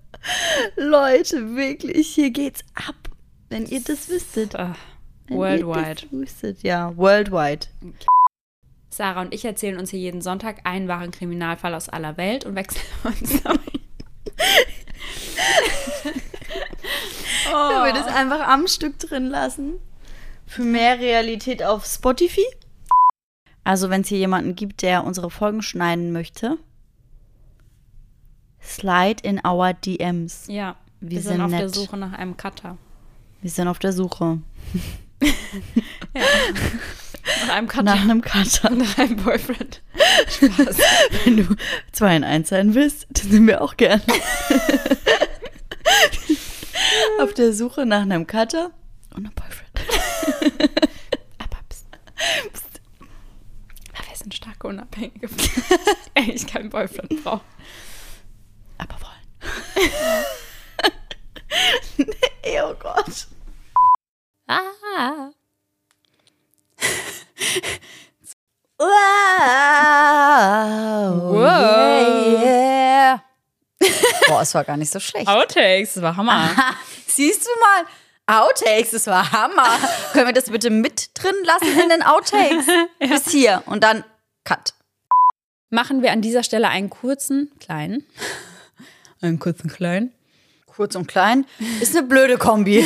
Leute, 0.76 1.56
wirklich, 1.56 2.08
hier 2.10 2.30
geht's 2.32 2.62
ab. 2.76 2.96
Wenn 3.50 3.66
ihr 3.66 3.82
das 3.82 4.10
wüsstet. 4.10 4.56
Ah, 4.56 4.76
Wenn 4.76 4.76
worldwide. 5.30 6.04
Wüsstet, 6.12 6.64
ja, 6.64 6.96
worldwide. 6.96 7.68
Sarah 8.90 9.22
und 9.22 9.34
ich 9.34 9.46
erzählen 9.46 9.78
uns 9.78 9.92
hier 9.92 10.00
jeden 10.00 10.22
Sonntag 10.22 10.62
einen 10.64 10.88
wahren 10.88 11.12
Kriminalfall 11.12 11.74
aus 11.74 11.90
aller 11.90 12.18
Welt 12.18 12.46
und 12.46 12.56
wechseln 12.56 12.84
uns. 13.04 13.44
Da 13.44 13.54
wir 17.86 17.94
das 17.94 18.08
einfach 18.08 18.48
am 18.48 18.68
Stück 18.68 19.00
drin 19.00 19.28
lassen. 19.28 19.74
Für 20.46 20.64
mehr 20.64 21.00
Realität 21.00 21.64
auf 21.64 21.86
Spotify. 21.86 22.46
Also, 23.64 23.90
wenn 23.90 24.02
es 24.02 24.08
hier 24.08 24.18
jemanden 24.18 24.56
gibt, 24.56 24.82
der 24.82 25.04
unsere 25.04 25.30
Folgen 25.30 25.62
schneiden 25.62 26.14
möchte, 26.14 26.58
slide 28.64 29.22
in 29.24 29.46
our 29.46 29.74
DMs. 29.74 30.48
Ja, 30.48 30.78
wir, 31.02 31.12
Wir 31.12 31.22
sind, 31.22 31.34
sind 31.34 31.42
auf 31.42 31.52
der 31.52 31.60
nett. 31.62 31.76
Suche 31.76 31.98
nach 31.98 32.14
einem 32.14 32.38
Cutter. 32.38 32.78
Wir 33.42 33.52
sind 33.52 33.68
auf 33.68 33.80
der 33.80 33.94
Suche 33.94 34.40
Nach 37.48 37.50
einem 37.56 37.68
Cutter. 37.68 37.84
nach 37.84 38.02
einem 38.02 38.22
Cutter. 38.22 38.70
nach 38.70 38.98
einem 38.98 39.18
Boyfriend. 39.18 39.82
Spaß. 40.30 40.78
Wenn 41.26 41.38
du 41.38 41.56
zwei 41.92 42.16
in 42.16 42.24
eins 42.24 42.50
sein 42.50 42.74
willst, 42.76 43.08
dann 43.10 43.30
sind 43.32 43.48
wir 43.48 43.62
auch 43.62 43.76
gern. 43.78 44.02
auf 47.20 47.34
der 47.34 47.54
Suche 47.54 47.86
nach 47.86 48.02
einem 48.02 48.28
Cutter 48.28 48.72
und 49.16 49.26
einem 49.26 49.34
Boyfriend. 49.34 49.68
Aber 51.38 51.58
pst. 51.70 51.86
Pst. 52.54 52.82
Aber 53.94 54.10
wir 54.10 54.16
sind 54.16 54.34
starke, 54.34 54.68
unabhängige 54.68 55.30
Eigentlich 56.16 56.48
keinen 56.48 56.70
Boyfriend 56.70 57.24
brauchen. 57.24 57.42
Aber 58.78 58.96
wollen. 59.02 59.14
nee, 62.44 62.62
oh 62.62 62.76
Gott. 62.80 63.28
Ah. 64.48 65.30
Wow. 68.80 68.88
Wow. 71.34 72.44
Yeah, 72.44 72.44
yeah. 72.44 73.20
Boah, 74.28 74.42
es 74.42 74.54
war 74.54 74.64
gar 74.64 74.78
nicht 74.78 74.92
so 74.92 75.00
schlecht. 75.00 75.28
Outtakes, 75.28 75.96
das 75.96 76.04
war 76.04 76.16
Hammer. 76.16 76.50
Siehst 77.08 77.44
du 77.46 77.50
mal? 77.60 77.86
Outtakes, 78.44 78.92
das 78.92 79.08
war 79.08 79.32
Hammer. 79.32 79.80
Können 80.14 80.28
wir 80.28 80.34
das 80.34 80.52
bitte 80.52 80.70
mit 80.70 81.10
drin 81.16 81.36
lassen 81.44 81.80
in 81.80 81.90
den 81.90 82.04
Outtakes? 82.04 82.68
Bis 83.00 83.30
hier 83.32 83.64
und 83.66 83.84
dann 83.84 84.04
Cut. 84.44 84.74
Machen 85.70 86.04
wir 86.04 86.12
an 86.12 86.22
dieser 86.22 86.44
Stelle 86.44 86.70
einen 86.70 86.90
kurzen, 86.90 87.52
kleinen, 87.60 88.06
einen 89.22 89.40
kurzen, 89.40 89.70
kleinen. 89.70 90.14
Kurz 90.78 90.96
und 90.96 91.08
klein 91.08 91.46
ist 91.82 91.98
eine 91.98 92.06
blöde 92.08 92.38
Kombi. 92.38 92.86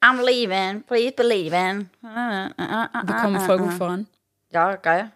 I'm 0.00 0.22
leaving, 0.24 0.84
please 0.84 1.10
believe 1.10 1.52
in. 1.52 1.90
Wir 2.00 3.16
kommen 3.20 3.40
voll 3.40 3.58
gut 3.58 3.72
voran. 3.72 4.06
Ja, 4.52 4.76
geil. 4.76 5.10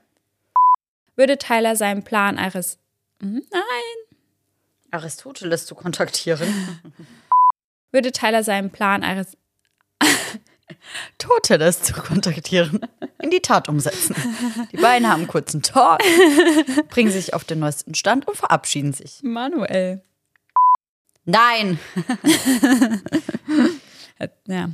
Würde 1.15 1.39
Tyler 1.39 1.77
seinen 1.77 2.03
Plan 2.03 2.39
eines. 2.39 2.81
Mhm, 3.21 3.45
Nein. 3.53 3.63
Aristoteles 4.91 5.65
zu 5.65 5.77
kontaktieren. 5.77 6.81
Würde 7.93 8.11
Tyler 8.11 8.43
seinen 8.43 8.71
Plan 8.71 9.05
eines. 9.05 9.37
Toteles 11.19 11.83
zu 11.83 11.93
kontaktieren. 11.95 12.81
In 13.23 13.31
die 13.31 13.41
Tat 13.41 13.69
umsetzen. 13.69 14.15
Die 14.73 14.77
beiden 14.77 15.09
haben 15.09 15.21
einen 15.21 15.29
kurzen 15.29 15.63
Talk, 15.63 16.01
bringen 16.89 17.11
sich 17.11 17.35
auf 17.35 17.45
den 17.45 17.61
neuesten 17.61 17.95
Stand 17.95 18.27
und 18.27 18.37
verabschieden 18.37 18.93
sich. 18.93 19.21
Manuel. 19.23 20.03
Nein! 21.25 21.79
Ja. 24.47 24.71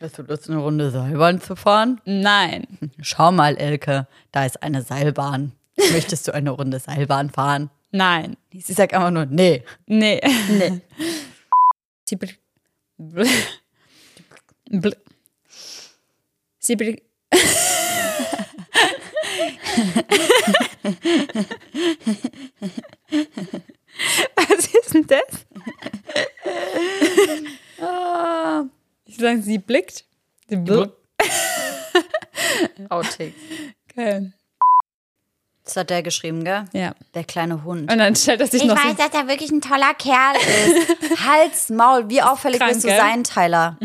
Hast 0.00 0.18
du 0.18 0.22
Lust, 0.22 0.50
eine 0.50 0.58
Runde 0.58 0.90
Seilbahn 0.90 1.40
zu 1.40 1.56
fahren? 1.56 2.00
Nein. 2.04 2.66
Schau 3.00 3.32
mal, 3.32 3.56
Elke, 3.56 4.06
da 4.32 4.44
ist 4.44 4.62
eine 4.62 4.82
Seilbahn. 4.82 5.52
Möchtest 5.92 6.28
du 6.28 6.34
eine 6.34 6.50
Runde 6.50 6.78
Seilbahn 6.78 7.30
fahren? 7.30 7.70
Nein. 7.90 8.36
Sie 8.52 8.72
sagt 8.72 8.94
einfach 8.94 9.10
nur, 9.10 9.26
nee. 9.26 9.64
Nee. 9.86 10.20
Nee. 10.48 10.80
Bl 12.96 13.26
bl 14.70 14.96
Sie 16.64 16.76
bl 16.76 16.96
Was 24.34 24.66
ist 24.72 24.94
denn 24.94 25.06
das? 25.06 25.46
Ah. 27.78 28.64
Ich 29.04 29.16
sage, 29.16 29.42
sie 29.42 29.58
blickt. 29.58 30.06
Sie 30.48 30.56
blickt. 30.56 30.94
Outtakes. 32.88 33.34
Okay. 33.90 34.32
Das 35.64 35.76
hat 35.76 35.88
der 35.88 36.02
geschrieben, 36.02 36.44
gell? 36.44 36.66
Ja. 36.72 36.92
Der 37.14 37.24
kleine 37.24 37.64
Hund. 37.64 37.90
Und 37.90 37.98
dann 37.98 38.14
stellt 38.14 38.40
er 38.40 38.46
sich 38.46 38.64
noch 38.64 38.76
so 38.76 38.92
dass 38.94 39.14
er 39.14 39.28
wirklich 39.28 39.50
ein 39.50 39.62
toller 39.62 39.94
Kerl 39.94 40.36
ist. 40.36 41.20
Hals, 41.26 41.70
Maul, 41.70 42.08
wie 42.10 42.20
auffällig 42.20 42.58
krank, 42.58 42.72
willst 42.72 42.84
du 42.84 42.88
gell? 42.88 42.98
sein, 42.98 43.24
Tyler? 43.24 43.78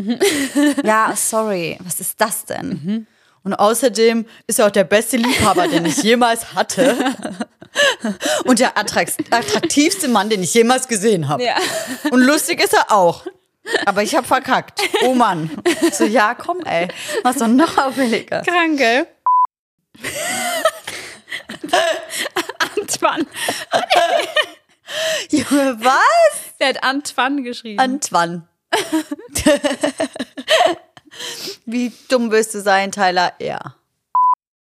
ja, 0.84 1.14
sorry. 1.16 1.78
Was 1.82 2.00
ist 2.00 2.20
das 2.20 2.44
denn? 2.44 3.06
Und 3.42 3.54
außerdem 3.54 4.26
ist 4.46 4.58
er 4.58 4.66
auch 4.66 4.70
der 4.70 4.84
beste 4.84 5.16
Liebhaber, 5.16 5.68
den 5.68 5.86
ich 5.86 6.02
jemals 6.02 6.54
hatte. 6.54 6.96
Und 8.44 8.58
der 8.58 8.76
attrakt 8.76 9.14
attraktivste 9.30 10.08
Mann, 10.08 10.28
den 10.28 10.42
ich 10.42 10.52
jemals 10.52 10.88
gesehen 10.88 11.28
habe. 11.28 11.44
Ja. 11.44 11.54
Und 12.10 12.20
lustig 12.20 12.62
ist 12.62 12.74
er 12.74 12.90
auch. 12.92 13.24
Aber 13.86 14.02
ich 14.02 14.14
habe 14.14 14.26
verkackt. 14.26 14.80
Oh 15.04 15.14
Mann. 15.14 15.50
So, 15.92 16.04
ja, 16.04 16.34
komm, 16.34 16.60
ey. 16.64 16.88
Mach's 17.22 17.38
doch 17.38 17.46
noch 17.46 17.78
auffälliger. 17.78 18.42
Kranke. 18.42 19.06
Antoine. 22.76 23.26
Junge, 25.30 25.76
was? 25.80 26.56
Der 26.58 26.68
hat 26.68 26.82
Antoine 26.84 27.42
geschrieben. 27.42 27.78
Antoine. 27.78 28.48
Wie 31.64 31.92
dumm 32.08 32.30
willst 32.30 32.54
du 32.54 32.60
sein, 32.60 32.92
Tyler? 32.92 33.32
Ja. 33.40 33.74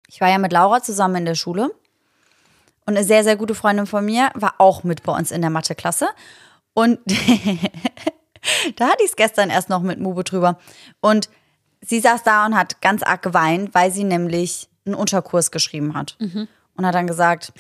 Ich 0.09 0.21
war 0.21 0.29
ja 0.29 0.39
mit 0.39 0.53
Laura 0.53 0.83
zusammen 0.83 1.17
in 1.17 1.25
der 1.25 1.35
Schule. 1.35 1.75
Und 2.87 2.97
eine 2.97 3.05
sehr, 3.05 3.25
sehr 3.25 3.37
gute 3.37 3.55
Freundin 3.55 3.87
von 3.87 4.05
mir 4.05 4.31
war 4.35 4.55
auch 4.59 4.85
mit 4.85 5.03
bei 5.03 5.13
uns 5.13 5.33
in 5.33 5.41
der 5.41 5.51
Matheklasse. 5.51 6.09
Und 6.73 7.01
da 8.77 8.87
hatte 8.89 9.03
ich 9.03 9.11
es 9.11 9.17
gestern 9.17 9.51
erst 9.51 9.69
noch 9.69 9.83
mit 9.83 9.99
Mube 9.99 10.23
drüber. 10.25 10.59
Und 11.01 11.29
sie 11.81 12.01
saß 12.01 12.23
da 12.23 12.47
und 12.47 12.55
hat 12.57 12.81
ganz 12.81 13.03
arg 13.03 13.23
geweint, 13.23 13.75
weil 13.75 13.91
sie 13.91 14.05
nämlich 14.05 14.69
einen 14.85 14.95
Unterkurs 14.95 15.51
geschrieben 15.51 15.95
hat. 15.95 16.17
Und 16.77 16.87
hat 16.87 16.95
dann 16.95 17.07
gesagt, 17.07 17.53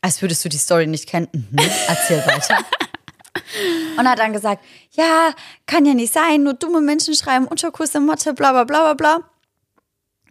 als 0.00 0.20
würdest 0.22 0.44
du 0.44 0.48
die 0.48 0.58
Story 0.58 0.86
nicht 0.86 1.08
kennen. 1.08 1.28
Mhm, 1.32 1.58
erzähl 1.88 2.18
weiter. 2.26 2.58
Und 3.98 4.08
hat 4.08 4.18
dann 4.18 4.32
gesagt, 4.32 4.64
ja, 4.92 5.32
kann 5.66 5.86
ja 5.86 5.94
nicht 5.94 6.12
sein, 6.12 6.42
nur 6.42 6.54
dumme 6.54 6.80
Menschen 6.80 7.14
schreiben 7.14 7.46
Unterkurs 7.46 7.94
in 7.94 8.06
Mathe, 8.06 8.32
bla 8.32 8.52
bla 8.52 8.64
bla 8.64 8.92
bla 8.92 8.94
bla. 8.94 9.30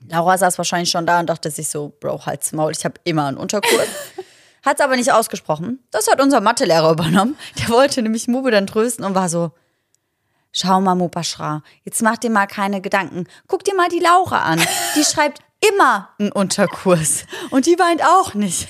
Laura 0.10 0.38
saß 0.38 0.58
wahrscheinlich 0.58 0.90
schon 0.90 1.06
da 1.06 1.20
und 1.20 1.30
dachte 1.30 1.50
sich 1.50 1.70
so, 1.70 1.94
Bro, 2.00 2.26
halt's 2.26 2.52
Maul, 2.52 2.72
ich 2.72 2.84
habe 2.84 2.96
immer 3.04 3.28
einen 3.28 3.38
Unterkurs. 3.38 3.88
Hat's 4.66 4.80
aber 4.80 4.96
nicht 4.96 5.12
ausgesprochen. 5.12 5.80
Das 5.92 6.10
hat 6.10 6.22
unser 6.22 6.40
Mathelehrer 6.40 6.92
übernommen. 6.92 7.38
Der 7.60 7.70
wollte 7.70 8.02
nämlich 8.02 8.30
Mube 8.30 8.50
dann 8.50 8.66
trösten 8.66 9.04
und 9.04 9.14
war 9.14 9.28
so, 9.28 9.52
schau 10.54 10.80
mal, 10.80 10.96
Mubashra, 10.96 11.64
jetzt 11.84 12.02
mach 12.02 12.18
dir 12.18 12.30
mal 12.30 12.48
keine 12.48 12.80
Gedanken. 12.80 13.28
Guck 13.48 13.66
dir 13.66 13.76
mal 13.76 13.90
die 13.90 14.00
Laura 14.00 14.44
an. 14.44 14.62
Die 14.96 15.04
schreibt 15.04 15.42
immer 15.70 16.10
einen 16.20 16.32
Unterkurs. 16.32 17.26
Und 17.50 17.66
die 17.66 17.78
weint 17.80 18.04
auch 18.04 18.34
nicht. 18.34 18.68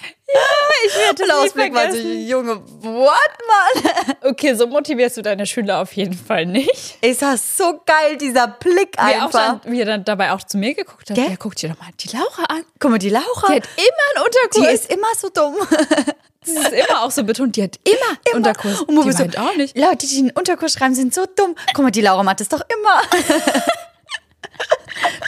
ich 0.87 0.95
werde 0.95 1.25
der 1.25 1.37
Ausblick 1.37 1.73
war 1.73 1.91
so, 1.91 1.97
Junge, 1.97 2.61
what, 2.81 3.83
Mann? 3.83 4.15
Okay, 4.21 4.55
so 4.55 4.67
motivierst 4.67 5.17
du 5.17 5.21
deine 5.21 5.45
Schüler 5.45 5.79
auf 5.81 5.93
jeden 5.93 6.13
Fall 6.17 6.45
nicht. 6.45 6.97
Ist 7.01 7.21
das 7.21 7.57
so 7.57 7.81
geil, 7.85 8.17
dieser 8.17 8.47
Blick 8.47 8.95
Wie, 8.97 8.99
auch 8.99 9.25
einfach. 9.25 9.59
dann, 9.61 9.71
wie 9.71 9.79
er 9.79 9.85
dann 9.85 10.03
dabei 10.05 10.31
auch 10.31 10.41
zu 10.43 10.57
mir 10.57 10.73
geguckt 10.73 11.09
hat. 11.09 11.15
Gell? 11.15 11.29
Ja, 11.29 11.35
guck 11.37 11.55
dir 11.55 11.69
doch 11.69 11.79
mal 11.79 11.89
die 11.99 12.09
Laura 12.15 12.43
an. 12.49 12.65
Guck 12.79 12.91
mal, 12.91 12.97
die 12.97 13.09
Laura, 13.09 13.47
Die 13.49 13.55
hat 13.55 13.67
immer 13.75 14.21
einen 14.21 14.31
die 14.31 14.57
Unterkurs. 14.57 14.73
ist 14.73 14.91
immer 14.91 15.07
so 15.17 15.29
dumm. 15.29 15.55
Sie 16.45 16.57
ist 16.57 16.73
immer 16.73 17.03
auch 17.03 17.11
so 17.11 17.23
betont. 17.23 17.55
Die 17.55 17.63
hat 17.63 17.79
immer, 17.85 18.17
einen 18.27 18.35
Unterkurs. 18.45 18.81
Und 18.81 19.05
die 19.05 19.11
so, 19.13 19.19
meint 19.19 19.37
auch 19.37 19.55
nicht. 19.55 19.77
Leute, 19.77 20.07
die 20.07 20.17
einen 20.17 20.31
Unterkurs 20.31 20.73
schreiben, 20.73 20.93
sind 20.93 21.13
so 21.13 21.25
dumm. 21.25 21.55
Guck 21.73 21.83
mal, 21.85 21.91
die 21.91 22.01
Laura 22.01 22.21
macht 22.23 22.41
das 22.41 22.49
doch 22.49 22.61
immer. 22.67 23.01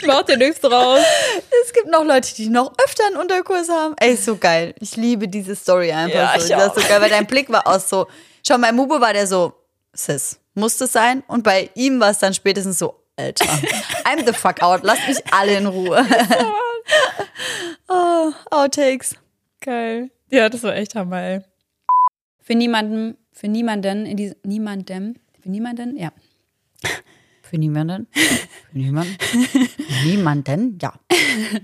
Mach 0.06 0.22
dir 0.22 0.36
nichts 0.36 0.60
draus. 0.60 1.00
Es 1.64 1.72
gibt 1.72 1.86
noch 1.88 2.04
Leute, 2.04 2.34
die 2.34 2.48
noch 2.48 2.72
öfter 2.84 3.06
einen 3.06 3.16
Unterkurs 3.16 3.68
haben. 3.68 3.94
Ey, 4.00 4.14
ist 4.14 4.24
so 4.24 4.36
geil. 4.36 4.74
Ich 4.80 4.96
liebe 4.96 5.28
diese 5.28 5.54
Story 5.56 5.92
einfach 5.92 6.14
Ja, 6.14 6.34
so. 6.38 6.44
ich 6.44 6.50
Das 6.50 6.70
auch. 6.70 6.76
ist 6.76 6.82
so 6.82 6.88
geil, 6.88 7.00
weil 7.00 7.10
dein 7.10 7.26
Blick 7.26 7.50
war 7.50 7.66
auch 7.66 7.80
so. 7.80 8.06
Schau, 8.46 8.58
bei 8.58 8.72
Mube 8.72 9.00
war 9.00 9.12
der 9.12 9.26
so, 9.26 9.52
Sis, 9.92 10.38
muss 10.54 10.76
das 10.76 10.92
sein? 10.92 11.22
Und 11.28 11.42
bei 11.42 11.70
ihm 11.74 11.98
war 12.00 12.10
es 12.10 12.18
dann 12.18 12.34
spätestens 12.34 12.78
so, 12.78 13.00
Alter, 13.16 13.44
I'm 14.04 14.24
the 14.26 14.32
fuck 14.32 14.62
out. 14.62 14.82
Lasst 14.82 15.06
mich 15.08 15.18
alle 15.32 15.56
in 15.56 15.66
Ruhe. 15.66 16.06
oh, 17.88 18.32
Outtakes. 18.50 19.16
Geil. 19.60 20.10
Ja, 20.30 20.48
das 20.48 20.62
war 20.62 20.74
echt 20.76 20.94
Hammer, 20.94 21.20
ey. 21.22 21.40
Für 22.42 22.54
niemanden, 22.54 23.16
für 23.32 23.48
niemanden 23.48 24.06
in 24.06 24.16
diesem, 24.16 24.36
niemandem, 24.44 25.16
für 25.42 25.50
niemanden, 25.50 25.96
ja. 25.96 26.10
Für 27.48 27.58
niemanden? 27.58 28.06
Für 28.72 28.78
niemanden? 28.78 29.16
Niemanden? 30.04 30.78
Ja. 30.80 30.94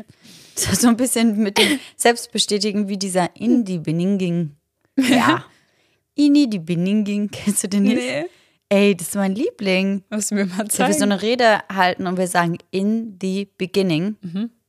Das 0.55 0.83
so 0.83 0.89
ein 0.89 0.99
bisschen 0.99 1.39
mit 1.39 1.57
dem 1.57 1.81
Selbstbestätigen 1.97 2.87
wie 2.87 2.99
dieser 2.99 3.35
Indie 3.35 3.79
Beninging. 3.79 4.55
Ja. 4.99 5.47
Ini 6.15 6.49
die 6.49 6.59
Beninging. 6.59 7.31
Kennst 7.31 7.65
du 7.65 7.69
den 7.69 7.85
nicht? 7.85 7.97
Nee. 7.97 8.27
Ey, 8.69 8.95
das 8.95 9.09
ist 9.09 9.15
mein 9.15 9.35
Liebling. 9.35 10.05
Musst 10.11 10.31
du 10.31 10.35
mir 10.35 10.45
mal 10.45 10.65
Dass 10.65 10.79
wir 10.79 10.85
zeigen. 10.87 10.99
so 10.99 11.05
eine 11.05 11.23
Rede 11.23 11.61
halten 11.73 12.07
und 12.07 12.19
wir 12.19 12.29
sagen 12.29 12.59
in 12.71 13.19
the 13.21 13.49
beginning. 13.57 14.17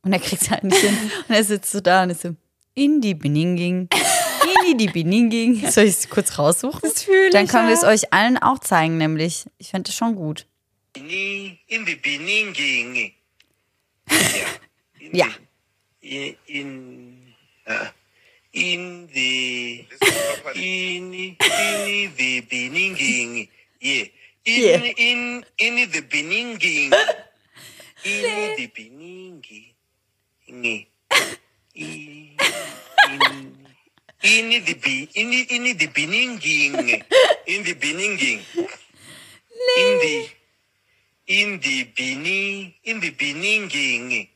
Und 0.02 0.12
er 0.12 0.18
kriegt 0.20 0.40
es 0.40 0.50
halt 0.50 0.64
nicht 0.64 0.76
hin. 0.78 0.96
Und 1.28 1.34
er 1.34 1.44
sitzt 1.44 1.70
so 1.70 1.80
da 1.80 2.02
und 2.02 2.10
ist 2.10 2.22
so 2.22 2.34
in 2.74 3.02
die 3.02 3.14
Beninging. 3.14 3.88
Ini 4.64 4.76
die 4.78 4.88
Beninging. 4.88 5.70
Soll 5.70 5.84
ich 5.84 5.98
es 5.98 6.08
kurz 6.08 6.38
raussuchen? 6.38 6.80
Das 6.82 7.02
fühl 7.02 7.28
Dann 7.30 7.46
können 7.46 7.68
wir 7.68 7.74
es 7.74 7.84
euch 7.84 8.10
allen 8.12 8.38
auch 8.38 8.58
zeigen, 8.58 8.96
nämlich. 8.96 9.44
Ich 9.58 9.68
fände 9.68 9.88
das 9.88 9.94
schon 9.94 10.16
gut. 10.16 10.46
In 10.94 11.84
the 11.84 11.96
beninging. 11.98 13.14
Ja. 15.12 15.30
In 16.00 16.36
in 16.46 16.68
uh, 17.66 17.88
in 18.52 19.08
the 19.12 19.86
in 20.54 21.12
in 21.14 22.14
the 22.16 22.42
beninging. 22.46 23.50
Yeah. 23.80 24.06
In 24.44 24.62
Yeah. 24.62 24.92
in 24.96 25.44
in 25.58 25.90
the 25.90 26.02
beninging. 26.06 26.94
In 28.04 28.54
the 28.56 28.66
beninging. 28.70 29.74
In 30.46 30.64
in 33.02 33.56
in 34.22 34.64
the 34.64 34.74
be 34.78 35.10
in 35.14 35.32
in 35.32 35.76
the 35.76 35.88
beninging. 35.88 37.02
In 37.46 37.64
the 37.64 37.74
beninging. 37.74 38.40
In 39.76 39.98
the 39.98 40.28
in 41.26 41.60
the 41.62 41.84
beginning 41.96 42.74
in 42.82 43.00
the 43.00 43.10
beginning 43.10 44.28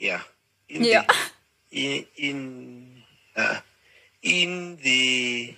yeah 0.00 0.20
in 0.68 0.84
Ja. 0.84 1.04
the, 1.70 1.76
in 1.80 2.06
in 2.16 3.02
uh, 3.36 3.56
in 4.22 4.78
the. 4.82 5.54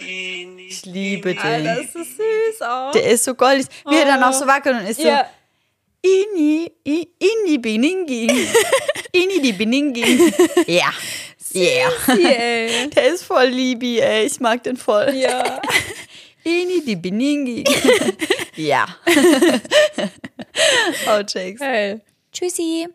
In, 0.00 0.58
Ich 0.58 0.84
liebe 0.84 1.34
den. 1.34 1.38
Alter, 1.38 1.76
das 1.76 1.94
ist 1.94 2.16
süß 2.16 2.62
auch. 2.62 2.92
Der 2.92 3.04
ist 3.12 3.24
so 3.24 3.34
goldig. 3.34 3.66
Wie 3.88 3.96
er 3.96 4.04
dann 4.06 4.22
auch 4.22 4.32
so 4.32 4.46
wackelt 4.46 4.80
und 4.80 4.86
ist 4.86 5.00
so. 5.00 5.06
Ja. 5.06 5.30
Ini, 6.02 6.70
i- 6.86 7.08
ini 7.18 7.56
biningi. 7.58 8.26
ini 9.12 9.40
die 9.40 9.52
biningi. 9.52 10.32
Ja. 10.66 10.92
Yeah. 11.54 11.90
Der 12.88 13.14
ist 13.14 13.22
voll 13.24 13.46
liebi, 13.46 14.00
ey. 14.00 14.26
Ich 14.26 14.40
mag 14.40 14.62
den 14.64 14.76
voll. 14.76 15.14
Ja. 15.14 15.62
Ini 16.44 16.82
die 16.84 16.96
biningi. 16.96 17.64
Ja. 18.56 18.86
oh, 21.06 21.22
Jakes. 21.26 21.60
Geil. 21.60 22.00
Tschüssi. 22.32 22.88